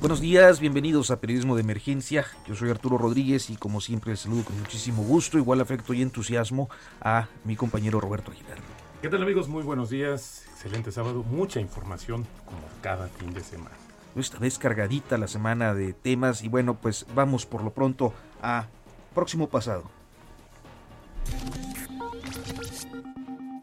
Buenos 0.00 0.20
días, 0.20 0.60
bienvenidos 0.60 1.10
a 1.10 1.20
Periodismo 1.20 1.56
de 1.56 1.62
Emergencia. 1.62 2.24
Yo 2.46 2.54
soy 2.54 2.70
Arturo 2.70 2.98
Rodríguez 2.98 3.50
y 3.50 3.56
como 3.56 3.80
siempre 3.80 4.12
les 4.12 4.20
saludo 4.20 4.44
con 4.44 4.56
muchísimo 4.56 5.02
gusto, 5.02 5.38
igual 5.38 5.60
afecto 5.60 5.92
y 5.92 6.02
entusiasmo 6.02 6.70
a 7.00 7.26
mi 7.44 7.56
compañero 7.56 8.00
Roberto 8.00 8.30
Aguilar. 8.30 8.58
¿Qué 9.02 9.08
tal 9.08 9.22
amigos? 9.24 9.48
Muy 9.48 9.64
buenos 9.64 9.90
días. 9.90 10.44
Excelente 10.52 10.92
sábado. 10.92 11.24
Mucha 11.24 11.58
información 11.58 12.28
como 12.44 12.60
cada 12.80 13.08
fin 13.08 13.34
de 13.34 13.40
semana. 13.40 13.74
Esta 14.14 14.38
vez 14.38 14.56
cargadita 14.58 15.18
la 15.18 15.26
semana 15.26 15.74
de 15.74 15.94
temas 15.94 16.44
y 16.44 16.48
bueno, 16.48 16.74
pues 16.74 17.04
vamos 17.16 17.44
por 17.44 17.64
lo 17.64 17.70
pronto 17.70 18.14
a 18.40 18.66
próximo 19.14 19.48
pasado. 19.48 19.82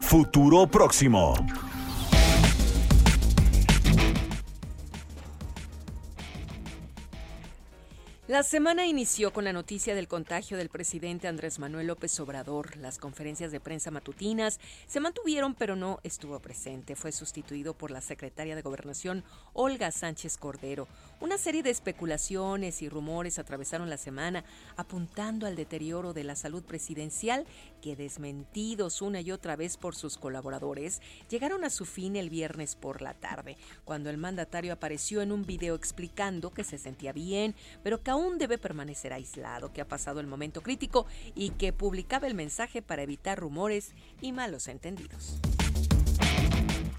Futuro 0.00 0.66
próximo. 0.66 1.34
La 8.28 8.42
semana 8.42 8.86
inició 8.86 9.32
con 9.32 9.44
la 9.44 9.52
noticia 9.52 9.94
del 9.94 10.08
contagio 10.08 10.56
del 10.56 10.68
presidente 10.68 11.28
Andrés 11.28 11.60
Manuel 11.60 11.86
López 11.86 12.18
Obrador. 12.18 12.76
Las 12.76 12.98
conferencias 12.98 13.52
de 13.52 13.60
prensa 13.60 13.92
matutinas 13.92 14.58
se 14.88 14.98
mantuvieron, 14.98 15.54
pero 15.54 15.76
no 15.76 16.00
estuvo 16.02 16.40
presente. 16.40 16.96
Fue 16.96 17.12
sustituido 17.12 17.74
por 17.74 17.92
la 17.92 18.00
secretaria 18.00 18.56
de 18.56 18.62
Gobernación, 18.62 19.22
Olga 19.52 19.92
Sánchez 19.92 20.38
Cordero. 20.38 20.88
Una 21.20 21.38
serie 21.38 21.62
de 21.62 21.70
especulaciones 21.70 22.82
y 22.82 22.88
rumores 22.88 23.38
atravesaron 23.38 23.88
la 23.88 23.96
semana, 23.96 24.44
apuntando 24.76 25.46
al 25.46 25.54
deterioro 25.54 26.12
de 26.12 26.24
la 26.24 26.34
salud 26.34 26.64
presidencial, 26.64 27.46
que 27.86 27.94
desmentidos 27.94 29.00
una 29.00 29.20
y 29.20 29.30
otra 29.30 29.54
vez 29.54 29.76
por 29.76 29.94
sus 29.94 30.16
colaboradores, 30.16 31.00
llegaron 31.30 31.62
a 31.62 31.70
su 31.70 31.84
fin 31.84 32.16
el 32.16 32.30
viernes 32.30 32.74
por 32.74 33.00
la 33.00 33.14
tarde, 33.14 33.56
cuando 33.84 34.10
el 34.10 34.18
mandatario 34.18 34.72
apareció 34.72 35.22
en 35.22 35.30
un 35.30 35.46
video 35.46 35.76
explicando 35.76 36.52
que 36.52 36.64
se 36.64 36.78
sentía 36.78 37.12
bien, 37.12 37.54
pero 37.84 38.02
que 38.02 38.10
aún 38.10 38.38
debe 38.38 38.58
permanecer 38.58 39.12
aislado, 39.12 39.72
que 39.72 39.82
ha 39.82 39.86
pasado 39.86 40.18
el 40.18 40.26
momento 40.26 40.62
crítico 40.62 41.06
y 41.36 41.50
que 41.50 41.72
publicaba 41.72 42.26
el 42.26 42.34
mensaje 42.34 42.82
para 42.82 43.04
evitar 43.04 43.38
rumores 43.38 43.92
y 44.20 44.32
malos 44.32 44.66
entendidos. 44.66 45.38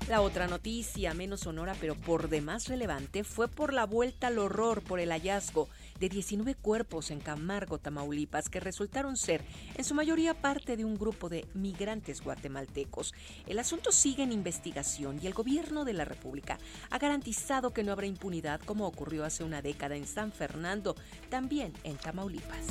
La 0.07 0.21
otra 0.21 0.47
noticia, 0.47 1.13
menos 1.13 1.41
sonora 1.41 1.75
pero 1.81 1.95
por 1.95 2.29
demás 2.29 2.69
relevante, 2.69 3.25
fue 3.25 3.49
por 3.49 3.73
la 3.73 3.85
vuelta 3.85 4.27
al 4.27 4.39
horror 4.39 4.81
por 4.81 5.01
el 5.01 5.09
hallazgo 5.09 5.67
de 5.99 6.09
19 6.09 6.55
cuerpos 6.55 7.11
en 7.11 7.19
Camargo, 7.19 7.79
Tamaulipas, 7.79 8.49
que 8.49 8.59
resultaron 8.59 9.17
ser 9.17 9.43
en 9.75 9.83
su 9.83 9.93
mayoría 9.93 10.33
parte 10.33 10.77
de 10.77 10.85
un 10.85 10.95
grupo 10.95 11.29
de 11.29 11.45
migrantes 11.53 12.21
guatemaltecos. 12.21 13.13
El 13.45 13.59
asunto 13.59 13.91
sigue 13.91 14.23
en 14.23 14.31
investigación 14.31 15.19
y 15.21 15.27
el 15.27 15.33
gobierno 15.33 15.85
de 15.85 15.93
la 15.93 16.05
República 16.05 16.57
ha 16.89 16.97
garantizado 16.97 17.71
que 17.71 17.83
no 17.83 17.91
habrá 17.91 18.05
impunidad 18.05 18.61
como 18.61 18.87
ocurrió 18.87 19.25
hace 19.25 19.43
una 19.43 19.61
década 19.61 19.95
en 19.95 20.07
San 20.07 20.31
Fernando, 20.31 20.95
también 21.29 21.73
en 21.83 21.97
Tamaulipas. 21.97 22.65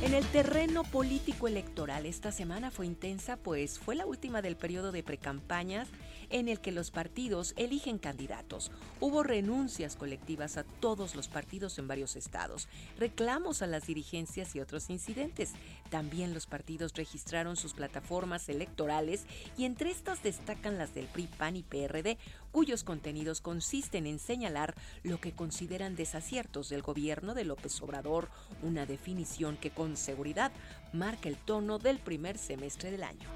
En 0.00 0.14
el 0.14 0.24
terreno 0.26 0.84
político 0.84 1.48
electoral 1.48 2.06
esta 2.06 2.30
semana 2.30 2.70
fue 2.70 2.86
intensa, 2.86 3.36
pues 3.36 3.80
fue 3.80 3.96
la 3.96 4.06
última 4.06 4.42
del 4.42 4.56
periodo 4.56 4.92
de 4.92 5.02
precampañas 5.02 5.88
en 6.30 6.48
el 6.48 6.60
que 6.60 6.72
los 6.72 6.90
partidos 6.90 7.54
eligen 7.56 7.98
candidatos. 7.98 8.70
Hubo 9.00 9.22
renuncias 9.22 9.96
colectivas 9.96 10.56
a 10.56 10.64
todos 10.64 11.14
los 11.14 11.28
partidos 11.28 11.78
en 11.78 11.88
varios 11.88 12.16
estados, 12.16 12.68
reclamos 12.98 13.62
a 13.62 13.66
las 13.66 13.86
dirigencias 13.86 14.54
y 14.54 14.60
otros 14.60 14.90
incidentes. 14.90 15.52
También 15.90 16.34
los 16.34 16.46
partidos 16.46 16.92
registraron 16.94 17.56
sus 17.56 17.74
plataformas 17.74 18.48
electorales 18.48 19.24
y 19.56 19.64
entre 19.64 19.90
estas 19.90 20.22
destacan 20.22 20.78
las 20.78 20.94
del 20.94 21.06
PRI, 21.06 21.28
PAN 21.38 21.56
y 21.56 21.62
PRD, 21.62 22.18
cuyos 22.52 22.84
contenidos 22.84 23.40
consisten 23.40 24.06
en 24.06 24.18
señalar 24.18 24.74
lo 25.02 25.20
que 25.20 25.32
consideran 25.32 25.96
desaciertos 25.96 26.68
del 26.68 26.82
gobierno 26.82 27.34
de 27.34 27.44
López 27.44 27.80
Obrador, 27.82 28.28
una 28.62 28.86
definición 28.86 29.56
que 29.56 29.70
con 29.70 29.96
seguridad 29.96 30.52
marca 30.92 31.28
el 31.28 31.36
tono 31.36 31.78
del 31.78 31.98
primer 31.98 32.38
semestre 32.38 32.90
del 32.90 33.02
año. 33.02 33.28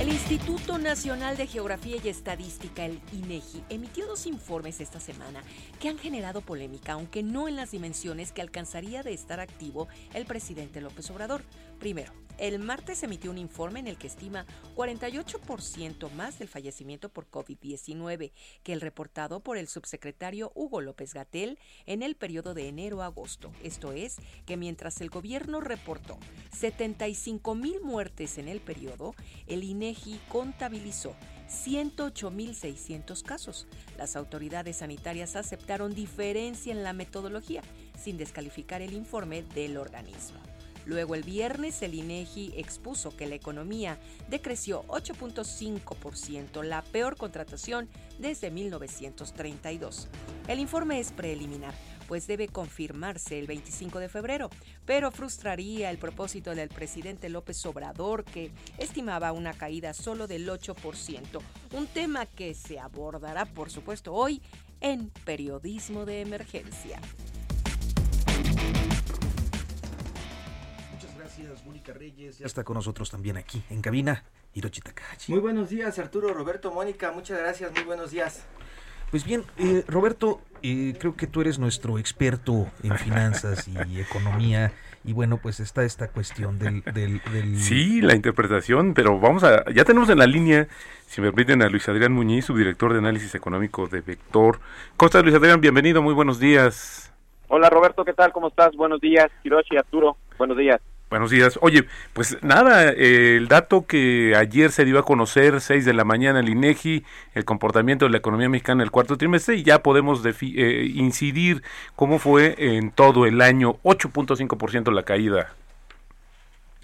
El 0.00 0.08
Instituto 0.08 0.78
Nacional 0.78 1.36
de 1.36 1.46
Geografía 1.46 1.96
y 2.02 2.08
Estadística, 2.08 2.84
el 2.84 3.00
INEGI, 3.12 3.64
emitió 3.68 4.06
dos 4.06 4.26
informes 4.26 4.80
esta 4.80 5.00
semana 5.00 5.42
que 5.78 5.88
han 5.88 5.98
generado 5.98 6.40
polémica, 6.40 6.92
aunque 6.92 7.22
no 7.22 7.48
en 7.48 7.56
las 7.56 7.70
dimensiones 7.70 8.32
que 8.32 8.42
alcanzaría 8.42 9.02
de 9.02 9.12
estar 9.12 9.40
activo 9.40 9.88
el 10.14 10.24
presidente 10.26 10.80
López 10.80 11.10
Obrador. 11.10 11.42
Primero, 11.80 12.12
el 12.36 12.58
martes 12.58 13.02
emitió 13.02 13.30
un 13.30 13.38
informe 13.38 13.80
en 13.80 13.86
el 13.86 13.96
que 13.96 14.06
estima 14.06 14.44
48% 14.76 16.10
más 16.12 16.38
del 16.38 16.48
fallecimiento 16.48 17.08
por 17.08 17.30
COVID-19 17.30 18.32
que 18.62 18.72
el 18.74 18.82
reportado 18.82 19.40
por 19.40 19.56
el 19.56 19.66
subsecretario 19.66 20.52
Hugo 20.54 20.82
López 20.82 21.14
Gatel 21.14 21.58
en 21.86 22.02
el 22.02 22.16
periodo 22.16 22.52
de 22.52 22.68
enero 22.68 23.00
a 23.00 23.06
agosto. 23.06 23.50
Esto 23.62 23.92
es, 23.92 24.18
que 24.44 24.58
mientras 24.58 25.00
el 25.00 25.08
gobierno 25.08 25.62
reportó 25.62 26.18
75 26.52 27.54
mil 27.54 27.80
muertes 27.80 28.36
en 28.36 28.48
el 28.48 28.60
periodo, 28.60 29.14
el 29.46 29.64
INEGI 29.64 30.20
contabilizó 30.28 31.16
108.600 31.48 33.22
casos. 33.22 33.66
Las 33.96 34.16
autoridades 34.16 34.76
sanitarias 34.76 35.34
aceptaron 35.34 35.94
diferencia 35.94 36.72
en 36.72 36.82
la 36.82 36.92
metodología, 36.92 37.62
sin 37.98 38.18
descalificar 38.18 38.82
el 38.82 38.92
informe 38.92 39.42
del 39.42 39.78
organismo. 39.78 40.49
Luego 40.90 41.14
el 41.14 41.22
viernes 41.22 41.82
el 41.82 41.94
INEGI 41.94 42.54
expuso 42.56 43.16
que 43.16 43.28
la 43.28 43.36
economía 43.36 44.00
decreció 44.28 44.82
8.5%, 44.88 46.64
la 46.64 46.82
peor 46.82 47.16
contratación 47.16 47.88
desde 48.18 48.50
1932. 48.50 50.08
El 50.48 50.58
informe 50.58 50.98
es 50.98 51.12
preliminar, 51.12 51.74
pues 52.08 52.26
debe 52.26 52.48
confirmarse 52.48 53.38
el 53.38 53.46
25 53.46 54.00
de 54.00 54.08
febrero, 54.08 54.50
pero 54.84 55.12
frustraría 55.12 55.92
el 55.92 55.98
propósito 55.98 56.56
del 56.56 56.70
presidente 56.70 57.28
López 57.28 57.64
Obrador 57.66 58.24
que 58.24 58.50
estimaba 58.76 59.30
una 59.30 59.52
caída 59.52 59.94
solo 59.94 60.26
del 60.26 60.48
8%, 60.48 61.40
un 61.72 61.86
tema 61.86 62.26
que 62.26 62.52
se 62.54 62.80
abordará 62.80 63.44
por 63.44 63.70
supuesto 63.70 64.12
hoy 64.12 64.42
en 64.80 65.10
Periodismo 65.24 66.04
de 66.04 66.22
Emergencia. 66.22 67.00
Mónica 71.80 71.94
Reyes. 71.94 72.38
Ya 72.38 72.46
está 72.46 72.62
con 72.62 72.74
nosotros 72.74 73.10
también 73.10 73.38
aquí 73.38 73.62
en 73.70 73.80
cabina, 73.80 74.24
Hiroshi 74.52 74.82
Takahashi. 74.82 75.32
Muy 75.32 75.40
buenos 75.40 75.70
días, 75.70 75.98
Arturo, 75.98 76.34
Roberto, 76.34 76.70
Mónica. 76.70 77.10
Muchas 77.10 77.38
gracias, 77.38 77.72
muy 77.72 77.84
buenos 77.84 78.10
días. 78.10 78.46
Pues 79.10 79.24
bien, 79.24 79.44
eh, 79.56 79.82
Roberto, 79.88 80.42
eh, 80.62 80.94
creo 81.00 81.16
que 81.16 81.26
tú 81.26 81.40
eres 81.40 81.58
nuestro 81.58 81.98
experto 81.98 82.66
en 82.82 82.98
finanzas 82.98 83.66
y 83.66 83.98
economía. 84.00 84.72
Y 85.04 85.14
bueno, 85.14 85.38
pues 85.38 85.58
está 85.58 85.82
esta 85.82 86.08
cuestión 86.08 86.58
del, 86.58 86.82
del, 86.82 87.22
del, 87.32 87.56
Sí, 87.56 88.02
la 88.02 88.14
interpretación, 88.14 88.92
pero 88.92 89.18
vamos 89.18 89.42
a... 89.42 89.64
Ya 89.72 89.84
tenemos 89.84 90.10
en 90.10 90.18
la 90.18 90.26
línea, 90.26 90.68
si 91.06 91.22
me 91.22 91.28
permiten, 91.28 91.62
a 91.62 91.70
Luis 91.70 91.88
Adrián 91.88 92.12
Muñiz, 92.12 92.44
subdirector 92.44 92.92
de 92.92 92.98
análisis 92.98 93.34
económico 93.34 93.86
de 93.86 94.02
Vector. 94.02 94.60
¿Cómo 94.98 95.06
estás, 95.06 95.22
Luis 95.22 95.34
Adrián? 95.34 95.62
Bienvenido, 95.62 96.02
muy 96.02 96.12
buenos 96.12 96.38
días. 96.38 97.10
Hola, 97.48 97.70
Roberto, 97.70 98.04
¿qué 98.04 98.12
tal? 98.12 98.32
¿Cómo 98.32 98.48
estás? 98.48 98.76
Buenos 98.76 99.00
días, 99.00 99.30
Hiroshi, 99.42 99.78
Arturo, 99.78 100.18
buenos 100.36 100.58
días. 100.58 100.82
Buenos 101.10 101.32
días. 101.32 101.58
Oye, 101.60 101.86
pues 102.12 102.40
nada, 102.40 102.92
eh, 102.92 103.36
el 103.36 103.48
dato 103.48 103.84
que 103.84 104.36
ayer 104.36 104.70
se 104.70 104.84
dio 104.84 104.96
a 104.96 105.04
conocer, 105.04 105.60
6 105.60 105.84
de 105.84 105.92
la 105.92 106.04
mañana, 106.04 106.38
el 106.38 106.48
INEGI, 106.48 107.04
el 107.34 107.44
comportamiento 107.44 108.04
de 108.04 108.12
la 108.12 108.18
economía 108.18 108.48
mexicana 108.48 108.84
el 108.84 108.92
cuarto 108.92 109.16
trimestre, 109.16 109.56
y 109.56 109.64
ya 109.64 109.82
podemos 109.82 110.24
eh, 110.24 110.90
incidir 110.94 111.64
cómo 111.96 112.20
fue 112.20 112.54
en 112.56 112.92
todo 112.92 113.26
el 113.26 113.40
año, 113.40 113.78
8.5% 113.82 114.92
la 114.92 115.02
caída. 115.02 115.52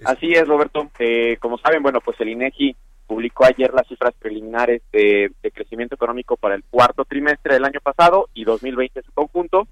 Así 0.05 0.33
es, 0.33 0.49
Roberto. 0.49 0.91
Eh, 0.99 1.37
como 1.39 1.57
saben, 1.59 1.85
bueno, 1.85 2.01
pues 2.01 2.21
el 2.21 2.31
INEGI 2.31 2.75
publicó 3.07 3.45
ayer 3.45 3.73
las 3.73 3.87
cifras 3.87 4.13
preliminares 4.19 4.83
de, 4.91 5.31
de, 5.41 5.51
crecimiento 5.53 5.95
económico 5.95 6.37
para 6.37 6.57
el 6.57 6.65
cuarto 6.65 7.05
trimestre 7.05 7.55
del 7.55 7.65
año 7.65 7.79
pasado 7.81 8.29
y 8.35 8.43
2020 8.43 8.99
en 8.99 9.07
su 9.07 9.13
conjunto. 9.13 9.69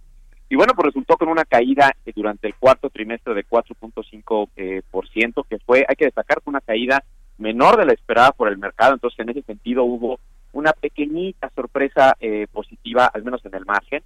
Y 0.48 0.56
bueno, 0.56 0.72
pues 0.74 0.86
resultó 0.86 1.16
con 1.16 1.28
una 1.28 1.44
caída 1.44 1.92
eh, 2.04 2.12
durante 2.14 2.46
el 2.46 2.54
cuarto 2.54 2.90
trimestre 2.90 3.34
de 3.34 3.46
4.5%, 3.46 4.48
eh, 4.56 4.82
por 4.90 5.08
ciento, 5.08 5.44
que 5.44 5.58
fue, 5.58 5.84
hay 5.88 5.96
que 5.96 6.04
destacar, 6.04 6.38
una 6.44 6.60
caída 6.60 7.02
menor 7.38 7.76
de 7.76 7.86
la 7.86 7.92
esperada 7.92 8.32
por 8.32 8.48
el 8.48 8.58
mercado. 8.58 8.94
Entonces, 8.94 9.18
en 9.20 9.30
ese 9.30 9.42
sentido, 9.42 9.84
hubo 9.84 10.20
una 10.52 10.72
pequeñita 10.72 11.50
sorpresa 11.54 12.16
eh, 12.20 12.46
positiva, 12.50 13.06
al 13.06 13.24
menos 13.24 13.44
en 13.44 13.54
el 13.54 13.64
margen. 13.64 14.02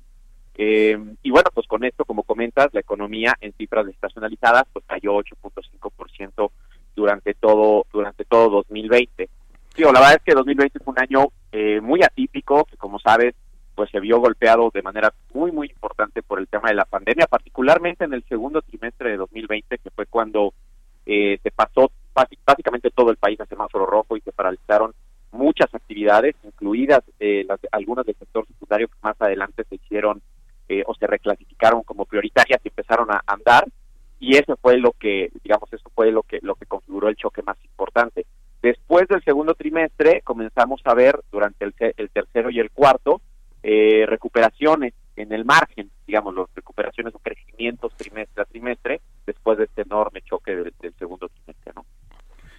Eh, 0.61 0.99
y 1.23 1.31
bueno, 1.31 1.51
pues 1.55 1.69
con 1.69 1.85
esto, 1.85 2.05
como 2.05 2.25
comentas, 2.25 2.69
la 2.73 2.81
economía 2.81 3.35
en 3.41 3.53
cifras 3.53 3.87
estacionalizadas 3.87 4.65
pues 4.73 4.85
cayó 4.87 5.15
8.5% 5.15 6.51
durante 6.97 7.35
todo 7.35 7.87
durante 7.93 8.25
todo 8.25 8.51
2020. 8.51 9.29
Sí, 9.77 9.83
la 9.83 9.93
verdad 9.93 10.15
es 10.15 10.23
que 10.25 10.35
2020 10.35 10.81
fue 10.81 10.95
un 10.95 11.01
año 11.01 11.29
eh, 11.53 11.81
muy 11.81 12.03
atípico, 12.03 12.65
que 12.65 12.77
como 12.77 12.99
sabes, 12.99 13.37
pues 13.79 13.93
se 13.93 14.01
vio 14.01 14.19
golpeado 14.19 14.73
de 14.75 14.83
manera 14.83 15.15
muy, 15.33 15.53
muy 15.53 15.69
importante 15.69 16.21
por 16.25 16.41
el 16.41 16.49
tema 16.49 16.69
de 16.69 16.75
la 16.75 16.85
pandemia, 16.85 17.29
particularmente 17.29 18.03
en 18.03 18.13
el 18.13 18.25
segundo 18.25 18.61
trimestre 18.61 19.11
de 19.11 19.19
2020, 19.19 19.79
que 19.79 19.91
fue 19.91 20.07
cuando 20.07 20.53
eh, 21.07 21.39
se 21.41 21.53
pasó 21.53 21.93
básicamente 22.45 22.91
todo 22.91 23.13
el 23.13 23.19
país 23.19 23.41
a 23.41 23.47
semáforo 23.47 23.87
rojo 23.87 24.17
y 24.17 24.21
se 24.23 24.33
paralizaron 24.33 24.95
muchas 25.31 25.73
actividades, 25.73 26.35
incluidas 26.43 27.05
eh, 27.21 27.45
las, 27.49 27.61
algunas 27.71 28.05
del 28.05 28.17
sector 28.17 28.49
secundario 28.49 28.89
que 28.89 28.99
más 29.01 29.15
adelante 29.21 29.63
se 29.69 29.77
hicieron 29.77 30.23
eh, 30.69 30.83
o 30.85 30.93
se 30.97 31.07
reclasificaron 31.07 31.85
como 31.85 32.05
prioritarias 32.05 32.61
y 32.65 32.69
empezaron 32.71 33.13
a 33.13 33.23
andar. 33.29 33.69
Y 34.19 34.39
eso 34.39 34.59
fue 34.61 34.79
lo 34.79 34.91
que 34.91 35.31
digamos 35.45 35.73
eso 35.73 35.89
fue 35.95 36.11
lo 36.11 36.25
que 36.25 36.41
lo 36.43 36.57
que 36.57 36.67
configuró 36.67 37.07
el 37.09 37.15
choque 37.15 37.43
más 37.43 37.59
importante. 37.63 38.27
Después 38.61 39.07
del 39.07 39.23
segundo 39.23 39.55
trimestre 39.55 40.23
comenzamos 40.23 40.81
a 40.83 40.95
ver 40.95 41.21
durante 41.31 41.65
el, 41.65 41.75
el 41.97 42.11
tercero 42.11 42.51
y 42.51 42.59
el 42.59 42.73
cuarto 42.73 43.21
eh, 43.63 44.07
recuperaciones 44.07 44.95
en 45.17 45.33
el 45.33 45.45
margen, 45.45 45.91
digamos, 46.07 46.35
las 46.35 46.47
recuperaciones 46.55 47.15
o 47.15 47.19
crecimientos 47.19 47.93
trimestre 47.97 48.43
a 48.43 48.47
trimestre 48.47 49.01
después 49.27 49.59
de 49.59 49.65
este 49.65 49.83
enorme 49.83 50.23
choque 50.23 50.55
del, 50.55 50.73
del 50.81 50.95
segundo 50.95 51.29
trimestre, 51.29 51.73
¿no? 51.75 51.85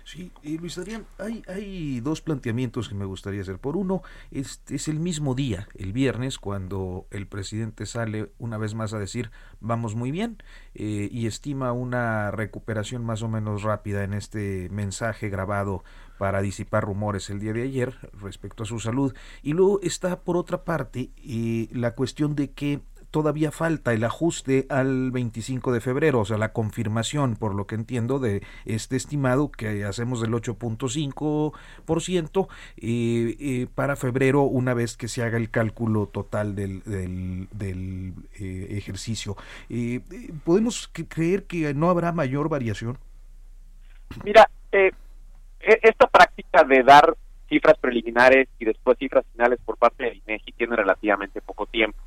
Sí, 0.10 0.32
y 0.42 0.58
Luis 0.58 0.76
Adrián, 0.80 1.06
hay, 1.20 1.44
hay 1.48 2.00
dos 2.00 2.22
planteamientos 2.22 2.90
que 2.90 2.96
me 2.96 3.06
gustaría 3.06 3.42
hacer. 3.42 3.60
Por 3.60 3.78
uno, 3.78 4.02
es, 4.32 4.60
es 4.68 4.88
el 4.88 5.00
mismo 5.00 5.36
día, 5.36 5.68
el 5.76 5.94
viernes, 5.94 6.40
cuando 6.40 7.06
el 7.12 7.28
presidente 7.28 7.86
sale 7.86 8.32
una 8.40 8.58
vez 8.58 8.74
más 8.74 8.92
a 8.94 8.98
decir 8.98 9.30
vamos 9.60 9.94
muy 9.94 10.10
bien 10.10 10.42
eh, 10.74 11.10
y 11.12 11.28
estima 11.28 11.74
una 11.74 12.32
recuperación 12.32 13.06
más 13.06 13.22
o 13.22 13.28
menos 13.28 13.62
rápida 13.62 14.04
en 14.04 14.16
este 14.16 14.68
mensaje 14.72 15.30
grabado 15.30 15.84
para 16.18 16.42
disipar 16.42 16.84
rumores 16.84 17.30
el 17.30 17.40
día 17.40 17.54
de 17.54 17.62
ayer 17.62 17.96
respecto 18.20 18.64
a 18.64 18.66
su 18.66 18.80
salud. 18.80 19.14
Y 19.44 19.54
luego 19.54 19.80
está 19.84 20.22
por 20.22 20.38
otra 20.38 20.64
parte 20.64 21.12
eh, 21.18 21.70
la 21.72 21.94
cuestión 21.94 22.36
de 22.36 22.52
que 22.52 22.82
todavía 23.12 23.52
falta 23.52 23.94
el 23.94 24.04
ajuste 24.04 24.66
al 24.70 25.12
25 25.12 25.72
de 25.72 25.82
febrero, 25.82 26.22
o 26.22 26.26
sea, 26.26 26.38
la 26.38 26.54
confirmación, 26.54 27.36
por 27.36 27.56
lo 27.56 27.68
que 27.68 27.76
entiendo, 27.76 28.20
de 28.20 28.44
este 28.66 28.96
estimado 28.96 29.52
que 29.52 29.86
hacemos 29.86 30.22
del 30.22 30.32
8.5% 30.32 32.48
eh, 32.78 33.36
eh, 33.40 33.68
para 33.74 33.96
febrero, 33.96 34.44
una 34.44 34.74
vez 34.74 34.98
que 34.98 35.08
se 35.08 35.24
haga 35.24 35.38
el 35.38 35.50
cálculo 35.50 36.08
total 36.08 36.56
del, 36.56 36.84
del, 36.84 37.48
del 37.52 38.14
eh, 38.40 38.68
ejercicio. 38.72 39.36
Eh, 39.70 40.02
¿Podemos 40.44 40.90
creer 41.08 41.44
que 41.44 41.74
no 41.74 41.90
habrá 41.90 42.12
mayor 42.12 42.50
variación? 42.50 42.98
Mira, 44.24 44.50
eh, 44.72 44.92
esta 45.60 46.08
práctica 46.08 46.64
de 46.64 46.84
dar 46.84 47.16
cifras 47.48 47.78
preliminares 47.80 48.48
y 48.60 48.66
después 48.66 48.98
cifras 48.98 49.26
finales 49.32 49.60
por 49.66 49.78
parte 49.78 50.04
del 50.04 50.22
INEGI 50.28 50.52
tiene 50.54 50.76
relativamente 50.76 51.42
poco 51.42 51.66
tiempo 51.66 51.98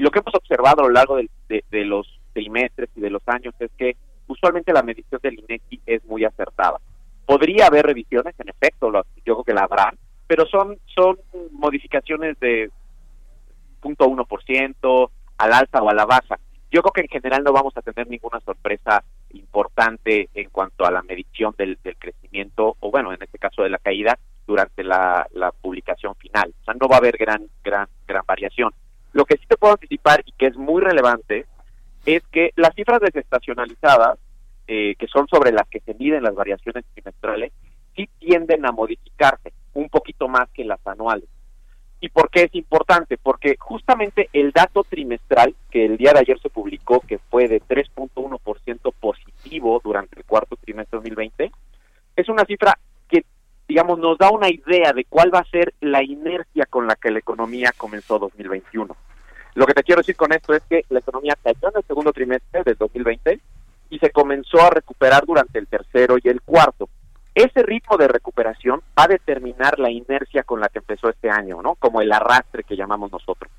y 0.00 0.02
lo 0.02 0.10
que 0.10 0.20
hemos 0.20 0.34
observado 0.34 0.80
a 0.80 0.86
lo 0.86 0.94
largo 0.94 1.18
de, 1.18 1.84
los 1.84 2.08
trimestres 2.32 2.88
y 2.96 3.02
de 3.02 3.10
los 3.10 3.22
años 3.26 3.54
es 3.58 3.70
que 3.76 3.98
usualmente 4.28 4.72
la 4.72 4.82
medición 4.82 5.20
del 5.22 5.38
INEGI 5.40 5.78
es 5.84 6.02
muy 6.06 6.24
acertada. 6.24 6.80
Podría 7.26 7.66
haber 7.66 7.84
revisiones, 7.84 8.34
en 8.40 8.48
efecto, 8.48 8.88
lo, 8.88 9.04
yo 9.26 9.34
creo 9.34 9.44
que 9.44 9.52
la 9.52 9.64
habrá, 9.64 9.92
pero 10.26 10.46
son, 10.46 10.78
son 10.86 11.18
modificaciones 11.52 12.40
de 12.40 12.70
0.1% 13.82 15.10
al 15.36 15.52
alza 15.52 15.82
o 15.82 15.90
a 15.90 15.94
la 15.94 16.06
baja. 16.06 16.38
Yo 16.70 16.80
creo 16.80 16.92
que 16.94 17.02
en 17.02 17.08
general 17.08 17.44
no 17.44 17.52
vamos 17.52 17.76
a 17.76 17.82
tener 17.82 18.08
ninguna 18.08 18.40
sorpresa 18.40 19.04
importante 19.34 20.30
en 20.32 20.48
cuanto 20.48 20.86
a 20.86 20.90
la 20.90 21.02
medición 21.02 21.54
del, 21.58 21.76
del 21.84 21.98
crecimiento, 21.98 22.74
o 22.80 22.90
bueno, 22.90 23.12
en 23.12 23.22
este 23.22 23.38
caso 23.38 23.64
de 23.64 23.68
la 23.68 23.76
caída, 23.76 24.18
durante 24.46 24.82
la, 24.82 25.26
la 25.34 25.52
publicación 25.52 26.14
final. 26.14 26.54
O 26.62 26.64
sea, 26.64 26.72
no 26.80 26.88
va 26.88 26.96
a 26.96 27.00
haber 27.00 27.18
gran, 27.18 27.46
gran, 27.62 27.86
gran 28.08 28.24
variación. 28.26 28.72
Lo 29.12 29.24
que 29.24 29.36
sí 29.36 29.44
te 29.46 29.56
puedo 29.56 29.74
anticipar 29.74 30.22
y 30.24 30.32
que 30.32 30.46
es 30.46 30.56
muy 30.56 30.82
relevante 30.82 31.46
es 32.06 32.22
que 32.30 32.52
las 32.56 32.74
cifras 32.74 33.00
desestacionalizadas, 33.00 34.18
eh, 34.66 34.94
que 34.96 35.06
son 35.08 35.26
sobre 35.28 35.52
las 35.52 35.68
que 35.68 35.80
se 35.80 35.94
miden 35.94 36.22
las 36.22 36.34
variaciones 36.34 36.84
trimestrales, 36.94 37.52
sí 37.96 38.08
tienden 38.18 38.64
a 38.66 38.72
modificarse 38.72 39.52
un 39.74 39.88
poquito 39.88 40.28
más 40.28 40.48
que 40.50 40.64
las 40.64 40.84
anuales. 40.86 41.28
¿Y 42.00 42.08
por 42.08 42.30
qué 42.30 42.44
es 42.44 42.54
importante? 42.54 43.18
Porque 43.18 43.56
justamente 43.58 44.30
el 44.32 44.52
dato 44.52 44.84
trimestral 44.84 45.54
que 45.70 45.84
el 45.84 45.98
día 45.98 46.12
de 46.12 46.20
ayer 46.20 46.40
se 46.40 46.48
publicó, 46.48 47.00
que 47.00 47.18
fue 47.18 47.46
de 47.46 47.60
3.1% 47.60 48.92
positivo 48.98 49.80
durante 49.84 50.18
el 50.18 50.24
cuarto 50.24 50.56
trimestre 50.56 50.96
2020, 50.96 51.52
es 52.16 52.28
una 52.30 52.46
cifra 52.46 52.78
que, 53.06 53.24
digamos, 53.68 53.98
nos 53.98 54.16
da 54.16 54.30
una 54.30 54.48
idea 54.48 54.94
de 54.94 55.04
cuál 55.04 55.32
va 55.32 55.40
a 55.40 55.50
ser 55.50 55.74
la 55.80 56.02
inercia 56.02 56.64
con 56.64 56.86
la 56.86 56.96
que 56.96 57.10
la 57.10 57.18
economía 57.18 57.72
comenzó 57.76 58.18
2021. 58.18 58.96
Lo 59.54 59.66
que 59.66 59.74
te 59.74 59.82
quiero 59.82 60.00
decir 60.00 60.16
con 60.16 60.32
esto 60.32 60.54
es 60.54 60.62
que 60.68 60.84
la 60.90 61.00
economía 61.00 61.36
cayó 61.42 61.68
en 61.68 61.76
el 61.76 61.84
segundo 61.84 62.12
trimestre 62.12 62.62
del 62.64 62.76
2020 62.76 63.40
y 63.90 63.98
se 63.98 64.10
comenzó 64.10 64.60
a 64.60 64.70
recuperar 64.70 65.24
durante 65.26 65.58
el 65.58 65.66
tercero 65.66 66.16
y 66.22 66.28
el 66.28 66.40
cuarto. 66.42 66.88
Ese 67.34 67.62
ritmo 67.62 67.96
de 67.96 68.08
recuperación 68.08 68.80
va 68.98 69.04
a 69.04 69.08
determinar 69.08 69.78
la 69.78 69.90
inercia 69.90 70.42
con 70.42 70.60
la 70.60 70.68
que 70.68 70.78
empezó 70.78 71.08
este 71.08 71.30
año, 71.30 71.62
¿no? 71.62 71.74
Como 71.76 72.00
el 72.00 72.12
arrastre 72.12 72.64
que 72.64 72.76
llamamos 72.76 73.12
nosotros. 73.12 73.50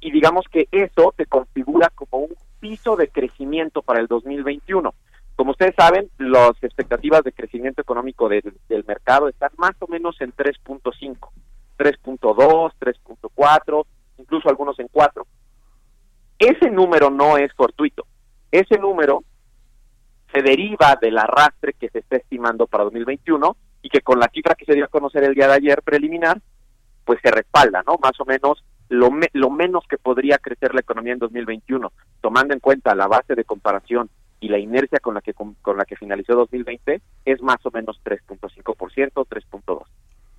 Y, 0.00 0.10
digamos 0.10 0.46
que 0.50 0.68
eso 0.72 1.14
se 1.16 1.26
configura 1.26 1.90
como 1.94 2.24
un 2.24 2.34
piso 2.60 2.96
de 2.96 3.08
crecimiento 3.08 3.82
para 3.82 4.00
el 4.00 4.06
2021. 4.06 4.94
Como 5.36 5.52
ustedes 5.52 5.74
saben, 5.76 6.10
las 6.18 6.52
expectativas 6.62 7.22
de 7.24 7.32
crecimiento 7.32 7.82
económico 7.82 8.28
del 8.28 8.84
mercado 8.86 9.28
están 9.28 9.50
más 9.56 9.74
o 9.80 9.86
menos 9.86 10.20
en 10.20 10.32
3.5, 10.32 11.30
3.2, 11.78 12.72
3.4, 12.80 13.86
incluso 14.32 14.48
algunos 14.48 14.78
en 14.78 14.88
4. 14.90 15.26
Ese 16.38 16.70
número 16.70 17.10
no 17.10 17.36
es 17.36 17.52
fortuito. 17.52 18.06
Ese 18.50 18.78
número 18.78 19.24
se 20.32 20.40
deriva 20.40 20.96
del 21.00 21.18
arrastre 21.18 21.74
que 21.74 21.90
se 21.90 21.98
está 21.98 22.16
estimando 22.16 22.66
para 22.66 22.84
2021 22.84 23.56
y 23.82 23.90
que 23.90 24.00
con 24.00 24.18
la 24.18 24.30
cifra 24.32 24.54
que 24.54 24.64
se 24.64 24.72
dio 24.72 24.86
a 24.86 24.88
conocer 24.88 25.24
el 25.24 25.34
día 25.34 25.48
de 25.48 25.54
ayer 25.54 25.82
preliminar, 25.82 26.40
pues 27.04 27.20
se 27.22 27.30
respalda, 27.30 27.82
¿no? 27.86 27.98
Más 28.02 28.18
o 28.20 28.24
menos 28.24 28.64
lo, 28.88 29.10
me, 29.10 29.28
lo 29.34 29.50
menos 29.50 29.84
que 29.86 29.98
podría 29.98 30.38
crecer 30.38 30.72
la 30.72 30.80
economía 30.80 31.12
en 31.12 31.18
2021, 31.18 31.92
tomando 32.22 32.54
en 32.54 32.60
cuenta 32.60 32.94
la 32.94 33.08
base 33.08 33.34
de 33.34 33.44
comparación 33.44 34.08
y 34.40 34.48
la 34.48 34.58
inercia 34.58 34.98
con 35.00 35.12
la 35.14 35.20
que 35.20 35.34
con 35.34 35.76
la 35.76 35.84
que 35.84 35.96
finalizó 35.96 36.34
2020 36.34 37.02
es 37.26 37.42
más 37.42 37.64
o 37.66 37.70
menos 37.70 38.00
3.5%, 38.02 39.12
3.2. 39.28 39.82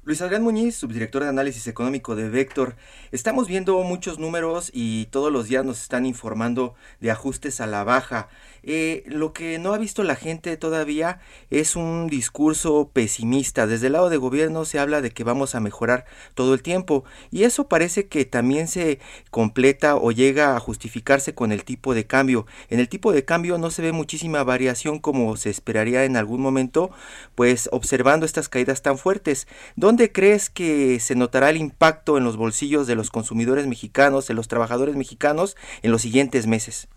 Luis 0.06 0.22
Adrián 0.22 0.44
Muñiz, 0.44 0.76
subdirector 0.76 1.24
de 1.24 1.30
análisis 1.30 1.66
económico 1.68 2.18
de 2.18 2.28
Vector. 2.28 2.76
Estamos 3.14 3.48
viendo 3.48 3.82
muchos 3.84 4.20
números 4.20 4.70
y 4.74 5.06
todos 5.06 5.32
los 5.32 5.48
días 5.48 5.64
nos 5.64 5.82
están 5.82 6.06
informando 6.06 6.76
de 7.00 7.10
ajustes 7.10 7.62
a 7.62 7.68
la 7.68 7.86
baja. 7.86 8.28
Eh, 8.64 9.04
lo 9.08 9.32
que 9.32 9.60
no 9.60 9.74
ha 9.74 9.78
visto 9.78 10.04
la 10.04 10.16
gente 10.16 10.58
todavía 10.58 11.20
es 11.50 11.78
un 11.78 12.08
discurso 12.08 12.90
pesimista. 12.92 13.66
Desde 13.66 13.88
el 13.88 13.94
lado 13.94 14.10
de 14.10 14.18
gobierno 14.18 14.66
se 14.66 14.78
habla 14.78 15.00
de 15.00 15.12
que 15.12 15.24
vamos 15.24 15.56
a 15.56 15.62
mejorar 15.62 16.06
todo 16.34 16.54
el 16.54 16.64
tiempo 16.64 17.06
y 17.32 17.44
eso 17.44 17.70
parece 17.70 18.08
que 18.08 18.26
también 18.26 18.68
se 18.68 19.00
completa 19.32 19.96
o 19.96 20.12
llega 20.12 20.58
a 20.58 20.60
justificarse 20.60 21.34
con 21.34 21.54
el 21.54 21.64
tipo 21.64 21.94
de 21.94 22.06
cambio. 22.06 22.46
En 22.70 22.82
el 22.82 22.90
tipo 22.90 23.14
de 23.14 23.24
cambio 23.24 23.58
no 23.58 23.72
se 23.72 23.82
ve 23.82 23.94
muchísima 23.94 24.44
variación 24.44 25.00
como 25.00 25.38
se 25.38 25.50
esperaría 25.50 26.04
en 26.04 26.18
algún 26.18 26.42
momento, 26.42 26.92
pues 27.36 27.70
observando 27.72 28.26
estas 28.26 28.50
caídas 28.50 28.82
tan 28.82 28.98
fuertes. 28.98 29.48
¿Dónde 29.78 29.93
crees 30.12 30.50
que 30.50 31.00
se 31.00 31.16
notará 31.16 31.50
el 31.50 31.58
impacto 31.58 32.18
en 32.18 32.24
los 32.24 32.38
bolsillos 32.38 32.88
de 32.88 32.96
los 32.96 33.10
consumidores 33.10 33.68
mexicanos, 33.68 34.28
de 34.28 34.34
los 34.34 34.48
trabajadores 34.48 34.96
mexicanos 34.96 35.56
en 35.82 35.92
los 35.92 36.02
siguientes 36.02 36.48
meses? 36.48 36.88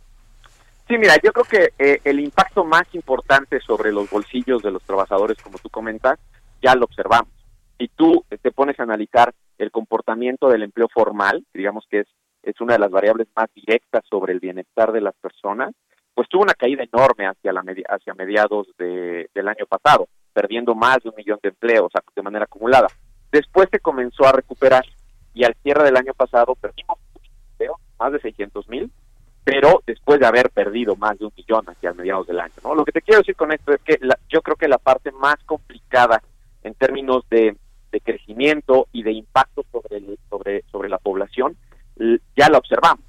Sí, 0.88 0.99
mira, 0.99 1.17
yo 1.23 1.33
creo 1.33 1.45
que 1.45 1.73
eh, 1.79 2.00
el 2.05 2.21
impacto 2.21 2.65
más 2.65 2.87
importante 2.95 3.61
sobre 3.61 3.93
los 3.93 4.09
bolsillos 4.09 4.62
de 4.62 4.71
los 4.71 4.83
trabajadores, 4.85 5.37
como 5.43 5.59
tú 5.59 5.69
comentas, 5.69 6.19
ya 6.62 6.75
lo 6.75 6.85
observamos. 6.85 7.33
Si 7.79 7.88
tú 7.88 8.25
te 8.41 8.53
pones 8.53 8.79
a 8.79 8.85
analizar 8.85 9.35
el 9.59 9.71
comportamiento 9.71 10.49
del 10.49 10.62
empleo 10.62 10.88
formal, 10.93 11.45
digamos 11.53 11.87
que 11.91 12.00
es, 12.00 12.07
es 12.43 12.61
una 12.61 12.75
de 12.75 12.79
las 12.79 12.91
variables 12.91 13.26
más 13.35 13.49
directas 13.55 14.05
sobre 14.09 14.33
el 14.33 14.41
bienestar 14.41 14.93
de 14.93 15.00
las 15.00 15.15
personas, 15.17 15.75
pues 16.15 16.29
tuvo 16.29 16.43
una 16.43 16.55
caída 16.55 16.85
enorme 16.85 17.26
hacia, 17.26 17.53
la 17.53 17.62
hacia 17.91 18.15
mediados 18.15 18.69
de, 18.79 19.29
del 19.35 19.49
año 19.49 19.67
pasado, 19.69 20.09
perdiendo 20.37 20.75
más 20.75 21.02
de 21.02 21.09
un 21.09 21.14
millón 21.16 21.38
de 21.43 21.49
empleos 21.49 21.90
de 22.14 22.23
manera 22.23 22.45
acumulada. 22.45 22.88
Después 23.33 23.69
se 23.71 23.81
comenzó 23.81 24.26
a 24.26 24.33
recuperar 24.33 24.85
y 25.33 25.45
al 25.45 25.57
cierre 25.62 25.85
del 25.85 25.97
año 25.97 26.12
pasado 26.12 26.55
perdimos 26.55 26.99
más 27.99 28.12
de 28.12 28.21
600 28.21 28.69
mil, 28.69 28.93
pero 29.43 29.83
después 29.87 30.21
de 30.21 30.26
haber 30.26 30.50
perdido 30.50 30.95
más 30.97 31.19
de 31.19 31.25
un 31.25 31.33
millón 31.35 31.64
hacia 31.66 31.95
mediados 31.95 32.26
del 32.26 32.40
año. 32.40 32.52
¿no? 32.62 32.75
Lo 32.75 32.85
que 32.85 32.93
te 32.93 33.00
quiero 33.00 33.21
decir 33.21 33.35
con 33.35 33.50
esto 33.50 33.73
es 33.73 33.81
que 33.81 33.99
yo 34.28 34.43
creo 34.43 34.57
que 34.57 34.69
la 34.69 34.76
parte 34.76 35.11
más 35.12 35.37
complicada 35.47 36.23
en 36.62 36.75
términos 36.75 37.25
de, 37.31 37.57
crecimiento 38.05 38.88
y 38.93 39.02
de 39.02 39.12
impacto 39.12 39.64
sobre, 39.73 40.62
sobre 40.71 40.88
la 40.90 40.99
población 40.99 41.57
ya 42.37 42.50
la 42.50 42.59
observamos. 42.59 43.02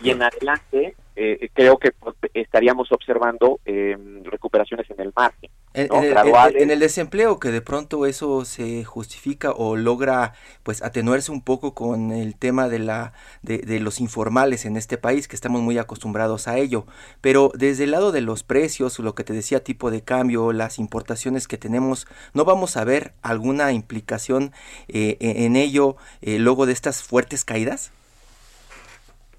Y 0.00 0.10
en 0.10 0.22
adelante 0.22 0.94
eh, 1.16 1.50
creo 1.52 1.78
que 1.78 1.90
pues, 1.90 2.14
estaríamos 2.32 2.92
observando 2.92 3.58
em, 3.64 4.22
recuperaciones 4.22 4.88
en 4.90 5.00
el 5.00 5.12
margen. 5.16 5.50
En, 5.74 6.70
el, 6.70 6.78
desempleo, 6.80 7.38
que 7.38 7.50
de 7.50 7.60
pronto 7.60 8.06
eso 8.06 8.44
se 8.44 8.84
justifica 8.84 9.52
o 9.52 9.76
logra 9.76 10.32
pues 10.62 10.82
atenuarse 10.82 11.30
un 11.30 11.42
poco 11.42 11.74
con 11.74 12.10
el 12.10 12.36
tema 12.36 12.68
de, 12.68 12.78
la, 12.78 13.12
de, 13.42 13.78
los 13.80 14.00
informales 14.00 14.64
en 14.64 14.76
este 14.76 14.96
país, 14.96 15.28
que 15.28 15.36
estamos 15.36 15.60
muy 15.60 15.78
acostumbrados 15.78 16.48
a 16.48 16.56
ello. 16.56 16.86
Pero 17.20 17.52
desde 17.54 17.84
el 17.84 17.92
lado 17.92 18.12
de 18.12 18.22
los 18.22 18.42
precios, 18.44 18.98
lo 18.98 19.14
que 19.14 19.24
te 19.24 19.32
decía, 19.32 19.62
tipo 19.62 19.90
de 19.90 20.02
cambio, 20.02 20.52
las 20.52 20.78
importaciones 20.78 21.46
que 21.46 21.58
tenemos, 21.58 22.06
¿no 22.32 22.44
vamos 22.44 22.76
a 22.76 22.84
ver 22.84 23.12
alguna 23.22 23.72
implicación 23.72 24.52
eh, 24.88 25.16
en 25.20 25.54
ello 25.54 25.96
eh, 26.22 26.38
luego 26.38 26.66
de 26.66 26.72
estas 26.72 27.02
fuertes 27.02 27.44
caídas? 27.44 27.92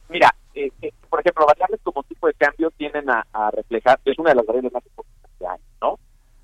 Mira, 0.10 0.36
eh, 0.60 0.74
eh, 0.82 0.92
por 1.10 1.22
ejemplo, 1.22 1.46
variables 1.46 1.80
como 1.84 2.04
tipo 2.04 2.28
de 2.28 2.34
cambio 2.34 2.70
tienden 2.72 3.10
a, 3.10 3.52
reflejar, 3.52 3.98
es 4.04 4.20
una 4.20 4.32
de 4.32 4.36
las 4.36 4.46
variables 4.46 4.74
más 4.74 4.86
importantes 4.86 5.32
que 5.40 5.48
hay, 5.48 5.60
¿no? 5.82 5.98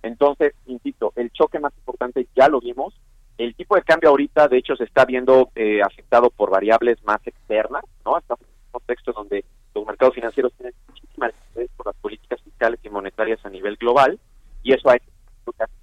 Entonces, 0.04 0.54
insisto, 0.68 1.12
el 1.18 1.32
choque 1.32 1.60
más 1.60 1.74
importante 1.78 2.26
ya 2.34 2.48
lo 2.48 2.62
vimos. 2.62 2.94
El 3.38 3.54
tipo 3.56 3.76
de 3.76 3.82
cambio 3.82 4.12
ahorita, 4.12 4.48
de 4.48 4.58
hecho, 4.58 4.78
se 4.78 4.86
está 4.86 5.04
viendo 5.04 5.50
eh, 5.56 5.82
afectado 5.82 6.30
por 6.30 6.50
variables 6.50 7.04
más 7.04 7.20
externas, 7.28 7.84
¿no? 8.06 8.18
Estamos 8.18 8.44
en 8.44 8.48
un 8.48 8.72
contexto 8.72 9.12
donde 9.12 9.44
los 9.74 9.86
mercados 9.86 10.16
financieros 10.16 10.54
tienen 10.54 10.74
muchísima 10.88 11.30
interés 11.50 11.70
por 11.76 11.88
las 11.88 11.96
políticas 11.98 12.42
fiscales 12.42 12.80
y 12.84 12.90
monetarias 12.90 13.46
a 13.46 13.50
nivel 13.50 13.76
global, 13.76 14.18
y 14.64 14.72
eso 14.72 14.90
hay 14.90 15.00
que 15.00 15.10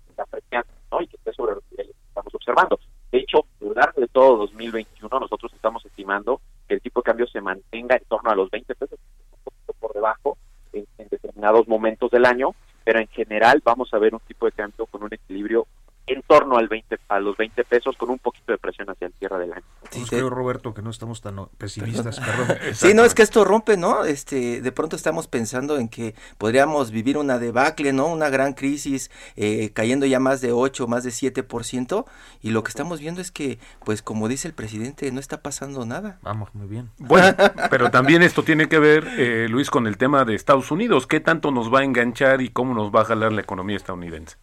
está 0.08 0.22
apreciando, 0.22 0.72
¿no? 0.90 1.02
Y 1.02 1.06
que 1.06 1.16
esté 1.16 1.34
sobre 1.34 1.56
lo 1.56 1.60
que 1.76 1.82
estamos 1.82 2.34
observando. 2.34 2.80
De 3.10 3.18
hecho, 3.18 3.40
a 3.60 3.64
lo 3.64 3.74
largo 3.74 4.00
de 4.00 4.08
todo 4.08 4.38
2021, 4.38 5.20
nosotros 5.20 5.52
estamos 5.52 5.84
estimando 5.84 6.40
que 6.66 6.74
el 6.74 6.80
tipo 6.80 7.00
de 7.00 7.01
cambio 7.12 7.26
se 7.26 7.42
mantenga 7.42 7.96
en 7.96 8.04
torno 8.06 8.30
a 8.30 8.34
los 8.34 8.50
20 8.50 8.74
pesos, 8.74 8.98
un 9.32 9.38
poquito 9.44 9.74
por 9.78 9.92
debajo 9.92 10.38
en, 10.72 10.86
determinados 11.10 11.68
momentos 11.68 12.10
del 12.10 12.24
año, 12.24 12.54
pero 12.84 13.00
en 13.00 13.08
general 13.08 13.60
vamos 13.62 13.92
a 13.92 13.98
ver 13.98 14.14
un 14.14 14.20
tipo 14.20 14.46
de 14.46 14.52
cambio 14.52 14.86
con 14.86 15.02
un 15.02 15.12
equilibrio 15.12 15.66
en 16.06 16.22
torno 16.22 16.56
al 16.56 16.68
20, 16.68 16.98
a 17.08 17.20
los 17.20 17.36
20 17.36 17.64
pesos 17.64 17.96
con 17.98 18.08
un 18.08 18.18
poquito 18.18 18.50
de 18.52 18.56
presión 18.56 18.88
hacia 18.88 19.08
el 19.08 19.12
cierre 19.14 19.38
del 19.40 19.52
año. 19.52 19.64
Sí, 19.92 20.04
creo, 20.08 20.30
Roberto, 20.30 20.72
que 20.72 20.80
no 20.80 20.90
estamos 20.90 21.20
tan 21.20 21.46
pesimistas. 21.58 22.20
sí, 22.74 22.94
no, 22.94 23.04
es 23.04 23.14
que 23.14 23.22
esto 23.22 23.44
rompe, 23.44 23.76
¿no? 23.76 24.04
Este, 24.04 24.62
de 24.62 24.72
pronto 24.72 24.96
estamos 24.96 25.28
pensando 25.28 25.78
en 25.78 25.88
que 25.88 26.14
podríamos 26.38 26.90
vivir 26.90 27.18
una 27.18 27.38
debacle, 27.38 27.92
¿no? 27.92 28.06
Una 28.06 28.30
gran 28.30 28.54
crisis, 28.54 29.10
eh, 29.36 29.70
cayendo 29.74 30.06
ya 30.06 30.18
más 30.18 30.40
de 30.40 30.52
8, 30.52 30.86
más 30.86 31.04
de 31.04 31.10
7%, 31.10 32.06
y 32.40 32.50
lo 32.50 32.64
que 32.64 32.70
estamos 32.70 33.00
viendo 33.00 33.20
es 33.20 33.30
que, 33.30 33.58
pues 33.84 34.02
como 34.02 34.28
dice 34.28 34.48
el 34.48 34.54
presidente, 34.54 35.10
no 35.12 35.20
está 35.20 35.42
pasando 35.42 35.84
nada. 35.84 36.18
Vamos, 36.22 36.54
muy 36.54 36.66
bien. 36.66 36.90
Bueno, 36.98 37.36
pero 37.70 37.90
también 37.90 38.22
esto 38.22 38.42
tiene 38.42 38.68
que 38.68 38.78
ver, 38.78 39.06
eh, 39.18 39.46
Luis, 39.48 39.70
con 39.70 39.86
el 39.86 39.98
tema 39.98 40.24
de 40.24 40.34
Estados 40.34 40.70
Unidos. 40.70 41.06
¿Qué 41.06 41.20
tanto 41.20 41.50
nos 41.50 41.72
va 41.72 41.80
a 41.80 41.84
enganchar 41.84 42.40
y 42.40 42.48
cómo 42.48 42.74
nos 42.74 42.90
va 42.90 43.02
a 43.02 43.04
jalar 43.04 43.32
la 43.32 43.42
economía 43.42 43.76
estadounidense? 43.76 44.36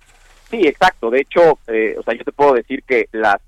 Sí, 0.50 0.68
exacto. 0.68 1.10
De 1.10 1.22
hecho, 1.22 1.60
eh, 1.68 1.96
o 1.98 2.04
sea, 2.04 2.16
yo 2.16 2.24
te 2.24 2.32
puedo 2.32 2.54
decir 2.54 2.84
que 2.84 3.08
las 3.12 3.40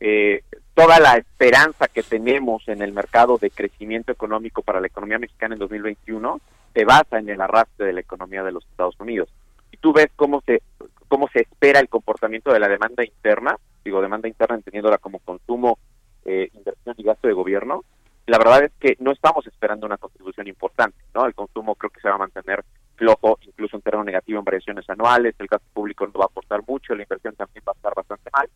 eh, 0.00 0.42
toda 0.74 0.98
la 1.00 1.16
esperanza 1.16 1.88
que 1.88 2.02
tenemos 2.02 2.66
en 2.68 2.82
el 2.82 2.92
mercado 2.92 3.38
de 3.38 3.50
crecimiento 3.50 4.12
económico 4.12 4.62
para 4.62 4.80
la 4.80 4.86
economía 4.86 5.18
mexicana 5.18 5.54
en 5.54 5.60
2021 5.60 6.40
se 6.74 6.84
basa 6.84 7.18
en 7.18 7.28
el 7.28 7.40
arrastre 7.40 7.86
de 7.86 7.92
la 7.92 8.00
economía 8.00 8.42
de 8.42 8.52
los 8.52 8.64
Estados 8.64 8.98
Unidos. 8.98 9.28
Y 9.70 9.76
tú 9.76 9.92
ves 9.92 10.08
cómo 10.16 10.42
se 10.46 10.62
cómo 11.08 11.28
se 11.28 11.40
espera 11.40 11.78
el 11.78 11.90
comportamiento 11.90 12.54
de 12.54 12.58
la 12.58 12.68
demanda 12.68 13.04
interna, 13.04 13.58
digo 13.84 14.00
demanda 14.00 14.28
interna 14.28 14.56
entendiéndola 14.56 14.96
como 14.96 15.18
consumo, 15.18 15.78
eh, 16.24 16.48
inversión 16.54 16.94
y 16.96 17.02
gasto 17.02 17.28
de 17.28 17.34
gobierno. 17.34 17.84
La 18.26 18.38
verdad 18.38 18.64
es 18.64 18.72
que 18.80 18.96
no 18.98 19.10
estamos 19.10 19.46
esperando 19.46 19.84
una 19.84 19.98
contribución 19.98 20.46
importante, 20.46 20.96
¿no? 21.14 21.26
El 21.26 21.34
consumo 21.34 21.74
creo 21.74 21.90
que 21.90 22.00
se 22.00 22.08
va 22.08 22.14
a 22.14 22.18
mantener 22.18 22.64
flojo, 22.96 23.38
incluso 23.42 23.76
en 23.76 23.82
terreno 23.82 24.04
negativo 24.04 24.38
en 24.38 24.44
variaciones 24.46 24.88
anuales, 24.88 25.34
el 25.38 25.48
gasto 25.48 25.66
público 25.74 26.06
no 26.06 26.18
va 26.18 26.24
a 26.24 26.26
aportar 26.26 26.62
mucho, 26.66 26.94
la 26.94 27.02
inversión 27.02 27.34
también 27.34 27.62
va 27.68 27.72
a 27.72 27.76
estar 27.76 27.92
bastante 27.94 28.30
mal. 28.32 28.48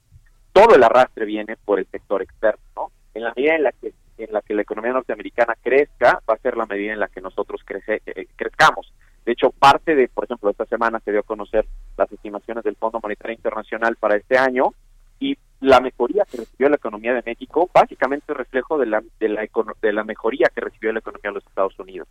Todo 0.57 0.75
el 0.75 0.83
arrastre 0.83 1.27
viene 1.27 1.59
por 1.63 1.79
el 1.79 1.87
sector 1.89 2.23
externo, 2.23 2.63
¿no? 2.75 2.91
En 3.13 3.25
la 3.25 3.35
medida 3.37 3.57
en 3.57 3.63
la 3.63 3.73
que 3.73 3.93
en 4.17 4.33
la 4.33 4.41
que 4.41 4.55
la 4.55 4.63
economía 4.63 4.95
norteamericana 4.95 5.55
crezca, 5.63 6.23
va 6.27 6.33
a 6.33 6.39
ser 6.39 6.57
la 6.57 6.65
medida 6.65 6.95
en 6.95 7.01
la 7.01 7.09
que 7.09 7.21
nosotros 7.21 7.61
crece, 7.63 8.01
eh, 8.07 8.27
crezcamos. 8.35 8.91
De 9.27 9.33
hecho, 9.33 9.51
parte 9.51 9.95
de, 9.95 10.09
por 10.09 10.25
ejemplo, 10.25 10.49
esta 10.49 10.65
semana 10.65 11.01
se 11.01 11.11
dio 11.11 11.21
a 11.21 11.25
conocer 11.25 11.67
las 11.99 12.11
estimaciones 12.11 12.65
del 12.65 12.77
Fondo 12.77 12.99
Monetario 13.03 13.35
Internacional 13.35 13.97
para 13.97 14.17
este 14.17 14.39
año 14.39 14.73
y 15.21 15.37
la 15.61 15.81
mejoría 15.81 16.25
que 16.25 16.39
recibió 16.39 16.71
la 16.71 16.77
economía 16.77 17.13
de 17.13 17.23
México 17.27 17.69
básicamente 17.75 18.33
es 18.33 18.39
reflejo 18.39 18.79
de 18.79 18.87
la, 18.87 19.03
de 19.21 19.29
la, 19.29 19.47
de 19.83 19.93
la 19.93 20.05
mejoría 20.05 20.51
que 20.55 20.63
recibió 20.63 20.91
la 20.95 21.01
economía 21.01 21.31
de 21.31 21.35
los 21.35 21.47
Estados 21.47 21.79
Unidos 21.79 22.09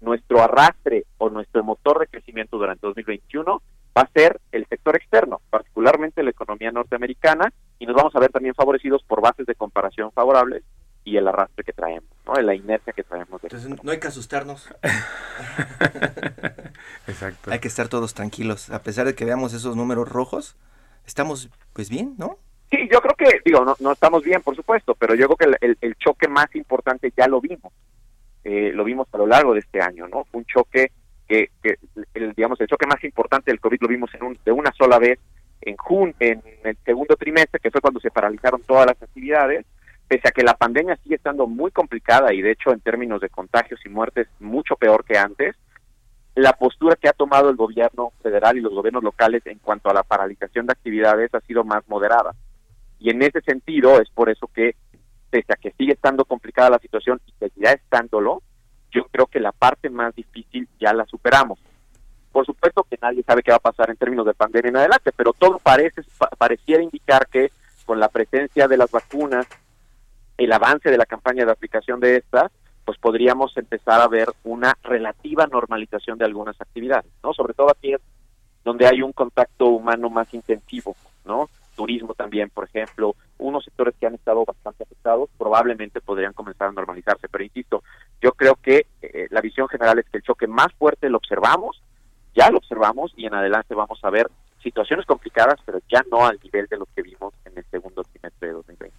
nuestro 0.00 0.42
arrastre 0.42 1.04
o 1.18 1.30
nuestro 1.30 1.64
motor 1.64 2.00
de 2.00 2.06
crecimiento 2.06 2.58
durante 2.58 2.86
2021 2.86 3.62
va 3.96 4.02
a 4.02 4.10
ser 4.12 4.40
el 4.52 4.66
sector 4.66 4.96
externo, 4.96 5.40
particularmente 5.50 6.22
la 6.22 6.30
economía 6.30 6.70
norteamericana, 6.70 7.52
y 7.86 7.88
nos 7.88 7.96
vamos 7.96 8.14
a 8.16 8.20
ver 8.20 8.32
también 8.32 8.54
favorecidos 8.54 9.02
por 9.04 9.20
bases 9.20 9.46
de 9.46 9.54
comparación 9.54 10.10
favorables 10.10 10.64
y 11.04 11.16
el 11.16 11.28
arrastre 11.28 11.62
que 11.62 11.72
traemos, 11.72 12.10
¿no? 12.26 12.34
la 12.34 12.54
inercia 12.54 12.92
que 12.92 13.04
traemos. 13.04 13.40
Entonces 13.44 13.70
no 13.82 13.92
hay 13.92 14.00
que 14.00 14.08
asustarnos. 14.08 14.68
Exacto. 17.06 17.52
Hay 17.52 17.60
que 17.60 17.68
estar 17.68 17.86
todos 17.88 18.12
tranquilos, 18.12 18.70
a 18.70 18.82
pesar 18.82 19.06
de 19.06 19.14
que 19.14 19.24
veamos 19.24 19.52
esos 19.52 19.76
números 19.76 20.08
rojos, 20.08 20.56
estamos 21.06 21.48
pues 21.72 21.88
bien, 21.88 22.16
¿no? 22.18 22.38
Sí, 22.70 22.88
yo 22.90 23.00
creo 23.00 23.14
que, 23.14 23.40
digo, 23.44 23.64
no, 23.64 23.76
no 23.78 23.92
estamos 23.92 24.24
bien, 24.24 24.42
por 24.42 24.56
supuesto, 24.56 24.96
pero 24.96 25.14
yo 25.14 25.28
creo 25.28 25.36
que 25.36 25.58
el, 25.60 25.78
el 25.80 25.94
choque 25.94 26.26
más 26.26 26.52
importante 26.56 27.12
ya 27.16 27.28
lo 27.28 27.40
vimos. 27.40 27.72
Eh, 28.42 28.72
lo 28.72 28.82
vimos 28.82 29.06
a 29.12 29.18
lo 29.18 29.28
largo 29.28 29.54
de 29.54 29.60
este 29.60 29.80
año, 29.80 30.08
¿no? 30.08 30.26
Un 30.32 30.44
choque 30.46 30.90
que, 31.28 31.50
el, 32.14 32.32
digamos, 32.34 32.60
el 32.60 32.66
choque 32.66 32.86
más 32.86 33.02
importante 33.04 33.50
del 33.50 33.60
COVID 33.60 33.78
lo 33.80 33.88
vimos 33.88 34.12
en 34.14 34.24
un, 34.24 34.38
de 34.44 34.52
una 34.52 34.72
sola 34.72 34.98
vez 34.98 35.18
en 35.60 35.76
jun 35.76 36.14
en 36.20 36.42
el 36.64 36.76
segundo 36.84 37.16
trimestre, 37.16 37.60
que 37.60 37.70
fue 37.70 37.80
cuando 37.80 38.00
se 38.00 38.10
paralizaron 38.10 38.62
todas 38.62 38.86
las 38.86 39.02
actividades, 39.02 39.66
pese 40.08 40.28
a 40.28 40.30
que 40.30 40.42
la 40.42 40.54
pandemia 40.54 40.96
sigue 41.02 41.16
estando 41.16 41.46
muy 41.46 41.70
complicada 41.70 42.32
y 42.32 42.40
de 42.40 42.52
hecho 42.52 42.72
en 42.72 42.80
términos 42.80 43.20
de 43.20 43.28
contagios 43.28 43.80
y 43.84 43.88
muertes 43.88 44.28
mucho 44.38 44.76
peor 44.76 45.04
que 45.04 45.18
antes, 45.18 45.56
la 46.34 46.52
postura 46.52 46.96
que 46.96 47.08
ha 47.08 47.12
tomado 47.12 47.48
el 47.48 47.56
gobierno 47.56 48.12
federal 48.22 48.58
y 48.58 48.60
los 48.60 48.74
gobiernos 48.74 49.02
locales 49.02 49.44
en 49.46 49.58
cuanto 49.58 49.88
a 49.90 49.94
la 49.94 50.02
paralización 50.02 50.66
de 50.66 50.72
actividades 50.72 51.34
ha 51.34 51.40
sido 51.40 51.64
más 51.64 51.82
moderada. 51.88 52.34
Y 52.98 53.10
en 53.10 53.22
ese 53.22 53.40
sentido 53.40 54.00
es 54.00 54.10
por 54.10 54.28
eso 54.28 54.46
que 54.54 54.76
pese 55.30 55.52
a 55.52 55.56
que 55.56 55.72
sigue 55.72 55.94
estando 55.94 56.24
complicada 56.24 56.70
la 56.70 56.78
situación 56.78 57.20
y 57.26 57.32
seguirá 57.38 57.72
estándolo, 57.72 58.42
yo 58.90 59.04
creo 59.10 59.26
que 59.26 59.40
la 59.40 59.52
parte 59.52 59.90
más 59.90 60.14
difícil 60.14 60.68
ya 60.78 60.92
la 60.92 61.04
superamos. 61.06 61.58
Por 62.36 62.44
supuesto 62.44 62.84
que 62.84 62.98
nadie 63.00 63.22
sabe 63.22 63.42
qué 63.42 63.50
va 63.50 63.56
a 63.56 63.60
pasar 63.60 63.88
en 63.88 63.96
términos 63.96 64.26
de 64.26 64.34
pandemia 64.34 64.68
en 64.68 64.76
adelante, 64.76 65.10
pero 65.10 65.32
todo 65.32 65.58
parece 65.58 66.02
pareciera 66.36 66.82
indicar 66.82 67.28
que 67.28 67.50
con 67.86 67.98
la 67.98 68.10
presencia 68.10 68.68
de 68.68 68.76
las 68.76 68.90
vacunas, 68.90 69.46
el 70.36 70.52
avance 70.52 70.90
de 70.90 70.98
la 70.98 71.06
campaña 71.06 71.46
de 71.46 71.52
aplicación 71.52 71.98
de 71.98 72.16
estas, 72.16 72.52
pues 72.84 72.98
podríamos 72.98 73.56
empezar 73.56 74.02
a 74.02 74.08
ver 74.08 74.28
una 74.44 74.76
relativa 74.82 75.46
normalización 75.46 76.18
de 76.18 76.26
algunas 76.26 76.60
actividades, 76.60 77.10
¿no? 77.22 77.32
Sobre 77.32 77.54
todo 77.54 77.70
aquí 77.70 77.94
donde 78.62 78.86
hay 78.86 79.00
un 79.00 79.14
contacto 79.14 79.68
humano 79.68 80.10
más 80.10 80.34
intensivo, 80.34 80.94
¿no? 81.24 81.48
turismo 81.76 82.14
también, 82.14 82.50
por 82.50 82.64
ejemplo, 82.64 83.14
unos 83.38 83.64
sectores 83.64 83.94
que 84.00 84.06
han 84.06 84.14
estado 84.14 84.44
bastante 84.44 84.82
afectados 84.82 85.28
probablemente 85.38 86.00
podrían 86.00 86.32
comenzar 86.32 86.68
a 86.68 86.72
normalizarse. 86.72 87.28
Pero 87.28 87.44
insisto, 87.44 87.82
yo 88.20 88.32
creo 88.32 88.56
que 88.56 88.86
eh, 89.02 89.28
la 89.30 89.40
visión 89.40 89.68
general 89.68 89.98
es 89.98 90.06
que 90.06 90.16
el 90.18 90.24
choque 90.24 90.46
más 90.46 90.72
fuerte 90.72 91.08
lo 91.08 91.18
observamos, 91.18 91.82
ya 92.36 92.50
lo 92.50 92.58
observamos 92.58 93.12
y 93.16 93.26
en 93.26 93.34
adelante 93.34 93.74
vamos 93.74 93.98
a 94.02 94.10
ver 94.10 94.30
situaciones 94.62 95.06
complicadas, 95.06 95.56
pero 95.64 95.78
ya 95.90 96.04
no 96.10 96.26
al 96.26 96.38
nivel 96.42 96.66
de 96.66 96.76
lo 96.76 96.86
que 96.94 97.02
vimos 97.02 97.32
en 97.44 97.52
el 97.56 97.64
segundo 97.70 98.04
trimestre 98.04 98.48
de 98.48 98.54
2020. 98.54 98.96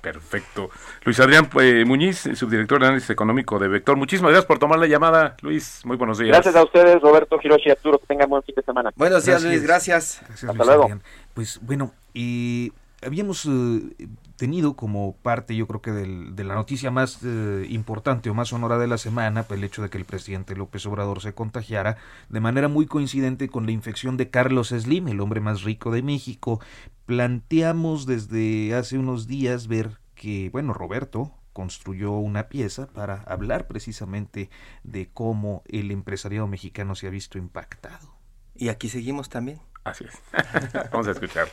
Perfecto. 0.00 0.70
Luis 1.04 1.18
Adrián 1.18 1.50
eh, 1.60 1.84
Muñiz, 1.84 2.28
subdirector 2.34 2.80
de 2.80 2.86
análisis 2.86 3.10
económico 3.10 3.58
de 3.58 3.68
Vector. 3.68 3.96
Muchísimas 3.96 4.30
gracias 4.30 4.46
por 4.46 4.58
tomar 4.58 4.78
la 4.78 4.86
llamada, 4.86 5.36
Luis. 5.42 5.82
Muy 5.84 5.96
buenos 5.96 6.18
días. 6.18 6.30
Gracias 6.30 6.54
a 6.54 6.62
ustedes, 6.62 7.00
Roberto, 7.02 7.38
Hiroshi, 7.42 7.70
Arturo. 7.70 7.98
Que 7.98 8.06
tengan 8.06 8.28
buen 8.28 8.42
fin 8.44 8.54
de 8.54 8.62
semana. 8.62 8.92
Buenos 8.94 9.24
días, 9.24 9.42
Luis. 9.42 9.62
Gracias. 9.62 10.20
Gracias, 10.20 10.44
Hasta 10.44 10.54
Luis 10.54 10.66
luego. 10.66 10.82
Adrián. 10.84 11.02
Pues 11.34 11.58
bueno, 11.62 11.92
y 12.14 12.72
habíamos 13.04 13.44
eh, 13.46 14.06
tenido 14.38 14.74
como 14.76 15.16
parte, 15.16 15.54
yo 15.54 15.66
creo 15.66 15.82
que 15.82 15.90
del- 15.92 16.34
de 16.34 16.44
la 16.44 16.54
noticia 16.54 16.90
más 16.90 17.18
eh, 17.22 17.66
importante 17.68 18.30
o 18.30 18.34
más 18.34 18.48
sonora 18.48 18.78
de 18.78 18.86
la 18.86 18.96
semana, 18.96 19.42
pues, 19.42 19.58
el 19.58 19.64
hecho 19.64 19.82
de 19.82 19.90
que 19.90 19.98
el 19.98 20.04
presidente 20.06 20.56
López 20.56 20.86
Obrador 20.86 21.20
se 21.20 21.34
contagiara 21.34 21.98
de 22.30 22.40
manera 22.40 22.68
muy 22.68 22.86
coincidente 22.86 23.48
con 23.48 23.66
la 23.66 23.72
infección 23.72 24.16
de 24.16 24.30
Carlos 24.30 24.68
Slim, 24.68 25.08
el 25.08 25.20
hombre 25.20 25.40
más 25.40 25.62
rico 25.64 25.90
de 25.90 26.02
México. 26.02 26.60
Planteamos 27.04 28.06
desde 28.06 28.74
hace 28.74 28.96
unos 28.96 29.26
días 29.26 29.66
ver 29.66 29.98
que, 30.14 30.50
bueno, 30.50 30.72
Roberto 30.72 31.34
construyó 31.52 32.12
una 32.12 32.48
pieza 32.48 32.86
para 32.86 33.22
hablar 33.22 33.66
precisamente 33.66 34.50
de 34.84 35.08
cómo 35.12 35.62
el 35.66 35.90
empresariado 35.90 36.46
mexicano 36.46 36.94
se 36.94 37.08
ha 37.08 37.10
visto 37.10 37.36
impactado. 37.38 38.14
Y 38.54 38.68
aquí 38.68 38.88
seguimos 38.88 39.28
también. 39.28 39.58
Así 39.84 40.04
es. 40.04 40.22
Vamos 40.92 41.08
a 41.08 41.12
escuchar. 41.12 41.48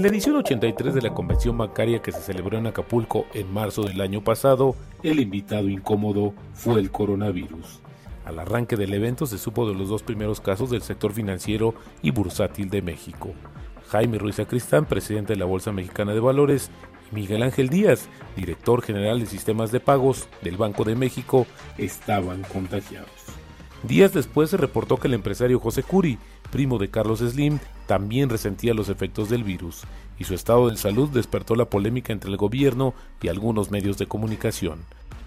En 0.00 0.04
la 0.04 0.12
edición 0.12 0.36
83 0.36 0.94
de 0.94 1.02
la 1.02 1.12
convención 1.12 1.58
bancaria 1.58 2.00
que 2.00 2.10
se 2.10 2.22
celebró 2.22 2.56
en 2.56 2.66
Acapulco 2.66 3.26
en 3.34 3.52
marzo 3.52 3.82
del 3.82 4.00
año 4.00 4.24
pasado, 4.24 4.74
el 5.02 5.20
invitado 5.20 5.68
incómodo 5.68 6.32
fue 6.54 6.80
el 6.80 6.90
coronavirus. 6.90 7.80
Al 8.24 8.38
arranque 8.38 8.76
del 8.76 8.94
evento 8.94 9.26
se 9.26 9.36
supo 9.36 9.68
de 9.68 9.74
los 9.74 9.90
dos 9.90 10.02
primeros 10.02 10.40
casos 10.40 10.70
del 10.70 10.80
sector 10.80 11.12
financiero 11.12 11.74
y 12.00 12.12
bursátil 12.12 12.70
de 12.70 12.80
México. 12.80 13.34
Jaime 13.88 14.16
Ruiz 14.16 14.40
Acristán, 14.40 14.86
presidente 14.86 15.34
de 15.34 15.38
la 15.38 15.44
Bolsa 15.44 15.70
Mexicana 15.70 16.14
de 16.14 16.20
Valores, 16.20 16.70
y 17.12 17.16
Miguel 17.16 17.42
Ángel 17.42 17.68
Díaz, 17.68 18.08
director 18.36 18.80
general 18.80 19.20
de 19.20 19.26
sistemas 19.26 19.70
de 19.70 19.80
pagos 19.80 20.28
del 20.40 20.56
Banco 20.56 20.84
de 20.84 20.94
México, 20.94 21.46
estaban 21.76 22.40
contagiados. 22.50 23.10
Días 23.82 24.12
después 24.12 24.50
se 24.50 24.56
reportó 24.56 24.96
que 24.98 25.08
el 25.08 25.14
empresario 25.14 25.58
José 25.58 25.82
Curi, 25.82 26.18
primo 26.50 26.78
de 26.78 26.90
Carlos 26.90 27.20
Slim, 27.20 27.58
también 27.86 28.28
resentía 28.28 28.74
los 28.74 28.88
efectos 28.88 29.30
del 29.30 29.44
virus, 29.44 29.82
y 30.18 30.24
su 30.24 30.34
estado 30.34 30.68
de 30.68 30.76
salud 30.76 31.08
despertó 31.08 31.56
la 31.56 31.64
polémica 31.64 32.12
entre 32.12 32.30
el 32.30 32.36
gobierno 32.36 32.94
y 33.22 33.28
algunos 33.28 33.70
medios 33.70 33.96
de 33.98 34.06
comunicación. 34.06 34.80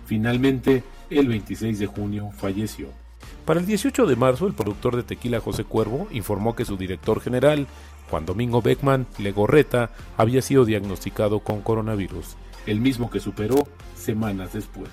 Finalmente, 0.05 0.83
el 1.09 1.27
26 1.27 1.79
de 1.79 1.87
junio 1.87 2.29
falleció. 2.31 2.87
Para 3.45 3.59
el 3.59 3.65
18 3.65 4.05
de 4.05 4.15
marzo, 4.15 4.47
el 4.47 4.53
productor 4.53 4.95
de 4.95 5.03
tequila 5.03 5.39
José 5.39 5.63
Cuervo 5.63 6.07
informó 6.11 6.55
que 6.55 6.65
su 6.65 6.77
director 6.77 7.19
general, 7.19 7.67
Juan 8.09 8.25
Domingo 8.25 8.61
Beckman 8.61 9.07
Legorreta, 9.17 9.91
había 10.17 10.41
sido 10.41 10.65
diagnosticado 10.65 11.39
con 11.39 11.61
coronavirus, 11.61 12.35
el 12.67 12.79
mismo 12.79 13.09
que 13.09 13.19
superó 13.19 13.67
semanas 13.97 14.53
después. 14.53 14.89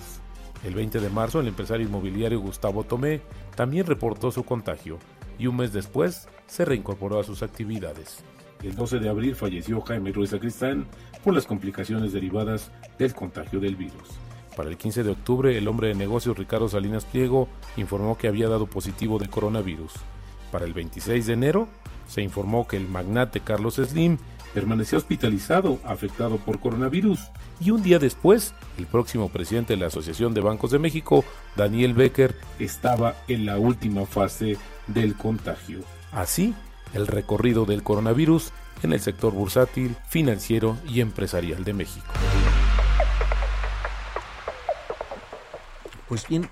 El 0.65 0.75
20 0.75 1.01
de 1.01 1.11
marzo, 1.11 1.41
el 1.41 1.49
empresario 1.49 1.87
inmobiliario 1.87 2.41
Gustavo 2.41 2.85
Tomé 2.85 3.21
también 3.55 3.87
reportó 3.87 4.31
su 4.31 4.45
contagio 4.45 4.99
y 5.41 5.47
un 5.47 5.57
mes 5.57 5.73
después 5.73 6.29
se 6.47 6.65
reincorporó 6.65 7.19
a 7.19 7.25
sus 7.25 7.43
actividades. 7.43 8.23
El 8.63 8.75
12 8.75 8.99
de 8.99 9.09
abril 9.09 9.35
falleció 9.35 9.81
Jaime 9.81 10.13
Ruiz 10.13 10.35
Acristán 10.35 10.87
por 11.25 11.35
las 11.35 11.47
complicaciones 11.47 12.13
derivadas 12.13 12.71
del 12.99 13.15
contagio 13.15 13.59
del 13.59 13.75
virus. 13.75 14.11
Para 14.55 14.69
el 14.69 14.77
15 14.77 15.03
de 15.03 15.11
octubre, 15.11 15.57
el 15.57 15.67
hombre 15.67 15.89
de 15.89 15.95
negocios 15.95 16.37
Ricardo 16.37 16.69
Salinas 16.69 17.07
Pliego 17.07 17.49
informó 17.79 18.19
que 18.19 18.29
había 18.29 18.49
dado 18.49 18.67
positivo 18.67 19.19
de 19.19 19.29
coronavirus. 19.29 19.95
Para 20.53 20.67
el 20.67 20.75
26 20.75 21.27
de 21.27 21.33
enero, 21.33 21.69
se 22.07 22.21
informó 22.21 22.69
que 22.69 22.77
el 22.77 22.87
magnate 22.87 23.41
Carlos 23.41 23.77
Slim 23.77 24.19
permaneció 24.53 24.99
hospitalizado 24.99 25.79
afectado 25.85 26.37
por 26.39 26.61
coronavirus. 26.61 27.21
Y 27.61 27.71
un 27.71 27.83
día 27.83 27.99
después, 27.99 28.55
el 28.79 28.87
próximo 28.87 29.29
presidente 29.29 29.75
de 29.75 29.81
la 29.81 29.87
Asociación 29.87 30.35
de 30.35 30.41
Bancos 30.41 30.71
de 30.71 30.79
México, 30.79 31.25
Daniel 31.57 31.95
Becker, 31.95 32.37
estaba 32.59 33.15
en 33.29 33.47
la 33.47 33.59
última 33.59 34.07
fase 34.07 34.57
del 34.93 35.17
contagio. 35.17 35.81
Así, 36.13 36.55
el 36.95 37.07
recorrido 37.07 37.65
del 37.65 37.83
coronavirus 37.83 38.53
en 38.83 38.93
el 38.93 39.01
sector 39.01 39.33
bursátil, 39.33 39.97
financiero 40.09 40.77
y 40.89 41.01
empresarial 41.01 41.65
de 41.65 41.73
México. 41.75 42.07
Pues 46.09 46.27
bien, 46.27 46.51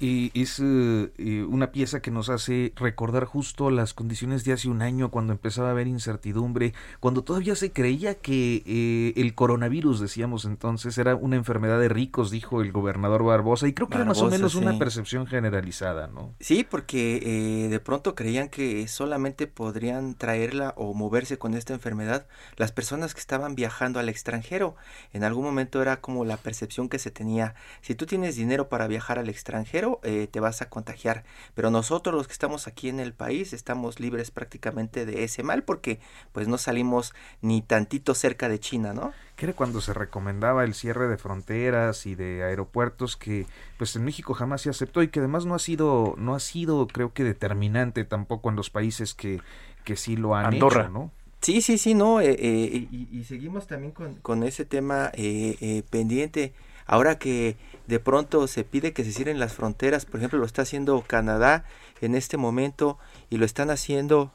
eh, 0.00 0.30
es 0.34 0.60
eh, 0.60 1.10
eh, 1.18 1.44
una 1.48 1.72
pieza 1.72 2.00
que 2.00 2.10
nos 2.10 2.28
hace 2.28 2.72
recordar 2.76 3.24
justo 3.24 3.70
las 3.70 3.94
condiciones 3.94 4.44
de 4.44 4.52
hace 4.52 4.68
un 4.68 4.82
año 4.82 5.10
cuando 5.10 5.32
empezaba 5.32 5.68
a 5.68 5.70
haber 5.72 5.86
incertidumbre, 5.86 6.74
cuando 7.00 7.22
todavía 7.22 7.54
se 7.54 7.72
creía 7.72 8.14
que 8.14 8.62
eh, 8.66 9.12
el 9.16 9.34
coronavirus, 9.34 10.00
decíamos 10.00 10.44
entonces, 10.44 10.98
era 10.98 11.14
una 11.14 11.36
enfermedad 11.36 11.80
de 11.80 11.88
ricos, 11.88 12.30
dijo 12.30 12.62
el 12.62 12.72
gobernador 12.72 13.24
Barbosa, 13.24 13.68
y 13.68 13.72
creo 13.72 13.88
que 13.88 13.96
era 13.96 14.04
más 14.04 14.20
o 14.20 14.30
menos 14.30 14.54
una 14.54 14.78
percepción 14.78 15.26
generalizada, 15.26 16.06
¿no? 16.06 16.34
Sí, 16.40 16.66
porque 16.68 17.20
eh, 17.22 17.68
de 17.68 17.80
pronto 17.80 18.14
creían 18.14 18.48
que 18.48 18.86
solamente 18.88 19.46
podrían 19.46 20.14
traerla 20.14 20.74
o 20.76 20.94
moverse 20.94 21.38
con 21.38 21.54
esta 21.54 21.74
enfermedad 21.74 22.26
las 22.56 22.72
personas 22.72 23.14
que 23.14 23.20
estaban 23.20 23.54
viajando 23.54 24.00
al 24.00 24.08
extranjero. 24.08 24.76
En 25.12 25.24
algún 25.24 25.44
momento 25.44 25.80
era 25.82 26.00
como 26.00 26.24
la 26.24 26.36
percepción 26.36 26.88
que 26.88 26.98
se 26.98 27.10
tenía. 27.10 27.54
Si 27.80 27.94
tú 27.94 28.06
tienes 28.06 28.36
dinero 28.36 28.68
para 28.68 28.86
viajar 28.86 29.18
al 29.18 29.28
extranjero, 29.28 29.87
eh, 30.02 30.28
te 30.30 30.40
vas 30.40 30.62
a 30.62 30.68
contagiar. 30.68 31.24
Pero 31.54 31.70
nosotros 31.70 32.14
los 32.14 32.26
que 32.26 32.32
estamos 32.32 32.66
aquí 32.66 32.88
en 32.88 33.00
el 33.00 33.12
país 33.12 33.52
estamos 33.52 34.00
libres 34.00 34.30
prácticamente 34.30 35.06
de 35.06 35.24
ese 35.24 35.42
mal 35.42 35.62
porque 35.62 36.00
pues 36.32 36.48
no 36.48 36.58
salimos 36.58 37.12
ni 37.40 37.62
tantito 37.62 38.14
cerca 38.14 38.48
de 38.48 38.58
China, 38.60 38.92
¿no? 38.92 39.12
que 39.36 39.46
era 39.46 39.54
cuando 39.54 39.80
se 39.80 39.94
recomendaba 39.94 40.64
el 40.64 40.74
cierre 40.74 41.06
de 41.06 41.16
fronteras 41.16 42.06
y 42.06 42.16
de 42.16 42.42
aeropuertos 42.42 43.16
que 43.16 43.46
pues 43.76 43.94
en 43.94 44.04
México 44.04 44.34
jamás 44.34 44.62
se 44.62 44.70
aceptó 44.70 45.00
y 45.02 45.08
que 45.08 45.20
además 45.20 45.46
no 45.46 45.54
ha 45.54 45.60
sido 45.60 46.14
no 46.18 46.34
ha 46.34 46.40
sido 46.40 46.88
creo 46.88 47.12
que 47.12 47.22
determinante 47.22 48.04
tampoco 48.04 48.50
en 48.50 48.56
los 48.56 48.70
países 48.70 49.14
que 49.14 49.40
que 49.84 49.96
sí 49.96 50.16
lo 50.16 50.34
han 50.34 50.46
Andorra. 50.46 50.82
hecho, 50.82 50.88
¿no? 50.88 51.12
Sí, 51.40 51.62
sí, 51.62 51.78
sí, 51.78 51.94
no, 51.94 52.20
eh, 52.20 52.32
eh, 52.32 52.88
y, 52.90 53.08
y 53.12 53.24
seguimos 53.24 53.68
también 53.68 53.92
con, 53.92 54.16
con 54.16 54.42
ese 54.42 54.64
tema 54.64 55.10
eh, 55.14 55.56
eh, 55.60 55.82
pendiente. 55.88 56.52
Ahora 56.88 57.18
que 57.18 57.58
de 57.86 58.00
pronto 58.00 58.48
se 58.48 58.64
pide 58.64 58.94
que 58.94 59.04
se 59.04 59.12
cierren 59.12 59.38
las 59.38 59.52
fronteras, 59.52 60.06
por 60.06 60.18
ejemplo, 60.18 60.38
lo 60.38 60.46
está 60.46 60.62
haciendo 60.62 61.04
Canadá 61.06 61.64
en 62.00 62.14
este 62.14 62.38
momento 62.38 62.98
y 63.30 63.36
lo 63.36 63.44
están 63.44 63.70
haciendo 63.70 64.32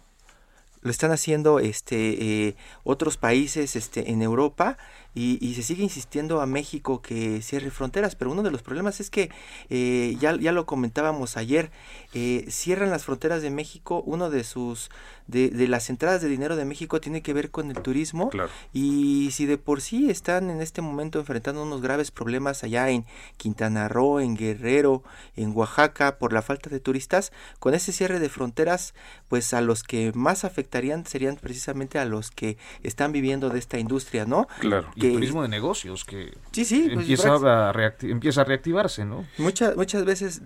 lo 0.82 0.92
están 0.92 1.12
haciendo 1.12 1.60
este 1.60 2.48
eh, 2.48 2.56
otros 2.84 3.18
países 3.18 3.76
este 3.76 4.12
en 4.12 4.22
Europa 4.22 4.78
y, 5.16 5.38
y 5.46 5.54
se 5.56 5.64
sigue 5.64 5.84
insistiendo 5.84 6.42
a 6.42 6.46
México 6.46 7.02
que 7.02 7.42
cierre 7.42 7.70
fronteras 7.72 8.16
pero 8.16 8.32
uno 8.32 8.44
de 8.44 8.52
los 8.52 8.62
problemas 8.62 9.00
es 9.00 9.10
que 9.10 9.30
eh, 9.70 10.16
ya, 10.20 10.36
ya 10.38 10.52
lo 10.52 10.66
comentábamos 10.66 11.38
ayer 11.38 11.72
eh, 12.14 12.46
cierran 12.50 12.90
las 12.90 13.06
fronteras 13.06 13.42
de 13.42 13.50
México 13.50 14.02
uno 14.06 14.30
de 14.30 14.44
sus 14.44 14.90
de, 15.28 15.50
de 15.50 15.68
las 15.68 15.90
entradas 15.90 16.22
de 16.22 16.28
dinero 16.30 16.56
de 16.56 16.66
México 16.66 17.00
tiene 17.00 17.22
que 17.22 17.34
ver 17.34 17.50
con 17.52 17.70
el 17.72 17.82
turismo 17.82 18.30
Claro. 18.30 18.50
y 18.74 19.30
si 19.32 19.46
de 19.46 19.58
por 19.58 19.82
sí 19.82 20.10
están 20.10 20.50
en 20.50 20.62
este 20.62 20.82
momento 20.82 21.20
enfrentando 21.20 21.64
unos 21.64 21.82
graves 21.82 22.12
problemas 22.12 22.64
allá 22.64 22.90
en 22.90 23.06
Quintana 23.38 23.88
Roo, 23.88 24.20
en 24.20 24.36
Guerrero, 24.36 25.04
en 25.36 25.52
Oaxaca 25.56 26.18
por 26.18 26.34
la 26.34 26.42
falta 26.42 26.70
de 26.70 26.80
turistas, 26.80 27.32
con 27.60 27.74
ese 27.74 27.92
cierre 27.92 28.20
de 28.20 28.30
fronteras, 28.30 28.94
pues 29.30 29.54
a 29.54 29.62
los 29.62 29.84
que 29.84 30.12
más 30.14 30.44
afectarían 30.44 31.06
serían 31.06 31.36
precisamente 31.38 32.00
a 32.00 32.06
los 32.06 32.32
que 32.32 32.58
están 32.84 33.12
viviendo 33.12 33.50
de 33.50 33.60
esta 33.60 33.80
industria, 33.80 34.26
¿no? 34.26 34.48
Claro. 34.60 34.90
Y 34.96 35.03
Que- 35.04 35.08
el 35.10 35.14
turismo 35.14 35.42
de 35.44 35.48
negocios 35.50 36.04
que 36.06 36.34
Sí, 36.52 36.66
sí, 36.66 36.90
pues, 36.94 37.00
empieza, 37.08 37.34
a 37.34 37.94
empieza 38.02 38.42
a 38.42 38.44
reactivarse, 38.44 39.06
¿no? 39.06 39.26
Muchas, 39.38 39.76
muchas 39.76 40.04
veces 40.06 40.42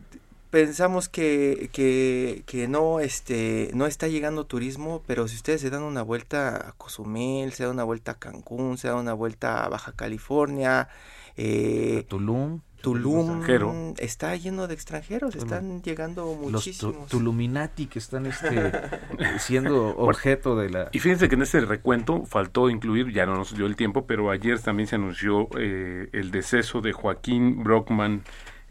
pensamos 0.49 1.09
que, 1.09 1.69
que, 1.73 2.43
que 2.45 2.67
no, 2.67 2.99
este, 2.99 3.69
no 3.73 3.85
está 3.85 4.07
llegando 4.07 4.45
turismo, 4.45 5.03
pero 5.05 5.27
si 5.27 5.35
ustedes 5.35 5.61
se 5.61 5.69
dan 5.69 5.83
una 5.83 6.01
vuelta 6.01 6.69
a 6.69 6.71
Cozumel, 6.73 7.51
se 7.53 7.63
dan 7.63 7.73
una 7.73 7.83
vuelta 7.83 8.11
a 8.13 8.15
Cancún, 8.19 8.77
se 8.77 8.87
dan 8.87 8.97
una 8.97 9.13
vuelta 9.13 9.63
a 9.65 9.69
Baja 9.69 9.91
California, 9.91 10.87
eh, 11.35 12.05
Tulum, 12.07 12.61
Tulum 12.81 13.27
extranjero. 13.39 13.93
está 13.97 14.35
lleno 14.35 14.67
de 14.67 14.73
extranjeros, 14.73 15.31
Tulum. 15.33 15.45
están 15.45 15.81
llegando 15.83 16.25
los 16.25 16.37
tu- 16.39 16.51
muchísimos. 16.51 17.07
Tuluminati 17.09 17.87
que 17.87 17.99
están 17.99 18.25
este 18.27 18.71
siendo 19.39 19.95
objeto 19.97 20.55
de 20.55 20.69
la 20.69 20.89
Y 20.91 20.99
fíjense 20.99 21.27
que 21.29 21.35
en 21.35 21.41
este 21.41 21.59
recuento 21.61 22.25
faltó 22.25 22.69
incluir, 22.69 23.11
ya 23.11 23.25
no 23.25 23.35
nos 23.35 23.55
dio 23.55 23.65
el 23.65 23.75
tiempo, 23.75 24.05
pero 24.05 24.29
ayer 24.31 24.59
también 24.59 24.87
se 24.87 24.95
anunció 24.95 25.49
eh, 25.57 26.09
el 26.13 26.31
deceso 26.31 26.81
de 26.81 26.93
Joaquín 26.93 27.63
Brockman 27.63 28.23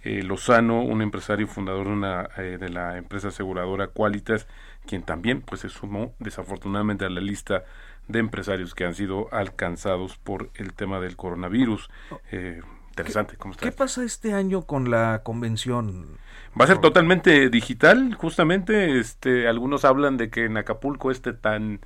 eh, 0.05 0.23
Lozano, 0.23 0.83
un 0.83 1.03
empresario 1.03 1.49
fundador 1.49 1.87
de, 1.89 1.93
una, 1.93 2.29
eh, 2.39 2.59
de 2.61 2.69
la 2.69 2.97
empresa 2.97 3.29
aseguradora 3.29 3.89
Qualitas, 3.89 4.47
quien 4.87 5.03
también 5.03 5.41
pues 5.43 5.63
se 5.63 5.69
sumó 5.69 6.15
desafortunadamente 6.21 7.05
a 7.05 7.11
la 7.11 7.21
lista 7.21 7.65
de 8.07 8.21
empresarios 8.21 8.73
que 8.77 8.85
han 8.85 8.95
sido 8.95 9.27
alcanzados 9.33 10.17
por 10.17 10.51
el 10.55 10.75
tema 10.75 11.01
del 11.01 11.17
coronavirus. 11.17 11.91
Eh, 12.31 12.61
interesante, 12.97 13.37
¿cómo 13.37 13.53
está? 13.53 13.65
¿Qué 13.65 13.73
pasa 13.73 14.05
este 14.05 14.33
año 14.33 14.63
con 14.63 14.91
la 14.91 15.21
convención? 15.23 16.19
Va 16.59 16.65
a 16.65 16.69
ser 16.69 16.79
totalmente 16.79 17.51
digital, 17.51 18.15
justamente. 18.15 18.99
Este, 18.99 19.47
algunos 19.47 19.85
hablan 19.85 20.17
de 20.17 20.31
que 20.31 20.47
en 20.47 20.57
Acapulco 20.57 21.11
este 21.11 21.35
tan 21.35 21.81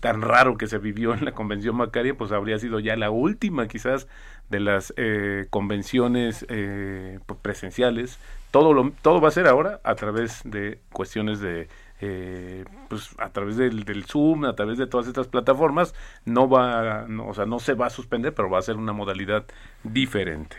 tan 0.00 0.20
raro 0.20 0.56
que 0.56 0.66
se 0.66 0.78
vivió 0.78 1.14
en 1.14 1.24
la 1.24 1.32
convención 1.32 1.78
bancaria, 1.78 2.16
pues 2.16 2.32
habría 2.32 2.58
sido 2.58 2.80
ya 2.80 2.96
la 2.96 3.10
última 3.10 3.68
quizás 3.68 4.08
de 4.48 4.58
las 4.58 4.92
eh, 4.96 5.46
convenciones 5.50 6.44
eh, 6.48 7.20
presenciales. 7.42 8.18
Todo, 8.50 8.72
lo, 8.72 8.90
todo 9.02 9.20
va 9.20 9.28
a 9.28 9.32
ser 9.32 9.46
ahora 9.46 9.80
a 9.84 9.94
través 9.94 10.40
de 10.44 10.80
cuestiones 10.92 11.40
de 11.40 11.68
eh, 12.00 12.64
pues 12.88 13.10
a 13.18 13.30
través 13.30 13.56
del, 13.56 13.84
del, 13.84 14.04
Zoom, 14.04 14.44
a 14.44 14.54
través 14.54 14.78
de 14.78 14.86
todas 14.86 15.06
estas 15.06 15.28
plataformas, 15.28 15.94
no 16.24 16.48
va, 16.48 17.06
no, 17.08 17.28
o 17.28 17.34
sea, 17.34 17.46
no 17.46 17.58
se 17.58 17.74
va 17.74 17.86
a 17.86 17.90
suspender, 17.90 18.34
pero 18.34 18.50
va 18.50 18.58
a 18.58 18.62
ser 18.62 18.76
una 18.76 18.92
modalidad 18.92 19.44
diferente. 19.82 20.56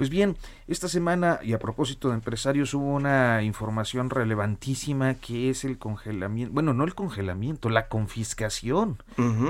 Pues 0.00 0.08
bien, 0.08 0.38
esta 0.66 0.88
semana, 0.88 1.40
y 1.42 1.52
a 1.52 1.58
propósito 1.58 2.08
de 2.08 2.14
empresarios, 2.14 2.72
hubo 2.72 2.86
una 2.86 3.42
información 3.42 4.08
relevantísima 4.08 5.12
que 5.12 5.50
es 5.50 5.62
el 5.66 5.76
congelamiento, 5.76 6.54
bueno, 6.54 6.72
no 6.72 6.84
el 6.84 6.94
congelamiento, 6.94 7.68
la 7.68 7.88
confiscación 7.88 8.96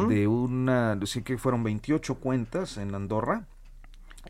de 0.09 0.27
una, 0.27 0.99
sé 1.05 1.23
que 1.23 1.39
fueron 1.39 1.63
28 1.63 2.17
cuentas 2.17 2.79
en 2.79 2.97
Andorra, 2.97 3.47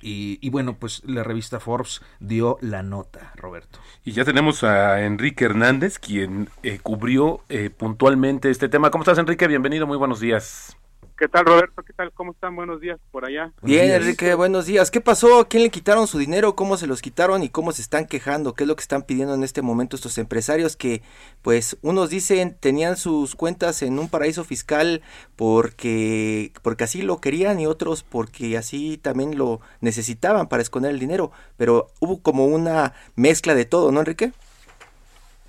y, 0.03 0.49
bueno, 0.51 0.77
pues 0.79 1.03
la 1.05 1.23
revista 1.23 1.61
Forbes 1.61 2.03
dio 2.19 2.59
la 2.61 2.83
nota, 2.83 3.33
Roberto. 3.37 3.79
Y 4.05 4.13
ya 4.13 4.25
tenemos 4.25 4.65
a 4.65 5.03
Enrique 5.03 5.45
Hernández, 5.45 5.99
quien 5.99 6.49
eh, 6.63 6.79
cubrió 6.83 7.43
eh, 7.49 7.71
puntualmente 7.71 8.51
este 8.51 8.69
tema. 8.69 8.91
¿Cómo 8.91 9.03
estás, 9.03 9.19
Enrique? 9.19 9.47
Bienvenido, 9.47 9.87
muy 9.87 9.97
buenos 9.97 10.21
días. 10.21 10.80
¿Qué 11.21 11.29
tal, 11.29 11.45
Roberto? 11.45 11.83
¿Qué 11.83 11.93
tal? 11.93 12.13
¿Cómo 12.13 12.33
están? 12.33 12.57
Buenos 12.57 12.81
días 12.81 12.99
por 13.11 13.27
allá. 13.27 13.53
Bien, 13.61 13.91
Enrique, 13.91 14.33
buenos 14.33 14.65
días. 14.65 14.91
¿Qué 14.91 15.03
pasó? 15.03 15.47
¿Quién 15.51 15.65
le 15.65 15.69
quitaron 15.69 16.07
su 16.07 16.17
dinero? 16.17 16.57
¿Cómo 16.57 16.79
se 16.79 16.87
los 16.87 17.03
quitaron? 17.03 17.43
¿Y 17.43 17.51
cómo 17.51 17.73
se 17.73 17.83
están 17.83 18.07
quejando? 18.07 18.55
¿Qué 18.55 18.65
es 18.65 18.69
lo 18.69 18.75
que 18.75 18.81
están 18.81 19.03
pidiendo 19.03 19.35
en 19.35 19.45
este 19.45 19.61
momento 19.61 19.97
estos 19.97 20.17
empresarios 20.17 20.79
que, 20.79 21.03
pues, 21.43 21.77
unos 21.83 22.09
dicen 22.09 22.57
tenían 22.59 22.97
sus 22.97 23.35
cuentas 23.35 23.83
en 23.83 23.99
un 23.99 24.09
paraíso 24.09 24.45
fiscal 24.45 25.03
porque, 25.37 26.55
porque 26.63 26.85
así 26.85 27.03
lo 27.03 27.21
querían 27.21 27.61
y 27.61 27.67
otros 27.67 28.03
porque 28.03 28.57
así 28.57 28.97
también 28.97 29.37
lo 29.37 29.61
necesitaban 29.83 30.49
para 30.49 30.63
esconder 30.63 30.91
el 30.91 31.01
dinero? 31.01 31.33
Pero 31.59 31.89
hubo 32.01 32.23
como 32.23 32.47
una 32.47 32.95
mezcla 33.15 33.55
de 33.55 33.67
todo, 33.67 33.93
¿no, 33.93 34.01
Enrique? 34.01 34.33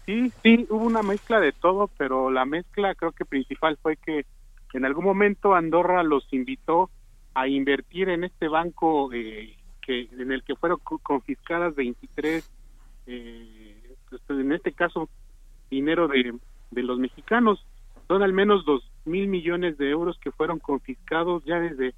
Sí, 0.06 0.34
sí, 0.44 0.68
hubo 0.70 0.84
una 0.84 1.02
mezcla 1.02 1.40
de 1.40 1.54
todo, 1.54 1.90
pero 1.98 2.30
la 2.30 2.44
mezcla 2.44 2.94
creo 2.94 3.14
que 3.14 3.24
principal 3.24 3.80
fue 3.82 3.96
que 3.96 4.26
en 4.74 4.86
algún 4.86 5.06
momento 5.06 5.54
Andorra 5.54 6.04
los 6.04 6.32
invitó 6.34 6.90
a 7.34 7.48
invertir 7.48 8.10
en 8.10 8.24
este 8.24 8.48
banco 8.48 9.12
eh, 9.14 9.56
que 9.82 10.08
en 10.12 10.32
el 10.32 10.44
que 10.44 10.56
fueron 10.56 10.80
confiscadas 10.80 11.76
23, 11.76 12.50
eh, 13.08 13.96
pues, 14.10 14.22
en 14.30 14.52
este 14.52 14.74
caso 14.74 15.10
dinero 15.70 16.08
de, 16.08 16.34
de 16.72 16.84
los 16.84 17.00
mexicanos. 17.00 17.66
Son 18.08 18.24
al 18.24 18.34
menos 18.34 18.66
dos 18.66 18.84
mil 19.06 19.28
millones 19.28 19.78
de 19.78 19.90
euros 19.90 20.18
que 20.20 20.32
fueron 20.32 20.60
confiscados 20.60 21.44
ya 21.46 21.60
desde 21.60 21.94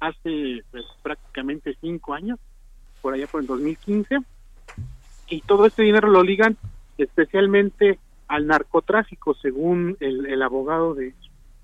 hace 0.00 0.62
pues, 0.70 0.84
prácticamente 1.02 1.76
cinco 1.80 2.14
años, 2.14 2.38
por 3.02 3.14
allá 3.14 3.26
por 3.26 3.40
el 3.40 3.46
2015, 3.46 4.18
y 5.28 5.40
todo 5.42 5.66
este 5.66 5.82
dinero 5.82 6.08
lo 6.08 6.22
ligan 6.22 6.56
especialmente 6.96 7.98
al 8.26 8.46
narcotráfico, 8.46 9.34
según 9.34 9.96
el, 10.00 10.26
el 10.26 10.42
abogado 10.42 10.94
de 10.94 11.14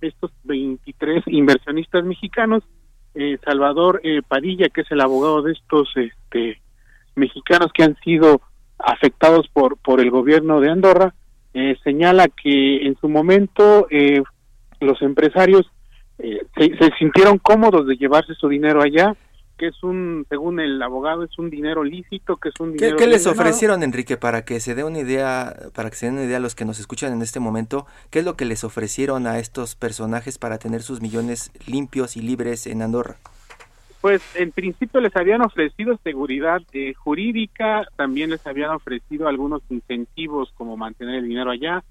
estos 0.07 0.31
23 0.45 1.25
inversionistas 1.27 2.05
mexicanos, 2.05 2.63
eh, 3.15 3.39
Salvador 3.45 4.01
eh, 4.03 4.23
Padilla, 4.27 4.69
que 4.69 4.83
es 4.83 4.91
el 4.91 5.01
abogado 5.01 5.43
de 5.43 5.53
estos 5.53 5.89
este, 5.97 6.61
mexicanos 7.15 7.73
que 7.73 7.85
han 7.85 7.97
sido 8.05 8.41
afectados 8.79 9.49
por, 9.53 9.77
por 9.79 10.01
el 10.01 10.11
gobierno 10.11 10.61
de 10.61 10.71
Andorra, 10.71 11.15
eh, 11.55 11.77
señala 11.85 12.29
que 12.29 12.87
en 12.87 12.97
su 13.01 13.09
momento 13.09 13.87
los 14.81 15.01
empresarios 15.03 15.71
se, 16.19 16.77
se, 16.77 16.91
sintieron 16.99 17.39
cómodos 17.39 17.87
de 17.87 17.97
llevarse 17.97 18.35
su 18.35 18.49
dinero 18.49 18.83
allá 18.83 19.17
que 19.57 19.69
es 19.69 19.83
un, 19.83 20.27
según 20.29 20.61
el 20.61 20.83
abogado, 20.83 21.23
es 21.23 21.39
un 21.39 21.51
dinero 21.51 21.85
lícito, 21.85 22.37
que 22.37 22.49
es 22.49 22.55
un 22.61 22.73
dinero... 22.73 22.97
¿Qué, 22.97 23.07
les 23.07 23.27
ofrecieron, 23.27 23.83
Enrique, 23.83 24.17
para 24.17 24.45
que 24.45 24.61
se 24.61 24.75
dé 24.75 24.85
una 24.85 24.99
idea, 24.99 25.55
para 25.75 25.91
que 25.91 25.97
se 25.97 26.07
den 26.07 26.17
una 26.17 26.25
idea 26.25 26.39
a 26.39 26.41
los 26.41 26.55
que 26.55 26.65
nos 26.65 26.81
escuchan 26.81 27.13
en 27.13 27.23
este 27.23 27.41
momento, 27.41 27.87
qué 28.11 28.21
es 28.21 28.25
lo 28.25 28.37
que 28.37 28.45
les 28.45 28.65
ofrecieron 28.65 29.27
a 29.27 29.39
estos 29.39 29.77
personajes 29.77 30.39
para 30.39 30.59
tener 30.59 30.83
sus 30.83 31.01
millones 31.01 31.53
limpios 31.67 32.17
y 32.17 32.23
libres 32.23 32.67
en 32.67 32.83
Andorra? 32.83 33.17
Pues 34.01 34.23
en 34.35 34.53
principio 34.53 35.01
les 35.01 35.17
habían 35.17 35.41
ofrecido 35.41 35.99
seguridad 36.05 36.61
eh, 36.73 36.93
jurídica, 36.95 37.87
también 37.97 38.31
les 38.31 38.47
habían 38.47 38.71
ofrecido 38.71 39.29
algunos 39.29 39.63
incentivos 39.71 40.53
como 40.57 40.77
mantener 40.77 41.17
el 41.17 41.29
dinero 41.29 41.51
allá, 41.51 41.83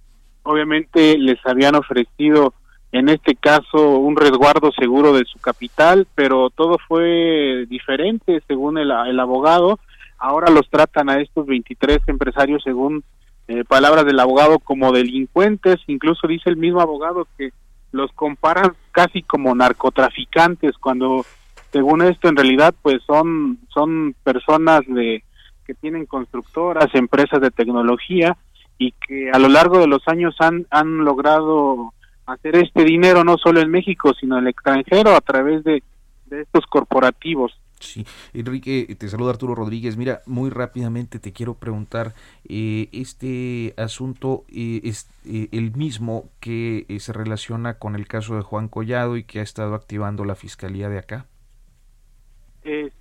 obviamente 0.43 1.17
les 1.17 1.43
habían 1.45 1.75
ofrecido 1.75 2.53
en 2.93 3.09
este 3.09 3.35
caso 3.35 3.97
un 3.97 4.15
resguardo 4.15 4.71
seguro 4.71 5.13
de 5.13 5.25
su 5.25 5.39
capital, 5.39 6.07
pero 6.13 6.51
todo 6.51 6.77
fue 6.87 7.65
diferente 7.67 8.39
según 8.47 8.77
el, 8.77 8.91
abogado. 8.91 9.79
Ahora 10.19 10.51
los 10.51 10.69
tratan 10.69 11.09
a 11.09 11.19
estos 11.19 11.47
23 11.47 11.97
empresarios 12.05 12.61
según 12.63 13.03
eh, 13.47 13.63
palabras 13.67 14.05
del 14.05 14.19
abogado 14.19 14.59
como 14.59 14.91
delincuentes, 14.91 15.77
incluso 15.87 16.27
dice 16.27 16.51
el 16.51 16.55
mismo 16.55 16.81
abogado 16.81 17.27
que 17.35 17.49
los 17.91 18.11
comparan 18.11 18.73
casi 18.91 19.23
como 19.23 19.55
narcotraficantes 19.55 20.77
cuando 20.77 21.25
según 21.71 22.03
esto 22.03 22.29
en 22.29 22.35
realidad 22.35 22.75
pues 22.83 23.01
son 23.07 23.57
son 23.73 24.15
personas 24.23 24.81
de 24.87 25.23
que 25.65 25.73
tienen 25.73 26.05
constructoras, 26.05 26.93
empresas 26.93 27.41
de 27.41 27.49
tecnología 27.49 28.37
y 28.77 28.91
que 28.91 29.31
a 29.31 29.39
lo 29.39 29.47
largo 29.47 29.79
de 29.79 29.87
los 29.87 30.07
años 30.07 30.35
han 30.39 30.67
han 30.69 31.03
logrado 31.03 31.91
hacer 32.25 32.55
este 32.55 32.83
dinero 32.83 33.23
no 33.23 33.37
solo 33.37 33.61
en 33.61 33.69
México, 33.69 34.13
sino 34.19 34.37
en 34.37 34.45
el 34.45 34.49
extranjero 34.51 35.15
a 35.15 35.21
través 35.21 35.63
de, 35.63 35.83
estos 36.31 36.65
corporativos. 36.65 37.53
Sí, 37.79 38.05
Enrique, 38.33 38.95
te 38.97 39.07
saluda 39.09 39.31
Arturo 39.31 39.55
Rodríguez. 39.55 39.97
Mira, 39.97 40.21
muy 40.25 40.49
rápidamente 40.49 41.19
te 41.19 41.33
quiero 41.33 41.55
preguntar, 41.55 42.13
eh, 42.47 42.87
este 42.91 43.73
asunto 43.77 44.45
eh, 44.47 44.81
es 44.83 45.09
eh, 45.25 45.49
el 45.51 45.75
mismo 45.75 46.29
que 46.39 46.87
se 46.99 47.13
relaciona 47.13 47.77
con 47.77 47.95
el 47.95 48.07
caso 48.07 48.35
de 48.35 48.41
Juan 48.41 48.69
Collado 48.69 49.17
y 49.17 49.25
que 49.25 49.39
ha 49.39 49.43
estado 49.43 49.75
activando 49.75 50.23
la 50.23 50.35
Fiscalía 50.35 50.89
de 50.89 50.97
acá. 50.97 51.27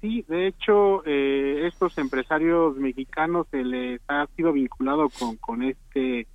sí, 0.01 0.25
de 0.29 0.49
hecho, 0.49 1.05
estos 1.07 1.97
empresarios 1.97 2.77
mexicanos 2.77 3.47
se 3.53 3.65
les 3.65 4.01
ha 4.09 4.27
sido 4.37 4.53
vinculado 4.53 5.09
con, 5.11 5.37
con 5.37 5.63
este 5.63 6.27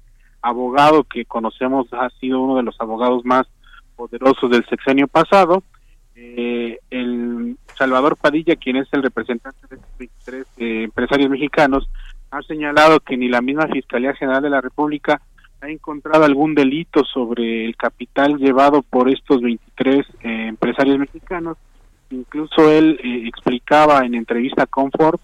abogado 0.41 1.04
que 1.04 1.26
conocemos 1.26 1.88
ha 1.93 2.10
sido 2.19 2.41
uno 2.41 2.58
de 2.58 2.63
los 2.63 2.80
abogados 2.80 3.26
más 3.26 3.47
poderosos 3.95 4.50
del 4.50 4.65
sexenio 4.65 5.08
pasado. 5.08 5.63
Eh, 6.15 6.80
el 6.89 7.58
Salvador 7.78 8.17
Padilla, 8.17 8.56
quien 8.56 8.78
es 8.78 8.88
el 8.91 9.04
representante 9.04 9.60
de 9.69 9.76
estos 9.76 9.97
23 9.97 10.45
eh, 10.58 10.84
empresarios 10.84 11.30
mexicanos, 11.30 11.89
ha 12.32 12.41
señalado 12.43 13.00
que 13.00 13.17
ni 13.17 13.28
la 13.28 13.41
misma 13.41 13.67
Fiscalía 13.67 14.13
General 14.15 14.41
de 14.41 14.50
la 14.50 14.62
República 14.62 15.21
ha 15.62 15.69
encontrado 15.69 16.23
algún 16.23 16.56
delito 16.56 17.04
sobre 17.04 17.65
el 17.65 17.76
capital 17.76 18.38
llevado 18.38 18.82
por 18.84 19.10
estos 19.10 19.41
23 19.41 20.06
eh, 20.23 20.47
empresarios 20.47 21.00
mexicanos. 21.00 21.58
Incluso 22.10 22.69
él 22.71 23.00
explicaba 23.28 24.06
en 24.06 24.15
entrevista 24.15 24.65
con 24.65 24.91
Forbes 24.91 25.21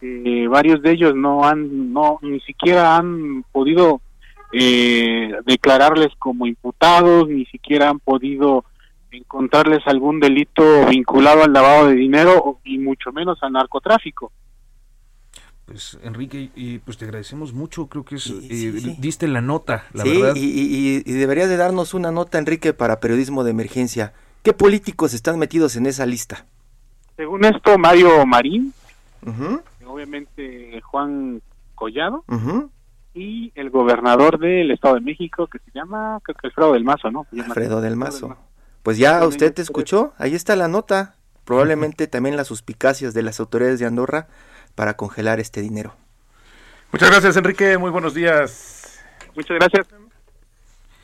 que 0.00 0.46
varios 0.48 0.82
de 0.82 0.92
ellos 0.92 1.14
no 1.14 1.44
han, 1.44 1.92
no, 1.92 2.18
ni 2.22 2.40
siquiera 2.40 2.96
han 2.96 3.44
podido 3.52 4.00
eh, 4.52 5.32
declararles 5.44 6.14
como 6.18 6.46
imputados, 6.46 7.28
ni 7.28 7.44
siquiera 7.46 7.90
han 7.90 7.98
podido 7.98 8.64
encontrarles 9.10 9.80
algún 9.86 10.20
delito 10.20 10.86
vinculado 10.86 11.42
al 11.42 11.52
lavado 11.52 11.88
de 11.88 11.94
dinero 11.94 12.58
y 12.64 12.78
mucho 12.78 13.12
menos 13.12 13.38
al 13.42 13.52
narcotráfico. 13.52 14.32
Pues 15.66 15.98
Enrique, 16.02 16.50
y 16.54 16.78
pues 16.78 16.96
te 16.96 17.04
agradecemos 17.04 17.52
mucho, 17.52 17.88
creo 17.88 18.02
que 18.04 18.14
es, 18.14 18.30
eh, 18.30 18.96
diste 18.98 19.28
la 19.28 19.42
nota, 19.42 19.84
la 19.92 20.04
verdad. 20.04 20.34
Y, 20.34 20.40
y, 20.40 21.02
y, 21.04 21.12
deberías 21.12 21.50
de 21.50 21.58
darnos 21.58 21.92
una 21.92 22.10
nota, 22.10 22.38
Enrique, 22.38 22.72
para 22.72 23.00
periodismo 23.00 23.44
de 23.44 23.50
emergencia. 23.50 24.14
¿Qué 24.42 24.54
políticos 24.54 25.12
están 25.12 25.38
metidos 25.38 25.76
en 25.76 25.84
esa 25.84 26.06
lista? 26.06 26.46
Según 27.16 27.44
esto, 27.44 27.76
Mario 27.76 28.24
Marín, 28.24 28.72
obviamente 29.84 30.80
Juan 30.82 31.42
Collado, 31.74 32.24
y 33.18 33.52
el 33.54 33.70
gobernador 33.70 34.38
del 34.38 34.70
Estado 34.70 34.94
de 34.94 35.00
México, 35.00 35.46
que 35.46 35.58
se 35.58 35.70
llama, 35.74 36.20
creo 36.22 36.36
que 36.36 36.46
Alfredo 36.46 36.72
del 36.72 36.84
Mazo, 36.84 37.10
¿no? 37.10 37.26
Alfredo 37.32 37.80
del 37.80 37.96
Mazo. 37.96 38.36
Pues 38.82 38.98
ya 38.98 39.26
usted 39.26 39.52
te 39.52 39.62
escuchó, 39.62 40.14
ahí 40.18 40.34
está 40.34 40.56
la 40.56 40.68
nota. 40.68 41.14
Probablemente 41.44 42.06
también 42.06 42.36
las 42.36 42.46
suspicacias 42.46 43.14
de 43.14 43.22
las 43.22 43.40
autoridades 43.40 43.80
de 43.80 43.86
Andorra 43.86 44.28
para 44.74 44.96
congelar 44.96 45.40
este 45.40 45.62
dinero. 45.62 45.94
Muchas 46.92 47.10
gracias, 47.10 47.36
Enrique. 47.36 47.78
Muy 47.78 47.90
buenos 47.90 48.14
días. 48.14 49.00
Muchas 49.34 49.56
gracias. 49.56 50.07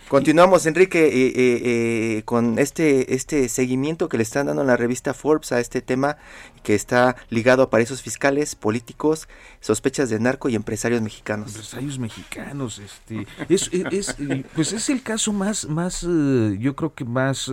Continuamos, 0.09 0.67
Enrique, 0.67 1.07
eh, 1.07 1.33
eh, 1.35 2.19
eh, 2.19 2.23
con 2.25 2.59
este, 2.59 3.15
este 3.15 3.49
seguimiento 3.49 4.09
que 4.09 4.19
le 4.19 4.23
están 4.23 4.47
dando 4.47 4.61
en 4.61 4.69
la 4.69 4.77
revista 4.77 5.15
Forbes 5.15 5.51
a 5.51 5.61
este 5.61 5.81
tema 5.81 6.19
que 6.63 6.75
está 6.75 7.17
ligado 7.31 7.63
a 7.63 7.71
paraísos 7.71 8.03
fiscales, 8.03 8.55
políticos, 8.55 9.29
sospechas 9.61 10.11
de 10.11 10.21
narco 10.21 10.51
y 10.51 10.57
empresarios 10.57 11.01
mexicanos. 11.01 11.49
Empresarios 11.49 11.99
mexicanos, 11.99 12.79
este, 12.79 13.27
es, 13.49 13.71
es, 13.73 14.17
pues 14.55 14.73
es 14.73 14.91
el 14.91 15.03
caso 15.03 15.33
más, 15.33 15.67
más 15.69 16.03
yo 16.03 16.77
creo 16.77 16.95
que 16.95 17.05
más 17.05 17.51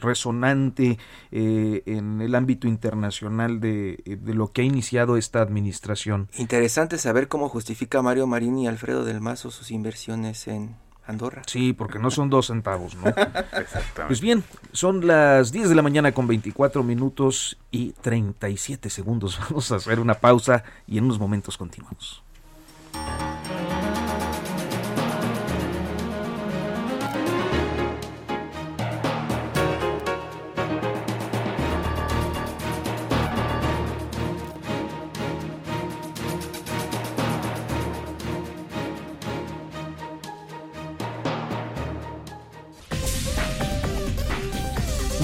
resonante 0.00 0.98
en 1.30 2.20
el 2.20 2.34
ámbito 2.34 2.68
internacional 2.68 3.60
de, 3.60 4.02
de, 4.04 4.34
lo 4.34 4.52
que 4.52 4.62
ha 4.62 4.64
iniciado 4.64 5.16
esta 5.16 5.40
administración. 5.40 6.28
Interesante 6.36 6.98
saber 6.98 7.28
cómo 7.28 7.48
justifica 7.48 8.02
Mario 8.02 8.26
Marín 8.26 8.58
y 8.58 8.66
Alfredo 8.66 9.04
del 9.04 9.20
Mazo 9.20 9.50
sus 9.50 9.70
inversiones 9.70 10.46
en 10.48 10.76
Andorra. 11.06 11.42
Sí, 11.46 11.72
porque 11.72 11.98
no 11.98 12.10
son 12.10 12.30
dos 12.30 12.46
centavos, 12.46 12.94
¿no? 12.94 13.08
Exactamente. 13.08 14.06
Pues 14.06 14.20
bien, 14.20 14.44
son 14.72 15.06
las 15.06 15.50
10 15.50 15.68
de 15.68 15.74
la 15.74 15.82
mañana 15.82 16.12
con 16.12 16.26
24 16.26 16.82
minutos 16.82 17.58
y 17.70 17.92
37 17.92 18.88
segundos. 18.90 19.38
Vamos 19.50 19.72
a 19.72 19.76
hacer 19.76 20.00
una 20.00 20.14
pausa 20.14 20.64
y 20.86 20.98
en 20.98 21.04
unos 21.04 21.18
momentos 21.18 21.58
continuamos. 21.58 22.22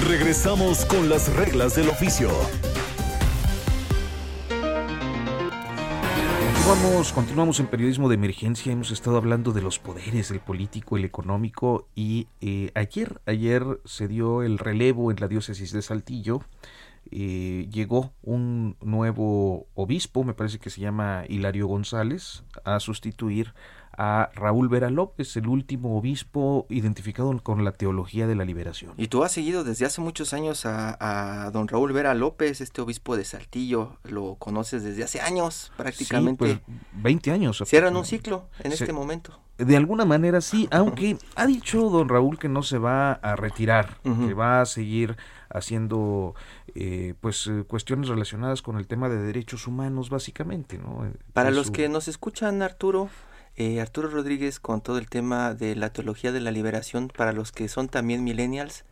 Regresamos 0.09 0.87
con 0.87 1.11
las 1.11 1.31
reglas 1.37 1.77
del 1.77 1.90
oficio. 1.90 2.31
Continuamos, 6.64 7.12
continuamos 7.12 7.61
en 7.61 7.66
periodismo 7.66 8.09
de 8.09 8.14
emergencia. 8.14 8.73
Hemos 8.73 8.90
estado 8.90 9.18
hablando 9.18 9.53
de 9.53 9.61
los 9.61 9.79
poderes, 9.79 10.31
el 10.31 10.40
político, 10.40 10.97
el 10.97 11.05
económico. 11.05 11.88
Y 11.94 12.29
eh, 12.40 12.71
ayer, 12.75 13.21
ayer 13.27 13.64
se 13.85 14.09
dio 14.09 14.42
el 14.42 14.57
relevo 14.57 15.11
en 15.11 15.18
la 15.21 15.29
diócesis 15.29 15.73
de 15.73 15.83
Saltillo. 15.83 16.40
Eh, 17.11 17.68
llegó 17.71 18.14
un 18.23 18.77
nuevo 18.81 19.66
obispo, 19.75 20.25
me 20.25 20.33
parece 20.33 20.59
que 20.59 20.71
se 20.71 20.81
llama 20.81 21.25
Hilario 21.29 21.66
González, 21.66 22.44
a 22.64 22.81
sustituir 22.81 23.49
a 23.49 23.77
Raúl 23.98 24.68
Vera 24.68 24.90
López, 24.90 25.37
el 25.37 25.48
último 25.48 25.98
obispo 25.98 26.66
identificado 26.70 27.37
con 27.42 27.64
la 27.64 27.72
teología 27.72 28.28
de 28.28 28.37
la 28.37 28.44
liberación. 28.44 28.92
Y 28.96 29.08
tú 29.08 29.24
has 29.24 29.32
seguido 29.32 29.64
desde 29.64 29.87
hace 29.87 30.00
muchos 30.00 30.32
años 30.32 30.66
a, 30.66 31.50
don 31.52 31.66
Raúl 31.66 31.92
Vera 31.92 32.14
López, 32.14 32.61
este 32.61 32.80
obispo 32.80 33.16
de 33.16 33.24
Saltillo, 33.24 33.96
lo 34.04 34.37
conoces 34.37 34.84
desde 34.84 35.02
hace 35.02 35.20
años 35.20 35.72
prácticamente. 35.76 36.46
Sí, 36.46 36.61
pues 36.64 36.78
20 37.02 37.30
años. 37.32 37.62
Cierran 37.66 37.96
un 37.96 38.04
ciclo 38.04 38.46
en 38.61 38.72
este 38.72 38.92
momento. 38.92 39.38
De 39.58 39.76
alguna 39.76 40.04
manera 40.04 40.40
sí, 40.40 40.68
aunque 40.72 41.18
ha 41.34 41.46
dicho 41.46 41.90
don 41.90 42.08
Raúl 42.08 42.38
que 42.38 42.48
no 42.48 42.62
se 42.62 42.78
va 42.78 43.12
a 43.12 43.34
retirar, 43.34 43.98
que 44.04 44.32
va 44.32 44.61
a 44.61 44.66
seguir 44.66 45.16
haciendo 45.50 46.34
eh, 46.74 47.14
pues 47.20 47.46
eh, 47.48 47.64
cuestiones 47.66 48.08
relacionadas 48.08 48.62
con 48.62 48.76
el 48.76 48.87
tema 48.87 49.08
de 49.08 49.16
derechos 49.16 49.66
humanos 49.66 50.11
básicamente, 50.11 50.78
¿no? 50.78 51.11
Para 51.32 51.50
los 51.50 51.72
que 51.72 51.88
nos 51.88 52.06
escuchan, 52.06 52.62
Arturo, 52.62 53.08
eh, 53.59 53.81
Arturo 53.81 54.09
Rodríguez 54.09 54.61
con 54.61 54.81
todo 54.81 54.99
el 54.99 55.09
tema 55.09 55.53
de 55.53 55.75
la 55.75 55.92
teología 55.92 56.31
de 56.31 56.40
la 56.40 56.53
liberación 56.53 57.09
para 57.09 57.33
los 57.33 57.51
que 57.51 57.68
son 57.68 57.88
también 57.88 58.23
millennials. 58.23 58.85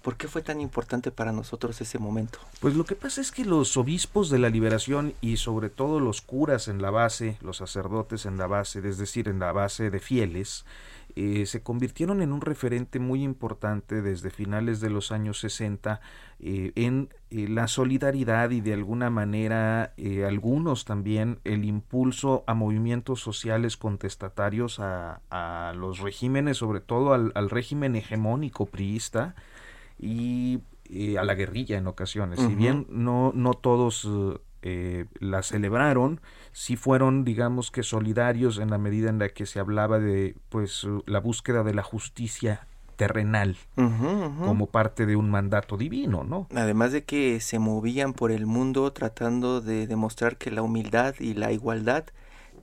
¿Por 0.00 0.16
qué 0.16 0.26
fue 0.26 0.40
tan 0.40 0.60
importante 0.60 1.10
para 1.10 1.32
nosotros 1.32 1.78
ese 1.82 1.98
momento? 1.98 2.38
Pues 2.60 2.74
lo 2.74 2.84
que 2.84 2.94
pasa 2.94 3.20
es 3.20 3.30
que 3.30 3.44
los 3.44 3.76
obispos 3.76 4.30
de 4.30 4.38
la 4.38 4.48
liberación 4.48 5.12
y 5.20 5.36
sobre 5.36 5.68
todo 5.68 6.00
los 6.00 6.22
curas 6.22 6.68
en 6.68 6.80
la 6.80 6.90
base, 6.90 7.36
los 7.42 7.58
sacerdotes 7.58 8.24
en 8.24 8.38
la 8.38 8.46
base, 8.46 8.78
es 8.88 8.96
decir, 8.96 9.28
en 9.28 9.38
la 9.38 9.52
base 9.52 9.90
de 9.90 10.00
fieles, 10.00 10.64
eh, 11.18 11.46
se 11.46 11.62
convirtieron 11.62 12.20
en 12.20 12.30
un 12.30 12.42
referente 12.42 12.98
muy 12.98 13.22
importante 13.22 14.02
desde 14.02 14.28
finales 14.28 14.82
de 14.82 14.90
los 14.90 15.12
años 15.12 15.40
60 15.40 16.02
eh, 16.40 16.72
en 16.74 17.08
eh, 17.30 17.48
la 17.48 17.68
solidaridad 17.68 18.50
y 18.50 18.60
de 18.60 18.74
alguna 18.74 19.08
manera 19.08 19.94
algunos 20.26 20.84
también 20.84 21.38
el 21.44 21.64
impulso 21.64 22.44
a 22.46 22.52
movimientos 22.52 23.22
sociales 23.22 23.78
contestatarios 23.78 24.78
a, 24.78 25.22
a 25.30 25.72
los 25.74 26.00
regímenes, 26.00 26.58
sobre 26.58 26.80
todo 26.80 27.14
al, 27.14 27.32
al 27.34 27.48
régimen 27.48 27.96
hegemónico 27.96 28.66
priista 28.66 29.34
y 29.98 30.60
a 31.18 31.24
la 31.24 31.34
guerrilla 31.34 31.78
en 31.78 31.86
ocasiones. 31.86 32.40
Si 32.40 32.54
bien 32.54 32.86
no, 32.90 33.32
no 33.34 33.54
todos 33.54 34.06
la 35.20 35.42
celebraron, 35.42 36.20
sí 36.56 36.76
fueron, 36.76 37.22
digamos 37.22 37.70
que 37.70 37.82
solidarios 37.82 38.58
en 38.58 38.70
la 38.70 38.78
medida 38.78 39.10
en 39.10 39.18
la 39.18 39.28
que 39.28 39.44
se 39.44 39.60
hablaba 39.60 39.98
de 39.98 40.36
pues 40.48 40.86
la 41.04 41.20
búsqueda 41.20 41.62
de 41.62 41.74
la 41.74 41.82
justicia 41.82 42.66
terrenal 42.96 43.58
como 43.74 44.64
parte 44.64 45.04
de 45.04 45.16
un 45.16 45.28
mandato 45.28 45.76
divino, 45.76 46.24
¿no? 46.24 46.48
Además 46.54 46.92
de 46.92 47.04
que 47.04 47.40
se 47.40 47.58
movían 47.58 48.14
por 48.14 48.32
el 48.32 48.46
mundo 48.46 48.90
tratando 48.94 49.60
de 49.60 49.86
demostrar 49.86 50.38
que 50.38 50.50
la 50.50 50.62
humildad 50.62 51.14
y 51.20 51.34
la 51.34 51.52
igualdad 51.52 52.06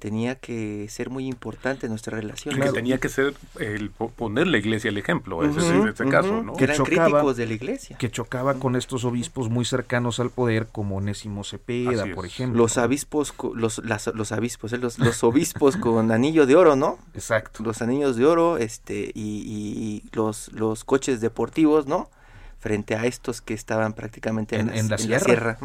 tenía 0.04 0.36
que 0.36 0.86
ser 0.90 1.10
muy 1.10 1.28
importante 1.28 1.88
nuestra 1.88 2.18
relación. 2.18 2.60
Que 2.60 2.74
tenía 2.74 2.98
que 2.98 3.08
ser 3.08 3.36
el 3.58 3.90
poner 3.90 4.48
la 4.48 4.58
iglesia 4.58 4.90
el 4.90 4.98
ejemplo, 4.98 5.46
ese, 5.46 5.66
en 5.66 5.88
este 5.88 6.10
caso, 6.10 6.44
¿no? 6.44 6.58
Que 6.58 6.66
eran 6.66 6.84
críticos 6.84 7.38
de 7.38 7.46
la 7.48 7.54
iglesia. 7.54 7.98
Que 7.98 8.12
chocaba 8.12 8.56
con 8.56 8.76
estos 8.76 9.06
obispos 9.06 9.50
muy 9.50 9.64
cercanos 9.64 10.20
al 10.20 10.30
poder, 10.30 10.68
como 10.68 10.98
Onésimo 10.98 11.46
Cepeda, 11.46 12.06
por 12.14 12.26
ejemplo. 12.26 12.58
Los 12.64 12.78
obispos, 12.78 13.34
los, 13.56 13.78
los 13.78 14.32
obispos, 14.34 14.74
eh, 14.74 14.78
los, 14.78 15.00
los 15.00 15.24
obispos 15.24 15.78
con 15.78 16.12
anillo 16.12 16.46
de 16.46 16.58
oro, 16.58 16.76
¿no? 16.76 17.00
Exacto. 17.14 17.64
Los 17.64 17.82
anillos 17.82 18.18
de 18.18 18.26
oro, 18.26 18.58
este, 18.58 19.10
y, 19.16 20.04
los, 20.12 20.52
los 20.52 20.84
coches 20.84 21.22
deportivos, 21.22 21.88
¿no? 21.88 22.10
Frente 22.60 22.96
a 22.96 23.06
estos 23.06 23.40
que 23.40 23.54
estaban 23.54 23.94
prácticamente 23.94 24.58
en, 24.58 24.90
la, 24.90 24.98
sierra. 24.98 25.58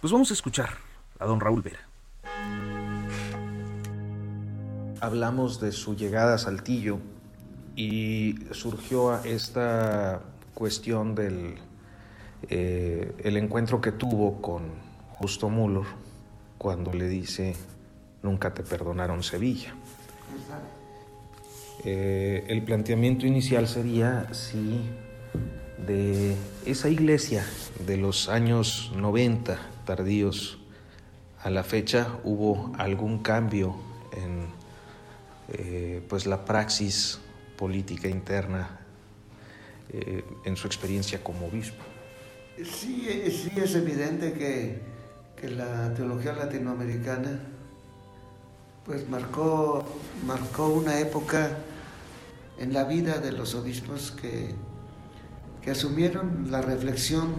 Pues 0.00 0.10
vamos 0.10 0.30
a 0.30 0.32
escuchar 0.32 0.70
a 1.18 1.26
don 1.26 1.38
Raúl 1.38 1.60
Vera 1.60 1.93
hablamos 5.04 5.60
de 5.60 5.72
su 5.72 5.96
llegada 5.96 6.34
a 6.34 6.38
Saltillo 6.38 6.98
y 7.76 8.36
surgió 8.52 9.22
esta 9.24 10.22
cuestión 10.54 11.14
del 11.14 11.56
eh, 12.48 13.12
el 13.18 13.36
encuentro 13.36 13.80
que 13.80 13.92
tuvo 13.92 14.40
con 14.40 14.62
Justo 15.10 15.48
Muller 15.48 15.86
cuando 16.58 16.92
le 16.92 17.08
dice 17.08 17.54
nunca 18.22 18.54
te 18.54 18.62
perdonaron 18.62 19.22
Sevilla. 19.22 19.74
Eh, 21.84 22.44
el 22.48 22.62
planteamiento 22.62 23.26
inicial 23.26 23.68
sería 23.68 24.32
si 24.32 24.80
de 25.86 26.34
esa 26.64 26.88
iglesia 26.88 27.44
de 27.86 27.98
los 27.98 28.30
años 28.30 28.90
90 28.96 29.58
tardíos 29.84 30.58
a 31.42 31.50
la 31.50 31.62
fecha 31.62 32.08
hubo 32.24 32.72
algún 32.78 33.18
cambio 33.18 33.76
en 34.12 34.63
eh, 35.52 36.02
pues 36.08 36.26
la 36.26 36.44
praxis 36.44 37.18
política 37.56 38.08
interna 38.08 38.80
eh, 39.90 40.24
en 40.44 40.56
su 40.56 40.66
experiencia 40.66 41.22
como 41.22 41.46
obispo. 41.46 41.84
Sí, 42.64 43.06
eh, 43.08 43.30
sí 43.30 43.52
es 43.60 43.74
evidente 43.74 44.32
que, 44.32 44.80
que, 45.36 45.50
la 45.50 45.92
teología 45.94 46.32
latinoamericana 46.32 47.40
pues 48.86 49.08
marcó, 49.08 49.84
marcó 50.26 50.68
una 50.68 50.98
época 50.98 51.50
en 52.58 52.72
la 52.72 52.84
vida 52.84 53.18
de 53.18 53.32
los 53.32 53.54
obispos 53.54 54.12
que, 54.12 54.54
que 55.62 55.70
asumieron 55.70 56.50
la 56.50 56.62
reflexión 56.62 57.34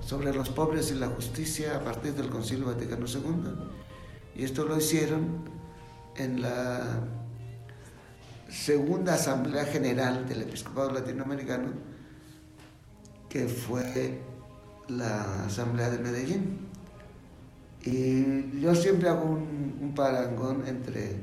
sobre 0.00 0.32
los 0.32 0.48
pobres 0.50 0.90
y 0.90 0.94
la 0.94 1.08
justicia 1.08 1.76
a 1.76 1.80
partir 1.84 2.14
del 2.14 2.30
Concilio 2.30 2.66
Vaticano 2.66 3.06
II. 3.06 3.54
Y 4.36 4.44
esto 4.44 4.64
lo 4.64 4.76
hicieron 4.76 5.44
en 6.16 6.42
la 6.42 7.00
segunda 8.48 9.14
Asamblea 9.14 9.64
General 9.64 10.26
del 10.28 10.42
Episcopado 10.42 10.92
Latinoamericano, 10.92 11.70
que 13.28 13.48
fue 13.48 14.20
la 14.88 15.44
Asamblea 15.46 15.90
de 15.90 15.98
Medellín. 15.98 16.66
Y 17.82 18.60
yo 18.60 18.74
siempre 18.74 19.08
hago 19.08 19.24
un, 19.24 19.92
parangón 19.94 20.64
entre 20.66 21.16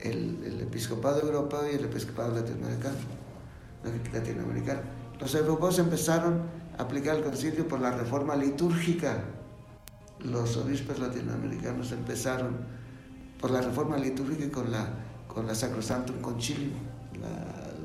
el, 0.00 0.60
Episcopado 0.60 1.22
Europeo 1.22 1.70
y 1.70 1.76
el 1.76 1.84
Episcopado 1.84 2.34
Latinoamericano. 2.34 2.96
latinoamericano. 4.12 4.80
Los 5.18 5.34
europeos 5.34 5.78
empezaron 5.78 6.42
a 6.78 6.82
aplicar 6.82 7.16
el 7.16 7.24
concilio 7.24 7.66
por 7.66 7.80
la 7.80 7.90
reforma 7.90 8.36
litúrgica. 8.36 9.24
Los 10.20 10.56
obispos 10.56 10.98
latinoamericanos 10.98 11.92
empezaron 11.92 12.56
por 13.40 13.50
la 13.50 13.60
reforma 13.60 13.96
litúrgica 13.96 14.44
y 14.44 14.50
con 14.50 14.70
la 14.70 15.05
con 15.36 15.46
la 15.46 15.54
Sacrosantum 15.54 16.22
Concilium, 16.22 16.72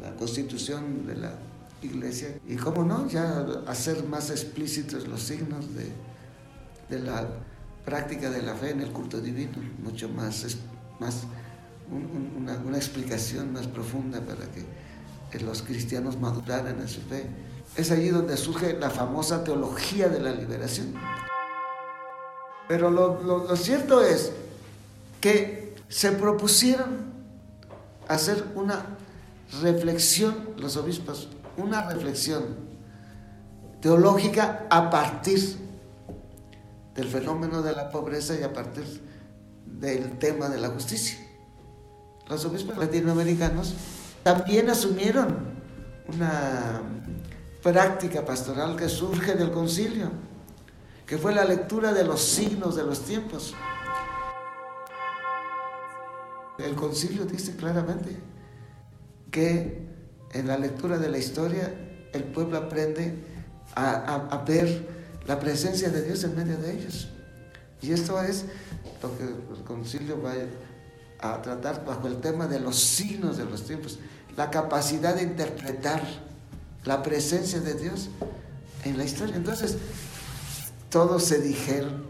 la 0.01 0.15
constitución 0.15 1.05
de 1.05 1.17
la 1.17 1.33
iglesia 1.81 2.39
y 2.47 2.55
cómo 2.55 2.85
no, 2.85 3.09
ya 3.09 3.45
hacer 3.67 4.05
más 4.05 4.29
explícitos 4.29 5.05
los 5.05 5.21
signos 5.21 5.75
de, 5.75 5.91
de 6.89 7.03
la 7.03 7.27
práctica 7.83 8.29
de 8.29 8.41
la 8.41 8.55
fe 8.55 8.69
en 8.69 8.79
el 8.79 8.93
culto 8.93 9.19
divino, 9.19 9.57
mucho 9.83 10.07
más, 10.07 10.45
más 11.01 11.23
una, 12.39 12.57
una, 12.59 12.77
explicación 12.77 13.51
más 13.51 13.67
profunda 13.67 14.21
para 14.21 14.45
que 15.29 15.39
los 15.43 15.61
cristianos 15.61 16.17
maduraran 16.21 16.79
en 16.79 16.87
su 16.87 17.01
fe. 17.01 17.25
Es 17.75 17.91
allí 17.91 18.07
donde 18.07 18.37
surge 18.37 18.79
la 18.79 18.89
famosa 18.89 19.43
teología 19.43 20.07
de 20.07 20.21
la 20.21 20.31
liberación. 20.31 20.93
Pero 22.69 22.89
lo, 22.89 23.21
lo 23.21 23.55
cierto 23.57 24.01
es 24.01 24.31
que 25.19 25.75
se 25.89 26.13
propusieron 26.13 27.10
hacer 28.13 28.43
una 28.55 28.85
reflexión, 29.61 30.49
los 30.57 30.77
obispos, 30.77 31.29
una 31.57 31.89
reflexión 31.89 32.71
teológica 33.81 34.67
a 34.69 34.89
partir 34.89 35.57
del 36.95 37.07
fenómeno 37.07 37.61
de 37.61 37.73
la 37.73 37.89
pobreza 37.89 38.35
y 38.39 38.43
a 38.43 38.53
partir 38.53 38.85
del 39.65 40.17
tema 40.19 40.49
de 40.49 40.59
la 40.59 40.69
justicia. 40.69 41.17
Los 42.27 42.45
obispos 42.45 42.77
latinoamericanos 42.77 43.73
también 44.23 44.69
asumieron 44.69 45.51
una 46.07 46.81
práctica 47.63 48.23
pastoral 48.25 48.75
que 48.75 48.89
surge 48.89 49.35
del 49.35 49.51
concilio, 49.51 50.11
que 51.05 51.17
fue 51.17 51.33
la 51.33 51.45
lectura 51.45 51.93
de 51.93 52.03
los 52.03 52.21
signos 52.21 52.75
de 52.75 52.83
los 52.83 53.01
tiempos. 53.01 53.53
El 56.57 56.75
concilio 56.75 57.25
dice 57.25 57.55
claramente 57.55 58.17
que 59.31 59.87
en 60.33 60.47
la 60.47 60.57
lectura 60.57 60.97
de 60.97 61.09
la 61.09 61.17
historia 61.17 61.73
el 62.13 62.23
pueblo 62.23 62.57
aprende 62.57 63.15
a, 63.75 64.43
ver 64.45 64.87
la 65.27 65.39
presencia 65.39 65.89
de 65.89 66.01
Dios 66.03 66.23
en 66.23 66.35
medio 66.35 66.57
de 66.57 66.73
ellos. 66.73 67.09
Y 67.81 67.91
esto 67.91 68.21
es 68.21 68.45
lo 69.01 69.17
que 69.17 69.23
el 69.23 69.63
concilio 69.65 70.21
va 70.21 70.33
a 71.19 71.41
tratar 71.41 71.85
bajo 71.85 72.07
el 72.07 72.19
tema 72.19 72.47
de 72.47 72.59
los 72.59 72.77
signos 72.77 73.37
de 73.37 73.45
los 73.45 73.65
tiempos, 73.65 73.99
la 74.35 74.49
capacidad 74.49 75.15
de 75.15 75.23
interpretar 75.23 76.01
la 76.83 77.01
presencia 77.01 77.59
de 77.59 77.75
Dios 77.75 78.09
en 78.83 78.97
la 78.97 79.05
historia. 79.05 79.35
Entonces, 79.35 79.77
todos 80.89 81.23
se 81.23 81.39
dijeron, 81.39 82.03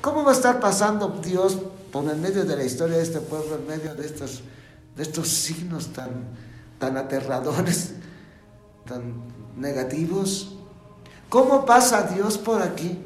¿cómo 0.00 0.24
va 0.24 0.32
a 0.32 0.34
estar 0.34 0.60
pasando 0.60 1.20
Dios 1.22 1.58
por 2.04 2.14
medio 2.16 2.44
de 2.44 2.56
la 2.56 2.62
historia 2.62 2.98
de 2.98 3.02
este 3.02 3.20
pueblo, 3.20 3.56
en 3.56 3.66
medio 3.66 3.94
de 3.94 4.04
estos, 4.04 4.42
de 4.94 5.02
estos 5.02 5.28
signos 5.28 5.94
tan, 5.94 6.10
tan 6.78 6.98
aterradores, 6.98 7.92
tan 8.86 9.14
negativos? 9.56 10.56
¿Cómo 11.30 11.64
pasa 11.64 12.02
Dios 12.02 12.36
por 12.36 12.60
aquí? 12.60 12.98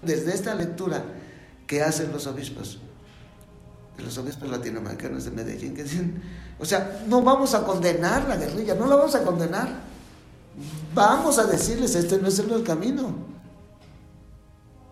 Desde 0.00 0.32
esta 0.32 0.54
lectura 0.54 1.02
que 1.66 1.82
hacen 1.82 2.12
los 2.12 2.28
obispos, 2.28 2.78
los 3.98 4.16
obispos 4.16 4.48
latinoamericanos 4.48 5.24
de 5.24 5.32
Medellín, 5.32 5.74
que 5.74 5.82
dicen, 5.82 6.22
o 6.60 6.64
sea, 6.64 7.02
no 7.08 7.22
vamos 7.22 7.54
a 7.54 7.64
condenar 7.64 8.28
la 8.28 8.36
guerrilla, 8.36 8.76
no 8.76 8.86
la 8.86 8.94
vamos 8.94 9.14
a 9.16 9.24
condenar. 9.24 9.90
Vamos 10.94 11.36
a 11.38 11.46
decirles, 11.46 11.96
este 11.96 12.18
no 12.18 12.28
es 12.28 12.38
el 12.38 12.62
camino. 12.62 13.12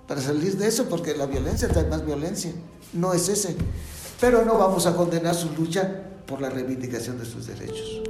Para 0.08 0.20
salir 0.20 0.56
de 0.56 0.66
eso, 0.66 0.88
porque 0.88 1.14
la 1.14 1.26
violencia 1.26 1.68
trae 1.68 1.86
más 1.86 2.04
violencia. 2.04 2.52
No 2.92 3.12
es 3.12 3.28
ese. 3.28 3.56
Pero 4.20 4.44
no 4.44 4.58
vamos 4.58 4.86
a 4.86 4.96
condenar 4.96 5.34
su 5.34 5.50
lucha 5.50 6.02
por 6.26 6.40
la 6.40 6.50
reivindicación 6.50 7.18
de 7.18 7.24
sus 7.24 7.46
derechos. 7.46 8.02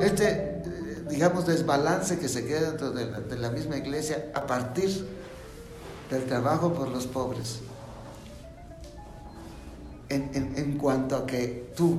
Este, 0.00 0.28
eh, 0.28 1.04
digamos, 1.08 1.46
desbalance 1.46 2.18
que 2.18 2.28
se 2.28 2.44
queda 2.44 2.70
dentro 2.70 2.90
de 2.90 3.38
la, 3.38 3.50
misma 3.50 3.78
iglesia 3.78 4.30
a 4.34 4.46
partir 4.46 5.06
del 6.10 6.24
trabajo 6.26 6.74
por 6.74 6.88
los 6.88 7.06
pobres. 7.06 7.60
En, 10.10 10.76
cuanto 10.78 11.16
a 11.16 11.26
que 11.26 11.72
tú, 11.74 11.98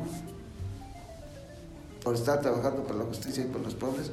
por 2.04 2.16
estar 2.16 2.40
trabajando 2.40 2.84
por 2.84 2.96
la 2.96 3.04
justicia 3.06 3.44
y 3.44 3.48
por 3.48 3.62
los 3.62 3.74
pobres, 3.74 4.12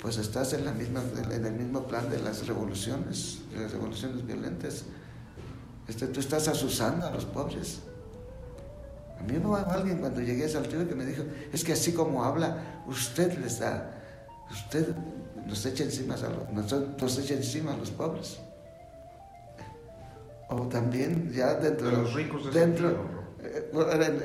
pues 0.00 0.18
estás 0.18 0.52
en, 0.52 0.64
la 0.64 0.72
misma, 0.72 1.02
en 1.32 1.44
el 1.44 1.52
mismo 1.52 1.84
plan 1.86 2.08
de 2.08 2.20
las 2.20 2.46
revoluciones, 2.46 3.40
de 3.52 3.60
las 3.60 3.72
revoluciones 3.72 4.24
violentas. 4.24 4.84
Este, 5.88 6.06
tú 6.06 6.20
estás 6.20 6.46
asusando 6.48 7.06
a 7.06 7.10
los 7.10 7.24
pobres. 7.24 7.80
A 9.18 9.22
mí 9.24 9.38
me 9.38 9.56
alguien 9.56 9.98
cuando 9.98 10.20
llegué 10.20 10.44
a 10.44 10.48
Saltillo 10.48 10.88
que 10.88 10.94
me 10.94 11.04
dijo, 11.04 11.24
es 11.52 11.64
que 11.64 11.72
así 11.72 11.92
como 11.92 12.24
habla, 12.24 12.82
usted 12.86 13.36
les 13.38 13.58
da, 13.58 13.90
usted 14.50 14.94
nos 15.44 15.66
echa 15.66 15.82
encima 15.82 16.14
a 16.14 16.28
los, 16.28 16.72
nos, 17.00 17.18
echa 17.18 17.34
encima 17.34 17.74
a 17.74 17.76
los 17.76 17.90
pobres. 17.90 18.38
O 20.50 20.62
también 20.68 21.32
ya 21.32 21.54
dentro 21.54 21.90
de 21.90 21.96
los 21.96 22.14
ricos 22.14 22.52
de 22.52 22.60
dentro, 22.60 23.17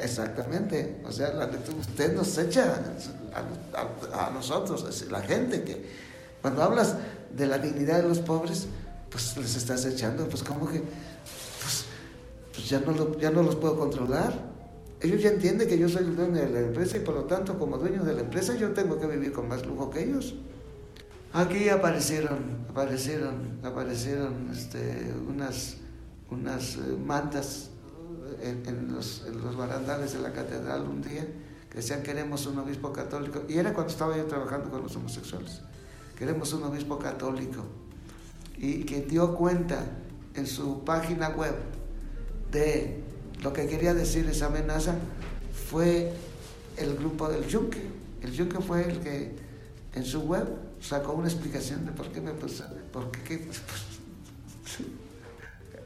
exactamente, 0.02 0.98
o 1.06 1.12
sea, 1.12 1.50
usted 1.80 2.16
nos 2.16 2.38
echa 2.38 2.82
a, 4.14 4.30
nosotros, 4.32 5.06
la 5.10 5.22
gente 5.22 5.64
que 5.64 5.86
cuando 6.42 6.64
hablas 6.64 6.96
de 7.36 7.48
la 7.48 7.58
dignidad 7.58 8.02
de 8.02 8.10
los 8.10 8.20
pobres, 8.20 8.68
pues 9.10 9.38
les 9.38 9.56
estás 9.56 9.86
echando, 9.86 10.28
pues 10.28 10.44
como 10.44 10.68
que, 10.70 10.80
pues, 10.82 11.86
pues 12.54 12.70
ya, 12.70 12.80
no 12.80 13.18
ya 13.18 13.32
no 13.32 13.44
los 13.44 13.56
puedo 13.56 13.78
controlar 13.78 14.54
ellos 15.04 15.22
ya 15.22 15.32
entienden 15.32 15.68
que 15.68 15.78
yo 15.78 15.90
soy 15.90 16.06
el 16.06 16.16
dueño 16.16 16.36
de 16.36 16.50
la 16.50 16.60
empresa 16.62 16.96
y 16.96 17.02
por 17.02 17.14
lo 17.14 17.26
tanto 17.26 17.60
como 17.60 17.78
dueño 17.78 18.06
de 18.06 18.14
la 18.14 18.22
empresa 18.22 18.56
yo 18.56 18.72
tengo 18.72 18.98
que 18.98 19.06
vivir 19.06 19.34
con 19.34 19.50
más 19.50 19.66
lujo 19.66 19.90
que 19.90 20.02
ellos. 20.02 20.34
Aquí 21.34 21.68
aparecieron, 21.68 22.66
aparecieron, 22.70 23.60
aparecieron 23.64 24.50
este, 24.54 25.14
unas, 25.28 25.76
unas 26.32 26.76
eh, 26.76 26.98
mantas 27.06 27.70
en, 28.44 28.94
los, 28.94 29.24
los, 29.28 29.56
barandales 29.56 30.14
de 30.14 30.20
la 30.20 30.34
catedral 30.34 30.82
un 30.82 31.02
día 31.02 31.26
que 31.70 31.78
decían 31.78 32.04
queremos 32.04 32.46
un 32.46 32.60
obispo 32.60 32.92
católico. 32.94 33.44
Y 33.48 33.58
era 33.58 33.74
cuando 33.74 33.92
estaba 33.92 34.16
yo 34.18 34.26
trabajando 34.26 34.70
con 34.70 34.84
los 34.84 34.96
homosexuales. 34.96 35.62
Queremos 36.18 36.54
un 36.54 36.64
obispo 36.64 37.00
católico. 37.00 37.64
Y 38.58 38.84
que 38.84 39.02
dio 39.02 39.36
cuenta 39.36 39.86
en 40.36 40.48
su 40.48 40.84
página 40.84 41.30
web 41.30 41.56
de 42.52 43.04
lo 43.42 43.52
que 43.52 43.68
quería 43.68 43.94
decir 43.94 44.28
esa 44.28 44.46
amenaza 44.48 44.96
fue 45.70 46.14
el 46.78 46.96
grupo 46.96 47.30
del 47.30 47.48
Yunque. 47.48 47.82
El 48.22 48.32
Yunque 48.32 48.60
fue 48.60 48.90
el 48.90 49.00
que 49.00 49.36
en 49.96 50.06
su 50.06 50.22
web 50.22 50.48
sacó 50.82 51.14
una 51.14 51.28
explicación 51.28 51.86
de 51.86 51.92
por 51.92 52.12
qué 52.12 52.22
me 52.22 52.32
pasó, 52.32 52.66
por 52.92 53.12
qué, 53.12 53.48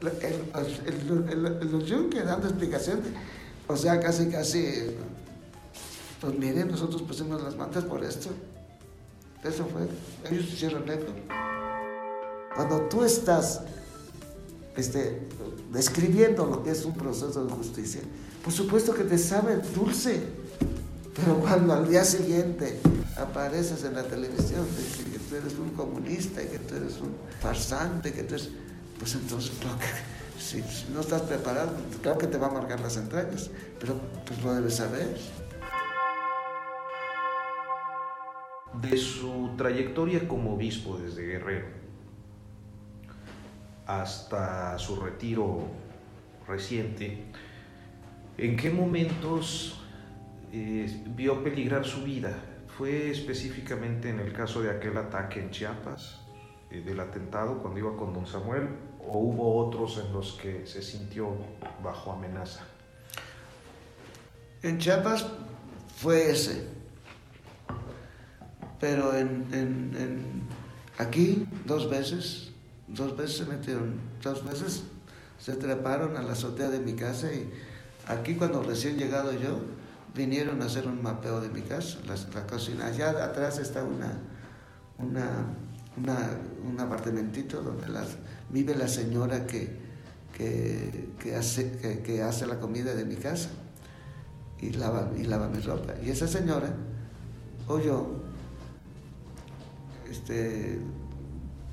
el, 0.00 1.84
Yunque 1.84 2.22
dando 2.22 2.48
explicación, 2.48 3.00
o 3.66 3.76
sea, 3.76 4.00
casi, 4.00 4.28
casi, 4.28 4.96
pues 6.20 6.38
miren, 6.38 6.68
nosotros 6.68 7.02
pusimos 7.02 7.42
las 7.42 7.56
mantas 7.56 7.84
por 7.84 8.02
esto. 8.04 8.30
Eso 9.44 9.66
fue, 9.66 9.88
ellos 10.30 10.52
hicieron 10.52 10.88
eco. 10.88 11.12
Cuando 12.54 12.80
tú 12.88 13.04
estás 13.04 13.62
este, 14.76 15.28
describiendo 15.72 16.46
lo 16.46 16.62
que 16.62 16.70
es 16.70 16.84
un 16.84 16.94
proceso 16.94 17.44
de 17.44 17.52
justicia, 17.52 18.00
por 18.42 18.52
supuesto 18.52 18.94
que 18.94 19.04
te 19.04 19.18
sabe 19.18 19.58
dulce, 19.74 20.22
pero 21.14 21.38
cuando 21.40 21.74
al 21.74 21.88
día 21.88 22.04
siguiente 22.04 22.80
apareces 23.16 23.84
en 23.84 23.94
la 23.94 24.04
televisión 24.04 24.64
de 24.64 25.10
que 25.10 25.18
tú 25.18 25.36
eres 25.36 25.54
un 25.58 25.70
comunista 25.70 26.40
que 26.42 26.58
tú 26.58 26.76
eres 26.76 27.00
un 27.00 27.14
farsante, 27.40 28.12
que 28.12 28.22
tú 28.22 28.34
eres, 28.34 28.50
pues 28.98 29.14
entonces 29.14 29.52
si 30.38 30.62
no 30.92 31.00
estás 31.00 31.22
preparado, 31.22 31.76
claro 32.02 32.18
que 32.18 32.26
te 32.26 32.38
va 32.38 32.48
a 32.48 32.50
marcar 32.50 32.80
las 32.80 32.96
entrañas, 32.96 33.50
pero 33.78 34.00
pues 34.26 34.42
lo 34.42 34.54
debes 34.54 34.76
saber. 34.76 35.16
De 38.80 38.96
su 38.96 39.50
trayectoria 39.56 40.28
como 40.28 40.54
obispo 40.54 40.98
desde 40.98 41.26
Guerrero, 41.26 41.66
hasta 43.86 44.78
su 44.78 44.96
retiro 44.96 45.66
reciente, 46.46 47.24
¿en 48.36 48.56
qué 48.56 48.70
momentos 48.70 49.80
eh, 50.52 51.02
vio 51.16 51.42
peligrar 51.42 51.84
su 51.84 52.04
vida? 52.04 52.38
¿Fue 52.76 53.10
específicamente 53.10 54.10
en 54.10 54.20
el 54.20 54.32
caso 54.32 54.62
de 54.62 54.70
aquel 54.70 54.96
ataque 54.96 55.40
en 55.40 55.50
Chiapas, 55.50 56.20
eh, 56.70 56.82
del 56.82 57.00
atentado 57.00 57.60
cuando 57.60 57.80
iba 57.80 57.96
con 57.96 58.12
don 58.12 58.26
Samuel, 58.26 58.68
o 59.08 59.18
hubo 59.18 59.66
otros 59.66 59.98
en 59.98 60.12
los 60.12 60.32
que 60.32 60.66
se 60.66 60.82
sintió 60.82 61.30
bajo 61.82 62.12
amenaza? 62.12 62.60
En 64.62 64.78
Chiapas 64.78 65.26
fue 65.96 66.30
ese, 66.30 66.66
pero 68.80 69.16
en 69.16 70.46
aquí 70.98 71.46
dos 71.64 71.88
veces 71.88 72.48
Dos 72.88 73.16
veces 73.16 73.36
se 73.36 73.44
metieron, 73.44 74.00
dos 74.22 74.44
veces 74.44 74.82
se 75.38 75.54
treparon 75.54 76.16
a 76.16 76.22
la 76.22 76.32
azotea 76.32 76.70
de 76.70 76.80
mi 76.80 76.94
casa 76.94 77.32
y 77.32 77.50
Aquí 78.06 78.36
cuando 78.36 78.62
recién 78.62 78.96
llegado 78.96 79.32
yo, 79.34 79.60
vinieron 80.14 80.62
a 80.62 80.64
hacer 80.64 80.86
un 80.86 81.02
mapeo 81.02 81.42
de 81.42 81.50
mi 81.50 81.60
casa, 81.60 81.98
la, 82.06 82.46
cocina. 82.46 82.86
Allá 82.86 83.10
atrás 83.22 83.58
está 83.58 83.84
una, 83.84 84.18
una, 84.96 85.44
un 86.66 86.80
apartamentito 86.80 87.60
donde 87.60 87.86
las, 87.88 88.16
vive 88.50 88.74
la 88.74 88.88
señora 88.88 89.46
que, 89.46 89.70
que, 90.36 91.34
hace, 91.34 92.02
que, 92.04 92.22
hace 92.22 92.46
la 92.46 92.58
comida 92.60 92.94
de 92.94 93.04
mi 93.04 93.16
casa 93.16 93.50
y 94.60 94.70
lava, 94.70 95.10
y 95.16 95.24
lava 95.24 95.48
mi 95.48 95.60
ropa. 95.60 95.94
Y 96.04 96.10
esa 96.10 96.28
señora 96.28 96.74
oyó 97.66 98.06
este, 100.10 100.78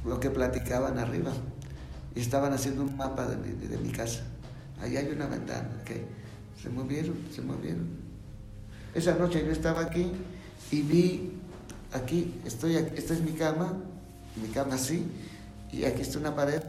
lo 0.06 0.20
que 0.20 0.30
platicaban 0.30 0.98
arriba 0.98 1.32
y 2.16 2.20
estaban 2.20 2.54
haciendo 2.54 2.84
un 2.84 2.96
mapa 2.96 3.28
de 3.28 3.78
mi, 3.78 3.92
casa. 3.92 4.24
Ahí 4.82 4.98
hay 4.98 5.10
una 5.10 5.28
ventana, 5.28 5.70
que 5.86 6.06
se 6.62 6.70
movieron, 6.70 7.16
se 7.34 7.42
movieron. 7.42 7.88
Esa 8.94 9.16
noche 9.16 9.44
yo 9.46 9.52
estaba 9.52 9.82
aquí 9.82 10.12
y 10.72 10.82
vi 10.82 11.34
aquí, 11.94 12.40
estoy 12.46 12.76
esta 12.76 13.14
es 13.14 13.22
mi 13.22 13.34
cama, 13.34 13.74
mi 14.42 14.48
cama 14.50 14.76
así, 14.76 15.06
y 15.76 15.86
aquí 15.86 16.02
está 16.02 16.20
una 16.20 16.36
pared 16.36 16.62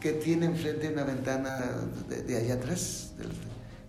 que 0.00 0.12
tiene 0.12 0.46
enfrente 0.46 0.92
una 0.92 1.04
ventana 1.04 1.60
de, 2.08 2.36
allá 2.36 2.54
atrás. 2.54 3.12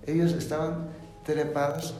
Ellos 0.06 0.34
estaban 0.34 0.89
trepados 1.26 1.95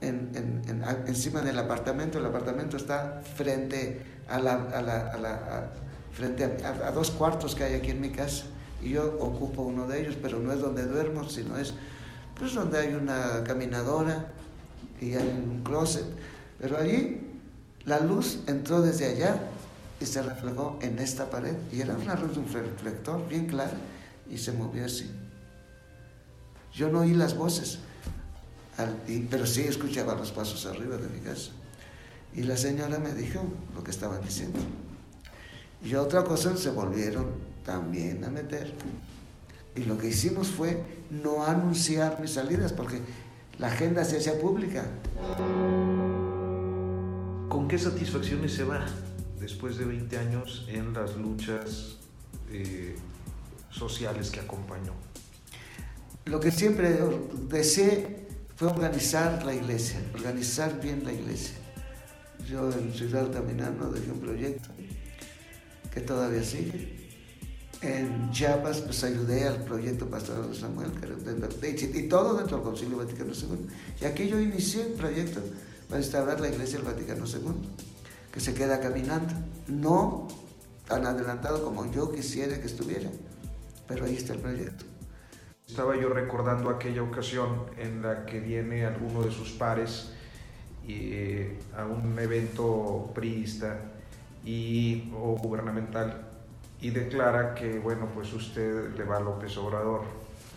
en, 0.00 0.62
encima 1.06 1.42
del 1.42 1.58
apartamento, 1.58 2.18
el 2.18 2.26
apartamento 2.26 2.76
está 2.76 3.22
frente 3.36 4.02
a 4.28 4.40
la, 4.40 4.54
a 4.54 4.82
la, 4.82 5.70
frente 6.12 6.44
a, 6.44 6.90
dos 6.90 7.12
cuartos 7.12 7.54
que 7.54 7.64
hay 7.64 7.74
aquí 7.74 7.92
en 7.92 8.00
mi 8.00 8.10
casa 8.10 8.46
y 8.82 8.90
yo 8.90 9.16
ocupo 9.20 9.62
uno 9.62 9.86
de 9.86 10.00
ellos, 10.00 10.16
pero 10.20 10.40
no 10.40 10.52
es 10.52 10.60
donde 10.60 10.84
duermo, 10.84 11.28
sino 11.28 11.56
es 11.56 11.72
pues 12.38 12.52
donde 12.52 12.78
hay 12.78 12.94
una 12.94 13.44
caminadora 13.44 14.26
y 15.00 15.14
hay 15.14 15.28
un 15.28 15.62
closet. 15.62 16.04
Pero 16.60 16.78
allí 16.78 17.20
la 17.84 18.00
luz 18.00 18.40
entró 18.48 18.82
desde 18.82 19.06
allá 19.06 19.40
y 20.00 20.06
se 20.06 20.22
reflejó 20.22 20.78
en 20.82 20.98
esta 20.98 21.30
pared 21.30 21.54
y 21.72 21.80
era 21.80 21.94
una 21.94 22.14
luz 22.14 22.34
de 22.34 22.40
un 22.40 22.52
reflector 22.52 23.28
bien 23.28 23.46
clara 23.46 23.76
y 24.30 24.38
se 24.38 24.52
movió 24.52 24.84
así. 24.84 25.10
Yo 26.74 26.90
no 26.90 27.00
oí 27.00 27.14
las 27.14 27.36
voces, 27.36 27.78
pero 29.30 29.46
sí 29.46 29.62
escuchaba 29.62 30.14
los 30.14 30.32
pasos 30.32 30.66
arriba 30.66 30.96
de 30.96 31.08
mi 31.08 31.20
casa. 31.20 31.50
Y 32.34 32.42
la 32.42 32.56
señora 32.56 32.98
me 32.98 33.14
dijo 33.14 33.40
lo 33.74 33.82
que 33.82 33.90
estaban 33.90 34.22
diciendo. 34.22 34.58
Y 35.82 35.94
otra 35.94 36.24
cosa 36.24 36.56
se 36.56 36.70
volvieron 36.70 37.26
también 37.64 38.24
a 38.24 38.28
meter. 38.28 38.74
Y 39.74 39.84
lo 39.84 39.96
que 39.96 40.08
hicimos 40.08 40.48
fue 40.48 40.82
no 41.10 41.44
anunciar 41.44 42.20
mis 42.20 42.32
salidas 42.32 42.72
porque 42.72 43.00
la 43.58 43.68
agenda 43.68 44.04
se 44.04 44.18
hacía 44.18 44.38
pública. 44.38 44.84
¿Con 47.48 47.68
qué 47.68 47.78
satisfacciones 47.78 48.52
se 48.52 48.64
va 48.64 48.84
después 49.38 49.76
de 49.78 49.84
20 49.84 50.18
años 50.18 50.66
en 50.68 50.92
las 50.92 51.16
luchas 51.16 51.96
eh, 52.50 52.96
sociales 53.70 54.30
que 54.30 54.40
acompañó? 54.40 54.92
Lo 56.24 56.40
que 56.40 56.50
siempre 56.50 56.98
deseé 57.48 58.26
fue 58.56 58.68
organizar 58.68 59.44
la 59.44 59.54
iglesia, 59.54 60.00
organizar 60.14 60.80
bien 60.80 61.04
la 61.04 61.12
iglesia. 61.12 61.54
Yo 62.48 62.70
en 62.72 62.92
Ciudad 62.92 63.30
Caminando 63.32 63.90
dejé 63.90 64.10
un 64.10 64.20
proyecto 64.20 64.68
que 65.92 66.00
todavía 66.00 66.42
sigue. 66.42 66.96
En 67.82 68.30
Chiapas 68.30 68.80
pues 68.80 69.04
ayudé 69.04 69.46
al 69.46 69.62
proyecto 69.64 70.08
pastoral 70.08 70.50
de 70.50 70.58
Samuel, 70.58 70.90
y 71.62 72.02
todo 72.08 72.36
dentro 72.36 72.56
del 72.56 72.64
Concilio 72.64 72.96
Vaticano 72.96 73.32
II. 73.32 73.66
Y 74.00 74.04
aquí 74.06 74.28
yo 74.28 74.40
inicié 74.40 74.86
el 74.86 74.92
proyecto 74.92 75.40
para 75.88 76.00
instalar 76.00 76.40
la 76.40 76.48
Iglesia 76.48 76.78
del 76.78 76.86
Vaticano 76.86 77.24
II, 77.26 77.40
que 78.36 78.40
se 78.42 78.52
queda 78.52 78.80
caminando, 78.80 79.32
no 79.66 80.28
tan 80.86 81.06
adelantado 81.06 81.64
como 81.64 81.90
yo 81.90 82.12
quisiera 82.12 82.60
que 82.60 82.66
estuviera, 82.66 83.08
pero 83.88 84.04
ahí 84.04 84.14
está 84.14 84.34
el 84.34 84.40
proyecto. 84.40 84.84
Estaba 85.66 85.96
yo 85.96 86.10
recordando 86.10 86.68
aquella 86.68 87.02
ocasión 87.02 87.62
en 87.78 88.02
la 88.02 88.26
que 88.26 88.40
viene 88.40 88.84
alguno 88.84 89.22
de 89.22 89.30
sus 89.32 89.52
pares 89.52 90.12
eh, 90.86 91.58
a 91.74 91.86
un 91.86 92.18
evento 92.18 93.10
priista 93.14 93.80
y, 94.44 95.10
o 95.16 95.38
gubernamental 95.38 96.28
y 96.82 96.90
declara 96.90 97.54
que, 97.54 97.78
bueno, 97.78 98.06
pues 98.14 98.34
usted 98.34 98.94
le 98.94 99.04
va 99.04 99.16
a 99.16 99.20
López 99.20 99.56
Obrador, 99.56 100.02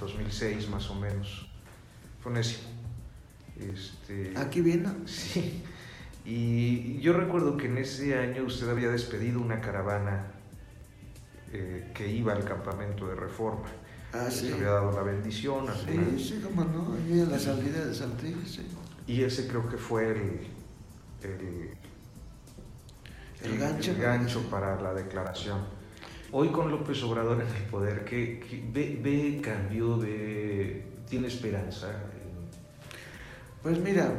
2006 0.02 0.68
más 0.68 0.90
o 0.90 0.96
menos. 0.96 1.50
Fue 2.22 2.38
este, 2.42 4.34
Aquí 4.36 4.60
vino. 4.60 4.94
Sí. 5.06 5.64
Y 6.26 7.00
yo 7.00 7.14
recuerdo 7.14 7.58
que 7.58 7.68
en 7.68 7.78
ese 7.78 8.18
año 8.18 8.44
usted 8.44 8.70
había 8.70 8.90
despedido 8.90 9.40
una 9.40 9.62
caravana 9.62 10.28
eh, 11.52 11.92
que 11.96 12.08
iba 12.08 12.34
al 12.34 12.44
campamento 12.44 13.08
de 13.08 13.16
reforma. 13.16 13.68
Ah, 14.14 14.30
sí. 14.30 14.52
había 14.52 14.70
dado 14.70 14.92
la 14.92 15.04
bendición. 15.04 15.66
sí, 15.86 16.24
sí, 16.24 16.42
como 16.44 16.64
no, 16.64 16.94
ahí 16.94 17.22
en 17.22 17.32
la 17.32 17.40
salida 17.40 17.86
de 17.86 17.94
Saltillo, 17.94 18.38
sí. 18.46 18.68
Y 19.08 19.24
ese 19.24 19.48
creo 19.48 19.68
que 19.68 19.78
fue 19.78 20.12
el, 20.12 20.40
el, 23.44 23.58
gancho, 23.58 23.96
gancho 24.00 24.42
para 24.50 24.80
la 24.82 24.94
declaración. 24.94 25.60
Hoy 26.32 26.50
con 26.50 26.70
López 26.70 27.02
Obrador 27.04 27.42
en 27.42 27.48
el 27.48 27.64
poder, 27.64 28.06
¿qué, 28.06 28.68
ve, 28.72 29.00
ve, 29.02 29.42
cambio, 29.42 29.98
ve, 29.98 30.86
tiene 31.10 31.28
esperanza? 31.28 31.88
Pues 33.64 33.80
mira, 33.80 34.14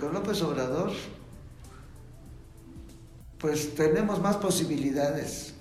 con 0.00 0.12
López 0.12 0.42
Obrador, 0.42 0.92
pues 3.38 3.74
tenemos 3.74 4.20
más 4.20 4.36
posibilidades 4.36 5.54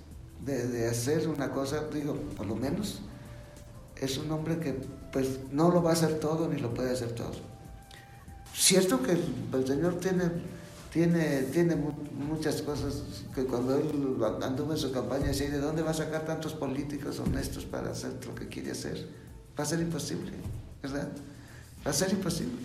de, 0.43 0.87
hacer 0.87 1.27
una 1.27 1.51
cosa, 1.51 1.87
digo, 1.93 2.15
por 2.35 2.45
lo 2.45 2.55
menos, 2.55 3.01
es 3.95 4.17
un 4.17 4.31
hombre 4.31 4.59
que 4.59 4.75
pues 5.11 5.39
no 5.51 5.71
lo 5.71 5.81
va 5.81 5.91
a 5.91 5.93
hacer 5.93 6.19
todo 6.19 6.47
ni 6.47 6.59
lo 6.59 6.73
puede 6.73 6.91
hacer 6.91 7.11
todo. 7.11 7.33
Cierto 8.53 9.01
que 9.03 9.11
el 9.11 9.67
Señor 9.67 9.99
tiene, 9.99 10.31
tiene, 10.91 11.43
tiene 11.43 11.75
muchas 11.75 12.61
cosas 12.61 13.03
que 13.35 13.45
cuando 13.45 13.75
él 13.75 14.17
anduvo 14.41 14.71
en 14.71 14.79
su 14.79 14.91
campaña 14.91 15.27
decía, 15.27 15.49
¿de 15.49 15.59
dónde 15.59 15.83
va 15.83 15.91
a 15.91 15.95
sacar 15.95 16.25
tantos 16.25 16.53
políticos 16.53 17.19
honestos 17.19 17.65
para 17.65 17.91
hacer 17.91 18.13
lo 18.25 18.33
que 18.33 18.47
quiere 18.47 18.71
hacer? 18.71 19.07
Va 19.57 19.63
a 19.63 19.67
ser 19.67 19.79
imposible, 19.79 20.31
¿verdad? 20.81 21.09
Va 21.85 21.91
a 21.91 21.93
ser 21.93 22.11
imposible. 22.11 22.57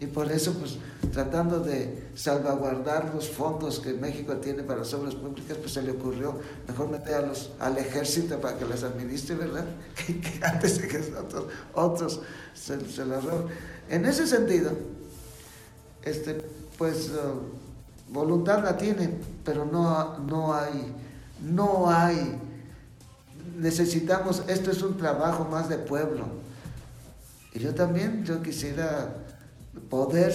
Y 0.00 0.06
por 0.06 0.30
eso, 0.30 0.54
pues, 0.54 0.76
tratando 1.12 1.58
de 1.58 2.08
salvaguardar 2.14 3.12
los 3.14 3.28
fondos 3.28 3.80
que 3.80 3.92
México 3.94 4.36
tiene 4.36 4.62
para 4.62 4.80
las 4.80 4.94
obras 4.94 5.16
públicas, 5.16 5.56
pues 5.56 5.72
se 5.72 5.82
le 5.82 5.90
ocurrió 5.90 6.38
mejor 6.68 6.88
meter 6.88 7.28
al 7.58 7.78
ejército 7.78 8.40
para 8.40 8.56
que 8.56 8.64
las 8.64 8.84
administre, 8.84 9.34
¿verdad? 9.34 9.64
Que, 10.06 10.40
antes 10.44 10.80
de 10.80 10.88
que 10.88 10.98
otros, 10.98 11.46
otros 11.74 12.20
se, 12.54 12.80
se 12.88 13.04
las. 13.04 13.24
En 13.88 14.06
ese 14.06 14.26
sentido, 14.26 14.70
este, 16.04 16.42
pues, 16.76 17.10
uh, 17.10 18.12
voluntad 18.12 18.62
la 18.62 18.76
tienen, 18.76 19.18
pero 19.44 19.64
no, 19.64 20.18
no 20.20 20.54
hay, 20.54 20.94
no 21.42 21.90
hay, 21.90 22.38
necesitamos, 23.56 24.44
esto 24.46 24.70
es 24.70 24.80
un 24.82 24.96
trabajo 24.96 25.44
más 25.44 25.68
de 25.68 25.78
pueblo 25.78 26.26
y 27.52 27.60
yo 27.60 27.74
también, 27.74 28.24
yo 28.24 28.42
quisiera 28.42 29.14
poder 29.80 30.32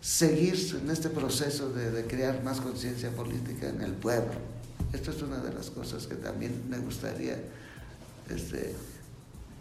seguir 0.00 0.54
en 0.80 0.90
este 0.90 1.08
proceso 1.08 1.70
de, 1.70 2.04
crear 2.06 2.42
más 2.42 2.60
conciencia 2.60 3.10
política 3.10 3.68
en 3.68 3.80
el 3.80 3.92
pueblo. 3.92 4.32
Esto 4.92 5.10
es 5.10 5.22
una 5.22 5.38
de 5.38 5.52
las 5.52 5.70
cosas 5.70 6.06
que 6.06 6.14
también 6.14 6.62
me 6.68 6.78
gustaría, 6.78 7.38
este, 8.28 8.74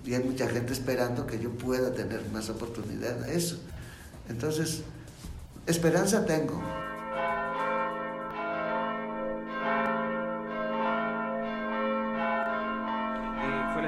y 0.06 0.14
hay 0.14 0.24
mucha 0.24 0.48
gente 0.50 0.74
esperando 0.74 1.26
que 1.26 1.40
yo 1.40 1.50
pueda 1.52 1.94
tener 1.94 2.22
más 2.32 2.50
oportunidad 2.50 3.24
a 3.24 3.32
eso. 3.32 3.58
Entonces, 4.30 4.82
esperanza 5.66 6.26
tengo. 6.26 6.62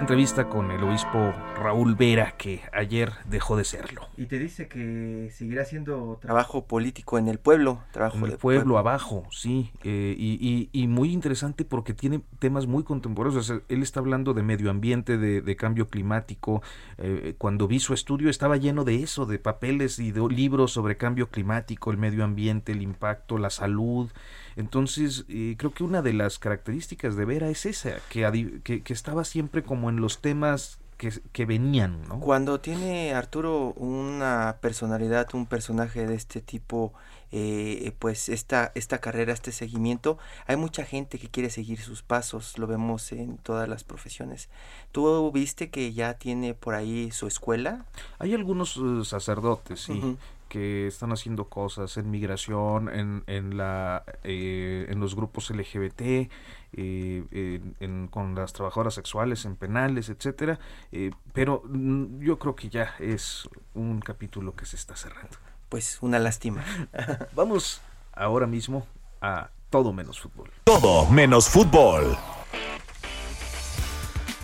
Entrevista 0.06 0.49
con 0.49 0.70
el 0.70 0.84
obispo 0.84 1.34
Raúl 1.56 1.95
Vera, 1.95 2.36
que 2.38 2.62
ayer 2.72 3.12
dejó 3.28 3.58
de 3.58 3.64
serlo. 3.64 4.08
Y 4.18 4.28
te 4.28 4.38
dice 4.38 4.68
que 4.68 5.32
seguirá 5.34 5.64
haciendo 5.64 6.20
trabajo 6.22 6.68
político 6.68 7.18
en 7.18 7.28
el 7.28 7.39
pueblo. 7.39 7.82
Trabajo 7.91 8.20
en 8.20 8.26
el 8.26 8.38
pueblo, 8.38 8.78
abajo, 8.78 9.24
sí. 9.32 9.72
Eh, 9.84 10.16
y, 10.16 10.88
muy 10.88 11.12
interesante 11.12 11.66
porque 11.66 11.95
tiene 11.95 12.22
temas 12.38 12.68
muy 12.68 12.84
contemporáneos. 12.84 13.51
él 13.68 13.82
está 13.82 13.99
hablando 13.99 14.36
de 14.36 14.43
medio 14.43 14.70
ambiente, 14.70 15.18
de, 15.18 15.56
cambio 15.56 15.88
climático. 15.88 16.62
Eh, 16.99 17.34
cuando 17.39 17.68
vi 17.68 17.80
su 17.80 17.95
estudio 17.95 18.30
estaba 18.30 18.58
lleno 18.58 18.84
de 18.84 19.01
eso, 19.01 19.26
de 19.26 19.39
papeles 19.39 19.97
y 19.97 20.12
de 20.12 20.22
libros 20.30 20.72
sobre 20.72 20.97
cambio 20.97 21.30
climático, 21.30 21.89
el 21.89 21.97
medio 21.97 22.24
ambiente, 22.24 22.74
el 22.74 22.84
impacto, 22.84 23.39
la 23.39 23.49
salud. 23.49 24.12
Entonces, 24.56 25.26
eh, 25.28 25.56
creo 25.58 25.74
que 25.74 25.84
una 25.84 26.01
de 26.01 26.14
las 26.14 26.39
características 26.39 27.16
de 27.16 27.26
Vera 27.26 27.49
es 27.49 27.66
esa, 27.66 27.95
que, 28.10 28.62
que, 28.64 28.93
estaba 28.93 29.26
siempre 29.26 29.64
como 29.64 29.89
en 29.89 29.97
los 29.97 30.22
temas 30.22 30.80
que, 30.97 31.12
que 31.34 31.45
venían, 31.45 32.08
¿no? 32.08 32.20
Cuando 32.22 32.62
tiene 32.62 33.14
Arturo 33.14 33.74
una 33.74 34.58
personalidad, 34.62 35.28
un 35.34 35.45
personaje 35.45 36.08
de 36.08 36.16
este 36.16 36.39
tipo, 36.39 36.93
eh, 37.34 37.91
pues 37.99 38.30
esta, 38.30 38.72
esta 38.76 38.99
carrera, 38.99 39.34
este 39.34 39.51
seguimiento, 39.51 40.18
hay 40.47 40.56
mucha 40.56 40.86
gente 40.86 41.20
que 41.20 41.28
quiere 41.28 41.49
seguir 41.49 41.82
sus 41.82 42.01
pasos, 42.01 42.58
lo 42.58 42.66
vemos 42.66 43.12
en 43.12 43.38
todas 43.38 43.68
las 43.68 43.84
profesiones. 43.84 44.47
¿Tú 44.93 45.32
viste 45.34 45.70
que 45.70 45.91
ya 45.91 46.14
tiene 46.14 46.53
por 46.53 46.76
ahí 46.76 47.12
su 47.12 47.28
escuela? 47.28 47.86
Hay 48.20 48.34
algunos 48.34 48.78
uh, 48.78 49.03
sacerdotes, 49.03 49.82
sí. 49.82 50.18
Que 50.56 50.88
están 50.88 51.12
haciendo 51.12 51.49
cosas 51.49 51.97
en 51.97 52.10
migración, 52.10 52.88
en, 52.88 53.26
en, 53.28 53.58
la, 53.58 54.06
eh, 54.24 54.86
en 54.88 55.01
los 55.01 55.14
grupos 55.14 55.49
LGBT, 55.49 56.01
eh, 56.72 57.62
en, 57.82 58.08
con 58.08 58.36
las 58.36 58.53
trabajadoras 58.53 58.93
sexuales, 58.93 59.43
en 59.43 59.58
penales, 59.58 60.08
etcétera. 60.08 60.58
Eh, 60.93 61.12
pero 61.34 61.62
yo 62.20 62.39
creo 62.39 62.56
que 62.56 62.70
ya 62.70 62.95
es 62.99 63.49
un 63.74 63.99
capítulo 63.99 64.56
que 64.56 64.66
se 64.66 64.78
está 64.78 64.95
cerrando. 64.95 65.36
Pues 65.68 65.97
una 66.01 66.20
lástima. 66.20 66.64
Vamos 67.36 67.82
ahora 68.14 68.47
mismo 68.47 68.88
a 69.20 69.49
todo 69.70 69.91
menos 69.91 70.22
fútbol. 70.22 70.51
Todo 70.64 71.06
menos 71.10 71.49
fútbol. 71.49 72.16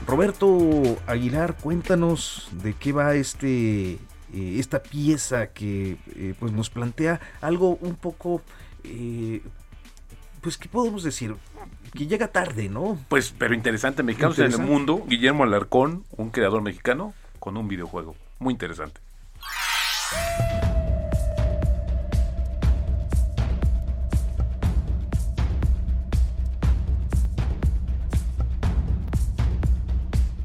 Roberto 0.06 0.98
Aguilar, 1.08 1.56
cuéntanos 1.56 2.50
de 2.52 2.74
qué 2.74 2.92
va 2.92 3.14
este 3.16 3.98
eh, 4.34 4.56
esta 4.60 4.82
pieza 4.82 5.48
que 5.48 5.98
eh, 6.16 6.34
pues 6.40 6.52
nos 6.54 6.70
plantea 6.70 7.20
algo 7.42 7.78
un 7.82 7.96
poco 7.96 8.42
eh, 8.84 9.42
pues 10.42 10.58
qué 10.58 10.70
podemos 10.70 11.04
decir 11.04 11.36
que 11.94 12.08
llega 12.08 12.30
tarde, 12.30 12.70
¿no? 12.70 12.98
Pues 13.10 13.34
pero 13.38 13.54
interesante, 13.54 14.04
mexicanos 14.04 14.40
en 14.40 14.52
el 14.52 14.60
mundo, 14.60 15.04
Guillermo 15.08 15.44
Alarcón, 15.44 16.06
un 16.16 16.30
creador 16.30 16.62
mexicano 16.62 17.14
con 17.40 17.58
un 17.58 17.68
videojuego, 17.68 18.16
muy 18.40 18.54
interesante. 18.54 19.02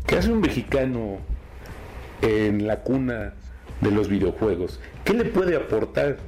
¿Qué 0.07 0.17
hace 0.17 0.33
un 0.33 0.41
mexicano 0.41 1.19
en 2.23 2.67
la 2.67 2.81
cuna 2.81 3.35
de 3.81 3.91
los 3.91 4.09
videojuegos? 4.09 4.81
¿Qué 5.05 5.15
le 5.15 5.25
puede 5.25 5.57
aportar 5.57 6.19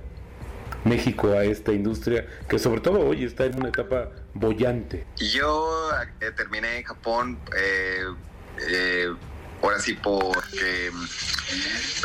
México 0.85 1.33
a 1.33 1.45
esta 1.45 1.73
industria 1.73 2.27
que 2.49 2.59
sobre 2.59 2.81
todo 2.81 3.01
hoy 3.01 3.25
está 3.25 3.45
en 3.45 3.57
una 3.57 3.69
etapa 3.69 4.11
bollante? 4.35 5.07
Yo 5.17 5.91
eh, 6.21 6.31
terminé 6.37 6.79
en 6.79 6.85
Japón, 6.85 7.39
eh, 7.57 8.05
eh, 8.69 9.15
ahora 9.63 9.81
sí, 9.81 9.95
porque 9.95 10.91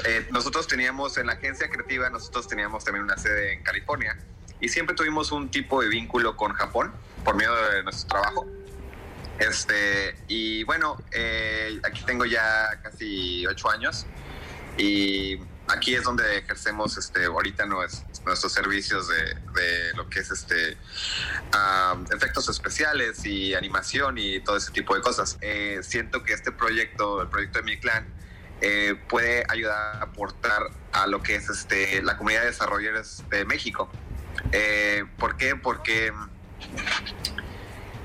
eh, 0.06 0.28
nosotros 0.32 0.68
teníamos 0.68 1.18
en 1.18 1.28
la 1.28 1.34
agencia 1.34 1.70
creativa, 1.70 2.10
nosotros 2.10 2.48
teníamos 2.48 2.84
también 2.84 3.04
una 3.04 3.18
sede 3.18 3.54
en 3.54 3.64
California 3.64 4.18
y 4.60 4.70
siempre 4.70 4.96
tuvimos 4.96 5.32
un 5.32 5.50
tipo 5.50 5.82
de 5.82 5.90
vínculo 5.90 6.36
con 6.36 6.54
Japón 6.54 6.92
por 7.24 7.36
medio 7.36 7.54
de 7.54 7.84
nuestro 7.84 8.08
trabajo. 8.08 8.48
Este, 9.40 10.16
y 10.28 10.64
bueno, 10.64 10.98
eh, 11.12 11.80
aquí 11.84 12.04
tengo 12.06 12.26
ya 12.26 12.80
casi 12.82 13.46
ocho 13.48 13.70
años 13.70 14.06
y 14.78 15.40
aquí 15.68 15.96
es 15.96 16.04
donde 16.04 16.38
ejercemos 16.38 16.98
este, 16.98 17.26
ahorita 17.26 17.66
nuestros 17.66 18.52
servicios 18.52 19.08
de, 19.08 19.94
lo 19.96 20.10
que 20.10 20.20
es 20.20 20.32
este 20.32 20.78
efectos 22.12 22.50
especiales 22.50 23.26
y 23.26 23.54
animación 23.54 24.18
y 24.18 24.40
todo 24.42 24.58
ese 24.58 24.72
tipo 24.72 24.96
de 24.96 25.02
cosas. 25.02 25.38
Eh, 25.42 25.80
siento 25.84 26.24
que 26.24 26.34
este 26.34 26.52
proyecto, 26.52 27.22
el 27.22 27.30
proyecto 27.30 27.60
de 27.60 27.66
mi 27.66 27.80
clan, 27.80 28.08
eh, 28.62 28.96
puede 29.10 29.44
ayudar 29.50 29.98
a 29.98 30.04
aportar 30.04 30.70
a 30.94 31.08
lo 31.08 31.22
que 31.22 31.36
es 31.36 31.50
este, 31.50 32.02
la 32.02 32.18
comunidad 32.18 32.42
de 32.42 32.48
desarrolladores 32.48 33.24
de 33.30 33.46
México. 33.46 33.92
Eh, 34.52 35.04
¿Por 35.18 35.38
qué? 35.38 35.56
Porque 35.56 36.14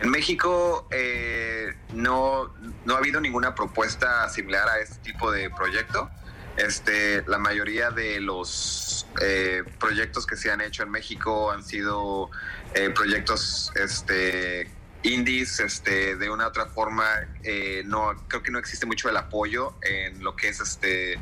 en 0.00 0.10
México 0.10 0.88
eh, 0.90 1.76
no, 1.92 2.52
no 2.84 2.94
ha 2.94 2.98
habido 2.98 3.20
ninguna 3.20 3.54
propuesta 3.54 4.28
similar 4.30 4.68
a 4.68 4.78
este 4.80 4.98
tipo 4.98 5.30
de 5.30 5.50
proyecto. 5.50 6.10
Este, 6.59 7.22
la 7.26 7.38
mayoría 7.38 7.90
de 7.90 8.20
los 8.20 9.06
eh, 9.22 9.62
proyectos 9.78 10.26
que 10.26 10.36
se 10.36 10.50
han 10.50 10.61
hecho 10.61 10.82
en 10.82 10.90
México 10.90 11.50
han 11.50 11.62
sido 11.62 12.30
eh, 12.74 12.90
proyectos 12.90 13.72
este, 13.76 14.68
indies, 15.02 15.61
este, 15.61 16.16
de 16.16 16.30
una 16.30 16.44
u 16.44 16.48
otra 16.48 16.66
forma, 16.66 17.04
eh, 17.42 17.82
no, 17.86 18.14
creo 18.26 18.42
que 18.42 18.50
no 18.50 18.59
existe 18.59 18.86
mucho 18.86 19.09
el 19.09 19.16
apoyo 19.16 19.74
en 19.82 20.22
lo 20.22 20.34
que 20.34 20.48
es 20.48 20.61
este 20.61 21.14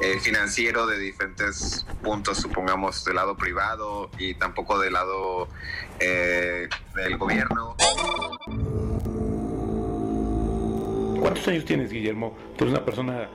eh, 0.00 0.18
financiero 0.20 0.86
de 0.86 0.98
diferentes 0.98 1.84
puntos, 2.02 2.38
supongamos 2.38 3.04
del 3.04 3.16
lado 3.16 3.36
privado 3.36 4.10
y 4.18 4.34
tampoco 4.34 4.78
del 4.78 4.94
lado 4.94 5.48
eh, 5.98 6.68
del 6.94 7.18
gobierno. 7.18 7.76
¿Cuántos 11.20 11.46
años 11.48 11.66
tienes, 11.66 11.90
Guillermo? 11.90 12.34
Tú 12.56 12.64
eres 12.64 12.76
una 12.76 12.84
persona, 12.84 13.30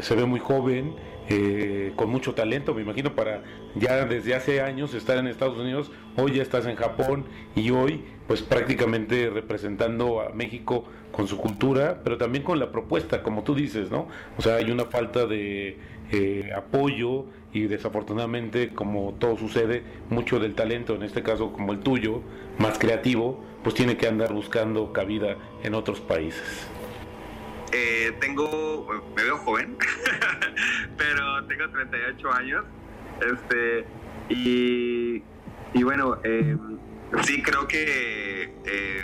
se 0.00 0.14
ve 0.14 0.24
muy 0.24 0.40
joven, 0.40 0.94
eh, 1.28 1.92
con 1.96 2.10
mucho 2.10 2.34
talento, 2.34 2.74
me 2.74 2.82
imagino, 2.82 3.14
para 3.14 3.42
ya 3.74 4.04
desde 4.04 4.34
hace 4.34 4.60
años 4.60 4.94
estar 4.94 5.18
en 5.18 5.26
Estados 5.26 5.58
Unidos, 5.58 5.90
hoy 6.16 6.36
ya 6.36 6.42
estás 6.42 6.66
en 6.66 6.76
Japón 6.76 7.24
y 7.54 7.70
hoy 7.70 8.04
pues 8.26 8.42
prácticamente 8.42 9.30
representando 9.30 10.20
a 10.20 10.30
México 10.30 10.84
con 11.12 11.28
su 11.28 11.36
cultura, 11.36 12.00
pero 12.04 12.16
también 12.16 12.44
con 12.44 12.58
la 12.58 12.70
propuesta, 12.72 13.22
como 13.22 13.42
tú 13.42 13.54
dices, 13.54 13.90
¿no? 13.90 14.08
O 14.38 14.42
sea, 14.42 14.56
hay 14.56 14.70
una 14.70 14.84
falta 14.86 15.26
de 15.26 15.78
eh, 16.12 16.50
apoyo 16.56 17.26
y 17.52 17.62
desafortunadamente, 17.62 18.70
como 18.70 19.14
todo 19.18 19.36
sucede, 19.36 19.82
mucho 20.08 20.38
del 20.38 20.54
talento, 20.54 20.94
en 20.94 21.02
este 21.02 21.22
caso 21.22 21.52
como 21.52 21.72
el 21.72 21.80
tuyo, 21.80 22.22
más 22.58 22.78
creativo, 22.78 23.44
pues 23.62 23.74
tiene 23.74 23.96
que 23.96 24.06
andar 24.06 24.32
buscando 24.32 24.92
cabida 24.92 25.36
en 25.62 25.74
otros 25.74 26.00
países. 26.00 26.68
Eh, 27.72 28.16
tengo, 28.20 28.88
me 29.16 29.22
veo 29.22 29.38
joven, 29.38 29.76
pero 30.96 31.46
tengo 31.46 31.70
38 31.70 32.32
años. 32.32 32.64
Este, 33.20 33.86
y, 34.28 35.22
y 35.74 35.82
bueno, 35.82 36.18
eh, 36.24 36.56
sí 37.22 37.42
creo 37.42 37.66
que 37.68 38.54
eh, 38.64 39.02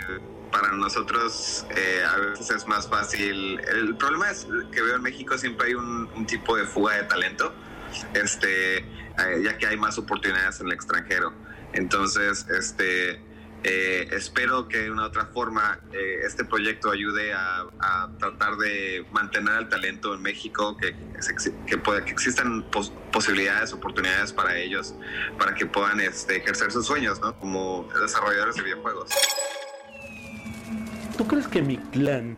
para 0.51 0.71
nosotros 0.71 1.65
eh, 1.75 2.03
a 2.03 2.17
veces 2.17 2.49
es 2.49 2.67
más 2.67 2.87
fácil. 2.89 3.59
El 3.59 3.95
problema 3.97 4.31
es 4.31 4.47
que 4.71 4.81
veo 4.81 4.95
en 4.95 5.03
México 5.03 5.37
siempre 5.37 5.67
hay 5.67 5.73
un, 5.75 6.09
un 6.15 6.25
tipo 6.25 6.55
de 6.55 6.65
fuga 6.65 6.95
de 6.95 7.03
talento, 7.03 7.53
este, 8.13 8.77
eh, 8.77 9.41
ya 9.43 9.57
que 9.57 9.67
hay 9.67 9.77
más 9.77 9.97
oportunidades 9.97 10.59
en 10.61 10.67
el 10.67 10.73
extranjero. 10.73 11.33
Entonces, 11.73 12.45
este, 12.49 13.21
eh, 13.63 14.07
espero 14.11 14.67
que 14.67 14.77
de 14.77 14.91
una 14.91 15.05
otra 15.05 15.25
forma 15.27 15.79
eh, 15.91 16.21
este 16.25 16.45
proyecto 16.45 16.91
ayude 16.91 17.33
a, 17.33 17.65
a, 17.79 18.09
tratar 18.19 18.55
de 18.57 19.05
mantener 19.11 19.57
el 19.59 19.69
talento 19.69 20.13
en 20.13 20.21
México, 20.21 20.77
que, 20.77 20.95
que, 21.65 21.77
pueda, 21.77 22.05
que 22.05 22.11
existan 22.11 22.63
pos, 22.69 22.93
posibilidades, 23.11 23.73
oportunidades 23.73 24.31
para 24.31 24.57
ellos, 24.57 24.93
para 25.39 25.55
que 25.55 25.65
puedan 25.65 25.99
este, 25.99 26.37
ejercer 26.37 26.71
sus 26.71 26.85
sueños 26.85 27.19
¿no? 27.19 27.37
como 27.39 27.89
desarrolladores 27.99 28.55
de 28.55 28.63
videojuegos. 28.63 29.09
¿Tú 31.17 31.27
crees 31.27 31.47
que 31.47 31.63
mi 31.63 31.77
clan 31.77 32.37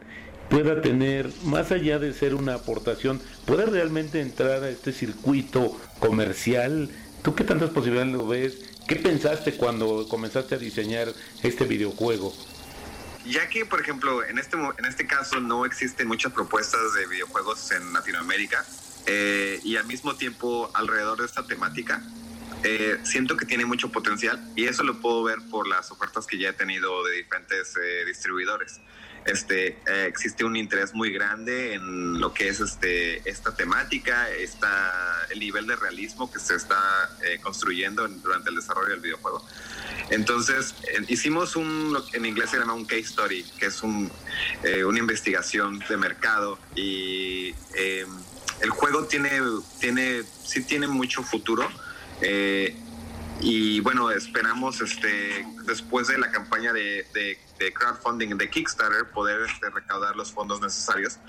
pueda 0.50 0.82
tener, 0.82 1.30
más 1.44 1.72
allá 1.72 2.00
de 2.00 2.14
ser 2.14 2.34
una 2.34 2.56
aportación, 2.56 3.22
pueda 3.46 3.66
realmente 3.66 4.22
entrar 4.22 4.64
a 4.64 4.70
este 4.70 4.94
circuito 4.94 5.78
comercial? 6.00 6.90
¿Tú 7.22 7.36
qué 7.36 7.44
tantas 7.44 7.72
posibilidades 7.72 8.14
lo 8.14 8.26
ves? 8.26 8.79
¿Qué 8.90 8.96
pensaste 8.96 9.54
cuando 9.54 10.08
comenzaste 10.10 10.56
a 10.56 10.58
diseñar 10.58 11.14
este 11.44 11.66
videojuego? 11.66 12.34
Ya 13.24 13.48
que, 13.48 13.64
por 13.64 13.80
ejemplo, 13.80 14.26
en 14.26 14.40
este, 14.40 14.58
en 14.58 14.86
este 14.86 15.06
caso 15.06 15.40
no 15.40 15.64
existen 15.64 16.08
muchas 16.08 16.34
propuestas 16.34 16.96
de 16.96 17.06
videojuegos 17.06 17.72
en 17.72 17.94
Latinoamérica 17.94 18.66
eh, 19.06 19.60
y 19.64 19.76
al 19.76 19.86
mismo 19.86 20.16
tiempo 20.16 20.72
alrededor 20.74 21.20
de 21.20 21.28
esta 21.28 21.46
temática, 21.46 22.02
eh, 22.64 22.98
siento 23.04 23.38
que 23.38 23.46
tiene 23.46 23.64
mucho 23.64 23.92
potencial 23.92 24.44
y 24.56 24.66
eso 24.66 24.82
lo 24.82 25.00
puedo 25.00 25.22
ver 25.22 25.38
por 25.52 25.68
las 25.68 25.92
ofertas 25.92 26.26
que 26.26 26.40
ya 26.40 26.50
he 26.50 26.54
tenido 26.54 27.06
de 27.06 27.18
diferentes 27.18 27.76
eh, 27.78 28.06
distribuidores. 28.08 28.82
Este, 29.26 29.68
eh, 29.68 30.06
existe 30.08 30.44
un 30.44 30.56
interés 30.56 30.94
muy 30.94 31.12
grande 31.12 31.74
en 31.74 32.20
lo 32.20 32.34
que 32.34 32.48
es 32.48 32.60
este, 32.60 33.30
esta 33.30 33.56
temática, 33.56 34.30
esta, 34.30 35.28
el 35.30 35.40
nivel 35.40 35.68
de 35.68 35.76
realismo 35.76 36.32
que 36.32 36.40
se 36.40 36.56
está 36.56 36.78
eh, 37.24 37.40
construyendo 37.42 38.06
en, 38.06 38.22
durante 38.22 38.50
el 38.50 38.56
desarrollo 38.56 38.90
del 38.90 39.02
videojuego. 39.02 39.46
Entonces, 40.10 40.76
eh, 40.88 41.04
hicimos 41.08 41.56
un, 41.56 41.98
en 42.14 42.26
inglés 42.26 42.50
se 42.50 42.58
llama 42.58 42.74
un 42.74 42.86
case 42.86 43.06
study, 43.06 43.44
que 43.60 43.68
es 43.68 43.84
un, 43.84 44.12
eh, 44.64 44.84
una 44.84 45.00
investigación 45.00 45.80
de 45.88 45.98
mercado 45.98 46.58
y 46.76 47.54
el 48.62 48.70
juego 48.72 49.06
tiene, 49.06 49.32
tiene, 49.80 50.24
sí 50.44 50.64
tiene 50.64 50.88
mucho 50.88 51.24
futuro 51.24 51.70
y 53.42 53.80
bueno, 53.80 54.12
esperamos 54.12 54.82
este, 54.82 55.46
después 55.66 56.08
de 56.08 56.18
la 56.18 56.30
campaña 56.30 56.74
de, 56.74 57.06
de, 57.14 57.40
de 57.60 57.74
crowdfunding 57.74 58.38
de 58.38 58.50
Kickstarter 58.50 59.06
poder 59.12 59.42
este, 59.42 59.70
recaudar 59.70 60.16
los 60.16 60.32
fondos 60.32 60.62
necesarios 60.62 61.20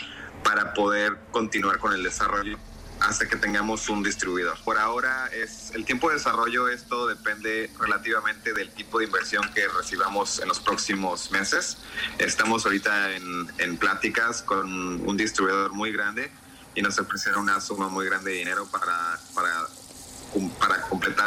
para 0.45 0.73
poder 0.73 1.19
continuar 1.33 1.79
con 1.79 1.93
el 1.93 2.03
desarrollo 2.03 2.59
hasta 3.01 3.27
que 3.27 3.37
tengamos 3.37 3.89
un 3.89 4.03
distribuidor. 4.03 4.59
Por 4.63 4.79
ahora 4.79 5.29
es 5.29 5.71
el 5.75 5.85
tiempo 5.85 6.09
de 6.09 6.17
desarrollo, 6.17 6.69
esto 6.69 7.07
depende 7.07 7.71
relativamente 7.79 8.53
del 8.53 8.71
tipo 8.71 8.99
de 8.99 9.07
inversión 9.07 9.51
que 9.55 9.67
recibamos 9.69 10.39
en 10.39 10.49
los 10.49 10.61
próximos 10.61 11.31
meses. 11.31 11.79
Estamos 12.19 12.67
ahorita 12.67 13.17
en, 13.17 13.51
en 13.59 13.79
pláticas 13.79 14.43
con 14.43 14.69
un 15.07 15.17
distribuidor 15.17 15.73
muy 15.73 15.93
grande 15.93 16.31
y 16.75 16.83
nos 16.83 16.99
ofrecieron 16.99 17.43
una 17.43 17.61
suma 17.61 17.89
muy 17.89 18.07
grande 18.07 18.33
de 18.33 18.37
dinero 18.39 18.67
para, 18.71 19.19
para, 19.35 19.67
para 20.59 20.70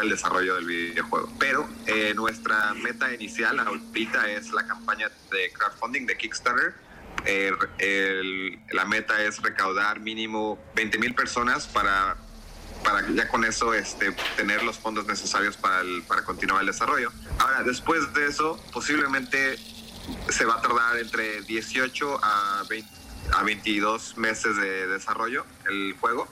el 0.01 0.09
desarrollo 0.09 0.55
del 0.55 0.65
videojuego. 0.65 1.31
Pero 1.39 1.69
eh, 1.87 2.13
nuestra 2.15 2.73
meta 2.73 3.13
inicial 3.13 3.59
ahorita 3.59 4.29
es 4.29 4.51
la 4.51 4.65
campaña 4.65 5.09
de 5.31 5.51
crowdfunding 5.53 6.05
de 6.05 6.17
Kickstarter 6.17 6.73
el, 7.25 7.55
el, 7.77 8.59
la 8.71 8.85
meta 8.85 9.21
es 9.23 9.41
recaudar 9.41 9.99
mínimo 9.99 10.59
20 10.75 10.97
mil 10.99 11.13
personas 11.15 11.67
para, 11.67 12.17
para 12.83 13.07
ya 13.09 13.27
con 13.29 13.45
eso 13.45 13.73
este, 13.73 14.11
tener 14.35 14.63
los 14.63 14.77
fondos 14.77 15.05
necesarios 15.05 15.55
para, 15.55 15.81
el, 15.81 16.03
para 16.03 16.23
continuar 16.23 16.61
el 16.61 16.67
desarrollo. 16.67 17.11
Ahora, 17.39 17.63
después 17.63 18.13
de 18.13 18.27
eso, 18.27 18.61
posiblemente 18.73 19.57
se 20.29 20.45
va 20.45 20.55
a 20.55 20.61
tardar 20.61 20.97
entre 20.97 21.41
18 21.43 22.19
a, 22.21 22.63
20, 22.69 22.89
a 23.33 23.43
22 23.43 24.17
meses 24.17 24.57
de 24.57 24.87
desarrollo 24.87 25.45
el 25.69 25.95
juego, 25.99 26.27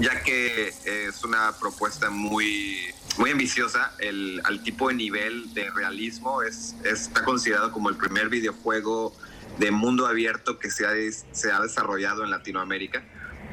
ya 0.00 0.22
que 0.22 0.68
es 0.84 1.24
una 1.24 1.52
propuesta 1.58 2.10
muy 2.10 2.94
muy 3.18 3.30
ambiciosa. 3.32 3.92
El, 3.98 4.40
al 4.44 4.62
tipo 4.62 4.88
de 4.88 4.94
nivel 4.94 5.52
de 5.52 5.70
realismo 5.70 6.42
es, 6.42 6.76
está 6.84 7.24
considerado 7.24 7.72
como 7.72 7.88
el 7.88 7.96
primer 7.96 8.28
videojuego 8.28 9.14
de 9.58 9.70
mundo 9.70 10.06
abierto 10.06 10.58
que 10.58 10.70
se 10.70 10.86
ha, 10.86 10.92
se 11.32 11.52
ha 11.52 11.60
desarrollado 11.60 12.24
en 12.24 12.30
Latinoamérica. 12.30 13.02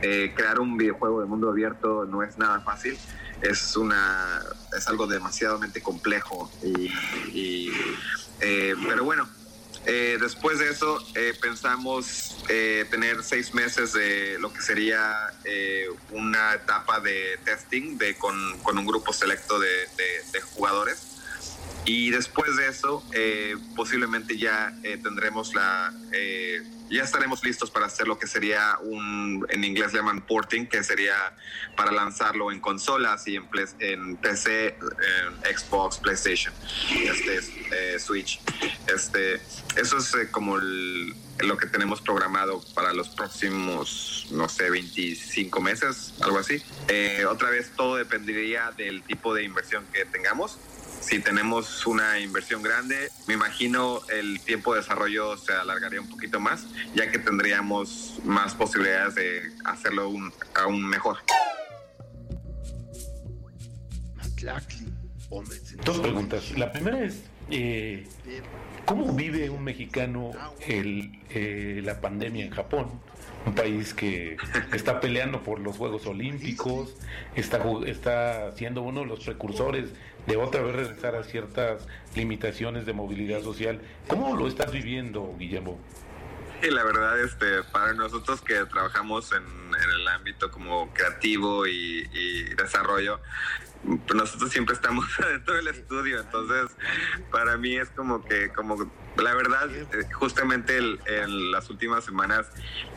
Eh, 0.01 0.33
crear 0.35 0.59
un 0.59 0.77
videojuego 0.77 1.21
de 1.21 1.25
mundo 1.25 1.49
abierto 1.49 2.05
no 2.05 2.21
es 2.21 2.37
nada 2.37 2.59
fácil, 2.59 2.97
es, 3.41 3.75
una, 3.75 4.41
es 4.77 4.87
algo 4.87 5.07
demasiadamente 5.07 5.81
complejo. 5.81 6.51
Y, 6.61 6.91
y 7.33 7.71
eh, 8.41 8.75
pero 8.87 9.03
bueno, 9.03 9.27
eh, 9.87 10.17
después 10.19 10.59
de 10.59 10.69
eso 10.69 10.99
eh, 11.15 11.33
pensamos 11.41 12.37
eh, 12.49 12.85
tener 12.89 13.23
seis 13.23 13.53
meses 13.53 13.93
de 13.93 14.37
lo 14.39 14.51
que 14.51 14.61
sería 14.61 15.33
una 16.11 16.53
etapa 16.53 16.99
de 16.99 17.39
testing 17.43 17.97
de, 17.97 18.15
con, 18.17 18.59
con 18.59 18.77
un 18.77 18.85
grupo 18.85 19.13
selecto 19.13 19.59
de 19.59 19.87
jugadores 20.53 21.14
y 21.85 22.09
después 22.09 22.55
de 22.57 22.67
eso, 22.67 23.03
eh, 23.13 23.55
posiblemente 23.75 24.37
ya 24.37 24.75
eh, 24.81 24.97
tendremos 25.01 25.53
la, 25.53 25.93
eh, 26.11 26.63
ya 26.89 27.03
estaremos 27.03 27.43
listos 27.43 27.69
para 27.69 27.85
hacer 27.85 28.07
lo 28.07 28.17
que 28.17 28.25
sería 28.25 28.79
un, 28.81 29.45
en 29.49 29.63
inglés 29.63 29.93
le 29.93 29.99
llaman 29.99 30.21
porting, 30.21 30.65
que 30.65 30.83
sería 30.83 31.13
para 31.77 31.91
lanzarlo 31.91 32.51
en 32.51 32.59
consolas 32.59 33.27
y 33.27 33.35
en, 33.35 33.47
en 33.79 34.17
PC, 34.17 34.67
en 34.67 35.57
Xbox, 35.57 35.97
PlayStation, 35.97 36.53
este, 36.91 37.99
Switch. 37.99 38.41
Este, 38.87 39.35
eso 39.75 39.97
es 39.97 40.15
como 40.31 40.57
el, 40.57 41.13
lo 41.39 41.55
que 41.57 41.67
tenemos 41.67 42.01
programado 42.01 42.63
para 42.73 42.93
los 42.93 43.09
próximos, 43.09 44.27
no 44.31 44.49
sé, 44.49 44.71
25 44.71 45.61
meses, 45.61 46.15
algo 46.21 46.39
así. 46.39 46.63
otra 47.29 47.51
vez, 47.51 47.71
todo 47.75 47.97
dependería 47.97 48.71
del 48.75 49.03
tipo 49.03 49.35
de 49.35 49.43
inversión 49.43 49.85
que 49.93 50.05
tengamos 50.05 50.57
si 51.05 51.19
tenemos 51.19 51.85
una 51.85 52.19
inversión 52.19 52.63
grande, 52.63 53.09
me 53.27 53.35
imagino 53.35 53.99
el 54.11 54.39
tiempo 54.41 54.73
de 54.73 54.81
desarrollo 54.81 55.37
se 55.37 55.53
alargaría 55.53 56.01
un 56.01 56.09
poquito 56.09 56.39
más, 56.39 56.65
ya 56.95 57.11
que 57.11 57.19
tendríamos 57.19 58.19
más 58.23 58.55
posibilidades 58.55 59.15
de 59.15 59.41
hacerlo 59.65 60.09
un, 60.09 60.33
aún 60.55 60.83
mejor. 60.87 61.17
Dos 65.83 65.99
preguntas. 65.99 66.57
La 66.57 66.71
primera 66.71 67.03
es, 67.03 67.23
eh, 67.51 68.07
¿cómo 68.85 69.13
vive 69.13 69.49
un 69.49 69.63
mexicano 69.63 70.31
el, 70.65 71.19
eh, 71.29 71.81
la 71.83 72.01
pandemia 72.01 72.45
en 72.45 72.51
Japón? 72.51 72.99
Un 73.45 73.53
país 73.53 73.93
que 73.93 74.37
está 74.73 74.99
peleando 74.99 75.43
por 75.43 75.59
los 75.59 75.77
Juegos 75.77 76.07
Olímpicos, 76.07 76.95
está, 77.35 77.63
está 77.85 78.55
siendo 78.55 78.81
uno 78.81 79.01
de 79.01 79.05
los 79.05 79.23
precursores 79.23 79.91
de 80.27 80.37
otra 80.37 80.61
vez 80.61 80.75
regresar 80.75 81.15
a 81.15 81.23
ciertas 81.23 81.87
limitaciones 82.15 82.85
de 82.85 82.93
movilidad 82.93 83.41
social. 83.41 83.81
¿Cómo 84.07 84.35
lo 84.35 84.47
estás 84.47 84.71
viviendo, 84.71 85.35
Guillermo? 85.37 85.79
Sí, 86.61 86.69
la 86.71 86.83
verdad, 86.83 87.19
este, 87.19 87.63
para 87.71 87.93
nosotros 87.93 88.41
que 88.41 88.65
trabajamos 88.65 89.31
en, 89.33 89.43
el 89.75 90.07
ámbito 90.07 90.49
como 90.51 90.91
creativo 90.93 91.67
y, 91.67 92.03
desarrollo, 92.55 93.19
pues 93.83 94.15
nosotros 94.15 94.51
siempre 94.51 94.73
estamos 94.73 95.05
dentro 95.29 95.53
del 95.55 95.67
estudio, 95.67 96.21
entonces 96.21 96.75
para 97.29 97.57
mí 97.57 97.75
es 97.75 97.89
como 97.89 98.23
que, 98.23 98.49
como 98.49 98.89
la 99.17 99.33
verdad, 99.33 99.69
eh, 99.75 99.85
justamente 100.13 100.77
en 100.77 101.51
las 101.51 101.69
últimas 101.69 102.05
semanas, 102.05 102.47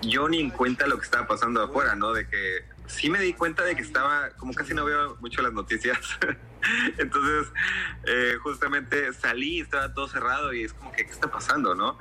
yo 0.02 0.28
ni 0.28 0.40
en 0.40 0.50
cuenta 0.50 0.86
lo 0.86 0.98
que 0.98 1.04
estaba 1.04 1.26
pasando 1.26 1.62
afuera, 1.62 1.94
¿no? 1.96 2.12
De 2.12 2.28
que 2.28 2.64
sí 2.88 3.08
me 3.10 3.20
di 3.20 3.32
cuenta 3.32 3.64
de 3.64 3.76
que 3.76 3.82
estaba, 3.82 4.30
como 4.30 4.52
casi 4.54 4.74
no 4.74 4.84
veo 4.84 5.16
mucho 5.20 5.42
las 5.42 5.52
noticias, 5.52 5.98
entonces 6.98 7.52
eh, 8.04 8.34
justamente 8.42 9.12
salí, 9.12 9.60
estaba 9.60 9.94
todo 9.94 10.08
cerrado 10.08 10.52
y 10.52 10.64
es 10.64 10.72
como 10.72 10.90
que, 10.92 11.04
¿qué 11.06 11.12
está 11.12 11.30
pasando, 11.30 11.74
no? 11.74 11.98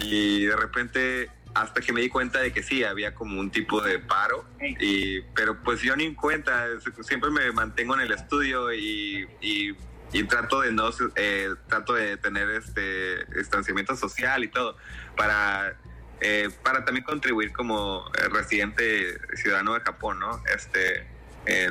Y 0.00 0.46
de 0.46 0.56
repente 0.56 1.30
hasta 1.54 1.80
que 1.80 1.92
me 1.92 2.00
di 2.00 2.08
cuenta 2.08 2.40
de 2.40 2.52
que 2.52 2.62
sí, 2.62 2.84
había 2.84 3.14
como 3.14 3.40
un 3.40 3.50
tipo 3.50 3.80
de 3.80 3.98
paro, 3.98 4.44
y, 4.60 5.20
pero 5.34 5.60
pues 5.62 5.80
yo 5.82 5.96
ni 5.96 6.04
en 6.04 6.14
cuenta, 6.14 6.66
siempre 7.02 7.30
me 7.30 7.50
mantengo 7.52 7.94
en 7.94 8.00
el 8.00 8.12
estudio 8.12 8.72
y, 8.72 9.28
y, 9.40 9.74
trato 10.28 10.60
de 10.60 10.72
no, 10.72 10.90
eh, 11.16 11.54
trato 11.68 11.94
de 11.94 12.16
tener 12.16 12.48
este 12.50 13.24
distanciamiento 13.36 13.96
social 13.96 14.44
y 14.44 14.48
todo, 14.48 14.76
para, 15.16 15.76
eh, 16.20 16.50
para 16.62 16.84
también 16.84 17.04
contribuir 17.04 17.52
como 17.52 18.10
residente 18.30 19.18
ciudadano 19.36 19.74
de 19.74 19.80
Japón, 19.80 20.18
¿no? 20.18 20.42
Este, 20.54 21.06
eh, 21.46 21.70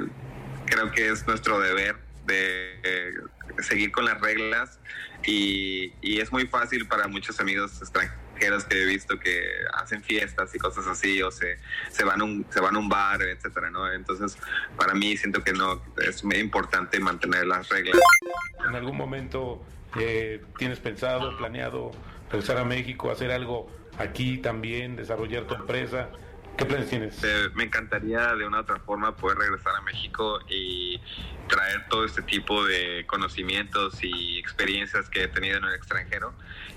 creo 0.65 0.91
que 0.91 1.09
es 1.09 1.27
nuestro 1.27 1.59
deber 1.59 1.97
de 2.25 3.13
seguir 3.61 3.91
con 3.91 4.05
las 4.05 4.19
reglas 4.21 4.79
y, 5.23 5.93
y 6.01 6.19
es 6.19 6.31
muy 6.31 6.47
fácil 6.47 6.87
para 6.87 7.07
muchos 7.07 7.39
amigos 7.39 7.79
extranjeros 7.81 8.63
que 8.65 8.81
he 8.81 8.85
visto 8.85 9.19
que 9.19 9.43
hacen 9.73 10.01
fiestas 10.03 10.53
y 10.55 10.59
cosas 10.59 10.87
así 10.87 11.21
o 11.21 11.31
se, 11.31 11.57
se 11.91 12.03
van 12.03 12.21
a 12.21 12.23
un 12.23 12.45
se 12.49 12.61
van 12.61 12.75
a 12.75 12.79
un 12.79 12.87
bar 12.87 13.21
etcétera 13.21 13.69
no 13.69 13.91
entonces 13.91 14.37
para 14.77 14.93
mí 14.93 15.17
siento 15.17 15.43
que 15.43 15.51
no 15.51 15.81
es 15.97 16.23
muy 16.23 16.37
importante 16.37 16.99
mantener 16.99 17.45
las 17.45 17.67
reglas 17.69 17.99
en 18.67 18.75
algún 18.75 18.95
momento 18.95 19.61
eh, 19.99 20.41
tienes 20.57 20.79
pensado 20.79 21.35
planeado 21.37 21.91
regresar 22.31 22.57
a 22.57 22.63
México 22.63 23.11
hacer 23.11 23.31
algo 23.31 23.69
aquí 23.99 24.39
también 24.39 24.95
desarrollar 24.95 25.43
tu 25.43 25.53
empresa 25.53 26.09
¿Qué 26.59 26.65
planes 26.65 26.89
tienes? 26.89 27.23
Eh, 27.23 27.49
me 27.53 27.63
encantaría 27.63 28.35
de 28.35 28.45
una 28.45 28.57
u 28.57 28.61
otra 28.63 28.81
forma 28.81 29.15
poder 29.15 29.37
regresar 29.37 29.77
a 29.77 29.81
México 29.81 30.41
y 30.49 30.99
traer 31.47 31.87
todo 31.87 32.03
este 32.03 32.21
tipo 32.21 32.65
de 32.65 33.05
conocimientos 33.07 34.03
y 34.03 34.37
experiencias 34.37 35.09
que 35.09 35.23
he 35.23 35.27
tenido 35.29 35.57
en 35.57 35.63
el 35.63 35.73
extranjero 35.73 36.33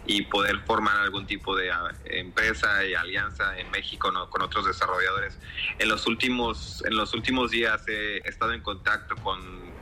y 0.06 0.22
poder 0.26 0.60
formar 0.60 0.98
algún 0.98 1.26
tipo 1.26 1.56
de 1.56 1.70
uh, 1.70 1.88
empresa 2.04 2.84
y 2.84 2.94
alianza 2.94 3.58
en 3.58 3.72
México 3.72 4.12
¿no? 4.12 4.30
con 4.30 4.42
otros 4.42 4.66
desarrolladores. 4.66 5.36
En 5.80 5.88
los 5.88 6.06
últimos, 6.06 6.84
en 6.86 6.96
los 6.96 7.12
últimos 7.12 7.50
días 7.50 7.82
he 7.88 8.18
estado 8.18 8.52
en 8.52 8.60
contacto 8.60 9.16
con, 9.16 9.40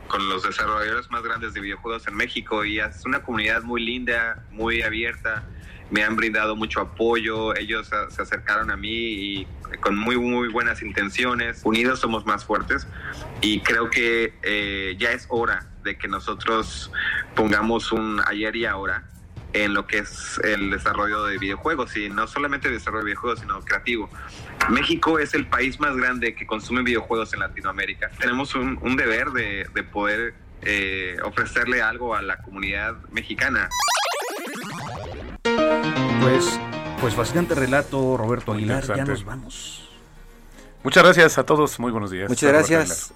con 0.08 0.26
los 0.30 0.44
desarrolladores 0.44 1.10
más 1.10 1.22
grandes 1.22 1.52
de 1.52 1.60
videojuegos 1.60 2.08
en 2.08 2.14
México 2.14 2.64
y 2.64 2.80
es 2.80 3.04
una 3.04 3.20
comunidad 3.22 3.64
muy 3.64 3.84
linda, 3.84 4.46
muy 4.50 4.80
abierta 4.80 5.44
me 5.90 6.04
han 6.04 6.16
brindado 6.16 6.56
mucho 6.56 6.80
apoyo, 6.80 7.54
ellos 7.56 7.90
se 8.10 8.22
acercaron 8.22 8.70
a 8.70 8.76
mí 8.76 8.88
y 8.88 9.46
con 9.80 9.96
muy, 9.96 10.16
muy 10.16 10.48
buenas 10.48 10.82
intenciones. 10.82 11.62
Unidos 11.64 12.00
somos 12.00 12.26
más 12.26 12.44
fuertes 12.44 12.86
y 13.40 13.60
creo 13.60 13.90
que 13.90 14.34
eh, 14.42 14.96
ya 14.98 15.12
es 15.12 15.26
hora 15.28 15.66
de 15.82 15.96
que 15.96 16.08
nosotros 16.08 16.90
pongamos 17.34 17.92
un 17.92 18.20
ayer 18.26 18.54
y 18.56 18.66
ahora 18.66 19.04
en 19.52 19.74
lo 19.74 19.86
que 19.86 19.98
es 19.98 20.40
el 20.44 20.70
desarrollo 20.70 21.24
de 21.24 21.38
videojuegos 21.38 21.96
y 21.96 22.08
no 22.08 22.28
solamente 22.28 22.70
desarrollo 22.70 23.04
de 23.04 23.10
videojuegos 23.10 23.40
sino 23.40 23.60
creativo. 23.62 24.08
México 24.68 25.18
es 25.18 25.34
el 25.34 25.46
país 25.46 25.80
más 25.80 25.96
grande 25.96 26.34
que 26.34 26.46
consume 26.46 26.82
videojuegos 26.82 27.32
en 27.34 27.40
Latinoamérica. 27.40 28.10
Tenemos 28.20 28.54
un, 28.54 28.78
un 28.80 28.96
deber 28.96 29.30
de, 29.30 29.66
de 29.74 29.82
poder 29.82 30.34
eh, 30.62 31.16
ofrecerle 31.24 31.82
algo 31.82 32.14
a 32.14 32.22
la 32.22 32.36
comunidad 32.38 32.96
mexicana. 33.10 33.68
Pues, 36.20 36.58
pues 37.00 37.14
fascinante 37.14 37.54
relato, 37.54 38.16
Roberto 38.16 38.52
Aguilar. 38.52 38.84
Ya 38.86 39.04
nos 39.04 39.24
vamos. 39.24 39.88
Muchas 40.82 41.04
gracias 41.04 41.38
a 41.38 41.44
todos. 41.44 41.78
Muy 41.78 41.92
buenos 41.92 42.10
días. 42.10 42.28
Muchas 42.28 42.50
gracias. 42.50 43.12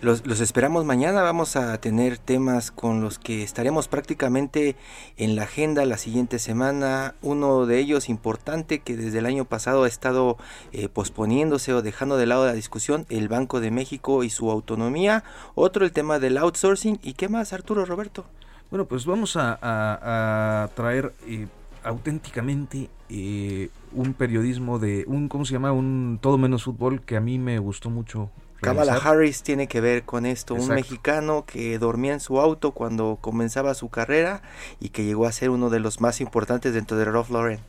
Los, 0.00 0.26
los, 0.26 0.40
esperamos 0.40 0.84
mañana. 0.84 1.22
Vamos 1.22 1.56
a 1.56 1.78
tener 1.78 2.18
temas 2.18 2.70
con 2.70 3.00
los 3.00 3.18
que 3.18 3.42
estaremos 3.42 3.88
prácticamente 3.88 4.76
en 5.16 5.36
la 5.36 5.44
agenda 5.44 5.84
la 5.86 5.96
siguiente 5.96 6.38
semana. 6.38 7.14
Uno 7.22 7.64
de 7.66 7.78
ellos 7.78 8.08
importante 8.08 8.80
que 8.80 8.96
desde 8.96 9.18
el 9.18 9.26
año 9.26 9.44
pasado 9.44 9.84
ha 9.84 9.88
estado 9.88 10.36
eh, 10.72 10.88
posponiéndose 10.88 11.72
o 11.72 11.82
dejando 11.82 12.16
de 12.16 12.26
lado 12.26 12.46
la 12.46 12.52
discusión, 12.52 13.06
el 13.08 13.28
Banco 13.28 13.60
de 13.60 13.70
México 13.70 14.24
y 14.24 14.30
su 14.30 14.50
autonomía. 14.50 15.24
Otro 15.54 15.84
el 15.84 15.92
tema 15.92 16.18
del 16.18 16.36
outsourcing. 16.38 16.98
¿Y 17.02 17.14
qué 17.14 17.28
más, 17.28 17.52
Arturo 17.52 17.84
Roberto? 17.84 18.24
Bueno, 18.70 18.86
pues 18.86 19.06
vamos 19.06 19.36
a, 19.36 19.58
a, 19.62 20.64
a 20.64 20.68
traer 20.74 21.14
eh, 21.26 21.46
auténticamente 21.84 22.90
eh, 23.08 23.70
un 23.92 24.14
periodismo 24.14 24.78
de 24.78 25.04
un, 25.06 25.28
¿cómo 25.28 25.44
se 25.44 25.52
llama? 25.52 25.72
Un 25.72 26.18
todo 26.20 26.38
menos 26.38 26.64
fútbol 26.64 27.02
que 27.02 27.16
a 27.16 27.20
mí 27.20 27.38
me 27.38 27.58
gustó 27.58 27.90
mucho 27.90 28.30
Kamala 28.64 28.94
Harris 28.94 29.42
tiene 29.42 29.68
que 29.68 29.80
ver 29.80 30.04
con 30.04 30.26
esto, 30.26 30.54
un 30.54 30.68
mexicano 30.68 31.44
que 31.46 31.78
dormía 31.78 32.14
en 32.14 32.20
su 32.20 32.40
auto 32.40 32.72
cuando 32.72 33.18
comenzaba 33.20 33.74
su 33.74 33.90
carrera 33.90 34.42
y 34.80 34.88
que 34.88 35.04
llegó 35.04 35.26
a 35.26 35.32
ser 35.32 35.50
uno 35.50 35.70
de 35.70 35.80
los 35.80 36.00
más 36.00 36.20
importantes 36.20 36.72
dentro 36.74 36.96
de 36.96 37.04
Ralph 37.04 37.30
Lauren. 37.30 37.60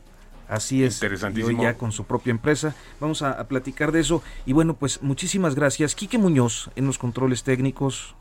Así 0.48 0.84
es, 0.84 1.02
y 1.02 1.42
hoy 1.42 1.56
ya 1.60 1.74
con 1.74 1.90
su 1.90 2.04
propia 2.04 2.30
empresa. 2.30 2.74
Vamos 3.00 3.20
a, 3.22 3.32
a, 3.32 3.48
platicar 3.48 3.90
de 3.90 4.00
eso. 4.00 4.22
Y 4.46 4.52
bueno, 4.52 4.74
pues 4.74 5.02
muchísimas 5.02 5.56
gracias. 5.56 5.96
Quique 5.96 6.18
Muñoz 6.18 6.70
en 6.76 6.86
los 6.86 6.98
controles 6.98 7.42
técnicos. 7.42 8.14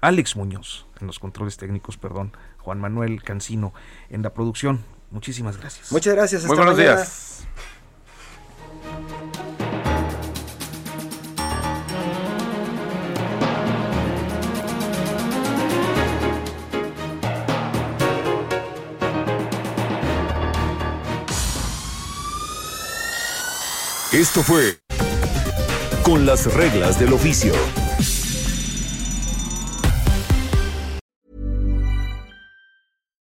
Alex 0.00 0.36
Muñoz 0.36 0.86
en 1.00 1.06
los 1.06 1.18
controles 1.18 1.56
técnicos, 1.56 1.96
perdón. 1.96 2.32
Juan 2.58 2.80
Manuel 2.80 3.22
Cancino 3.22 3.72
en 4.10 4.22
la 4.22 4.32
producción. 4.34 4.84
Muchísimas 5.10 5.56
gracias. 5.56 5.92
Muchas 5.92 6.14
gracias. 6.14 6.42
Hasta 6.42 6.48
Muy 6.48 6.56
buenos 6.56 6.76
mañana. 6.76 6.96
días. 6.96 7.46
Esto 24.12 24.42
fue 24.42 24.78
Con 26.02 26.24
las 26.24 26.52
reglas 26.54 26.98
del 26.98 27.12
oficio. 27.12 27.52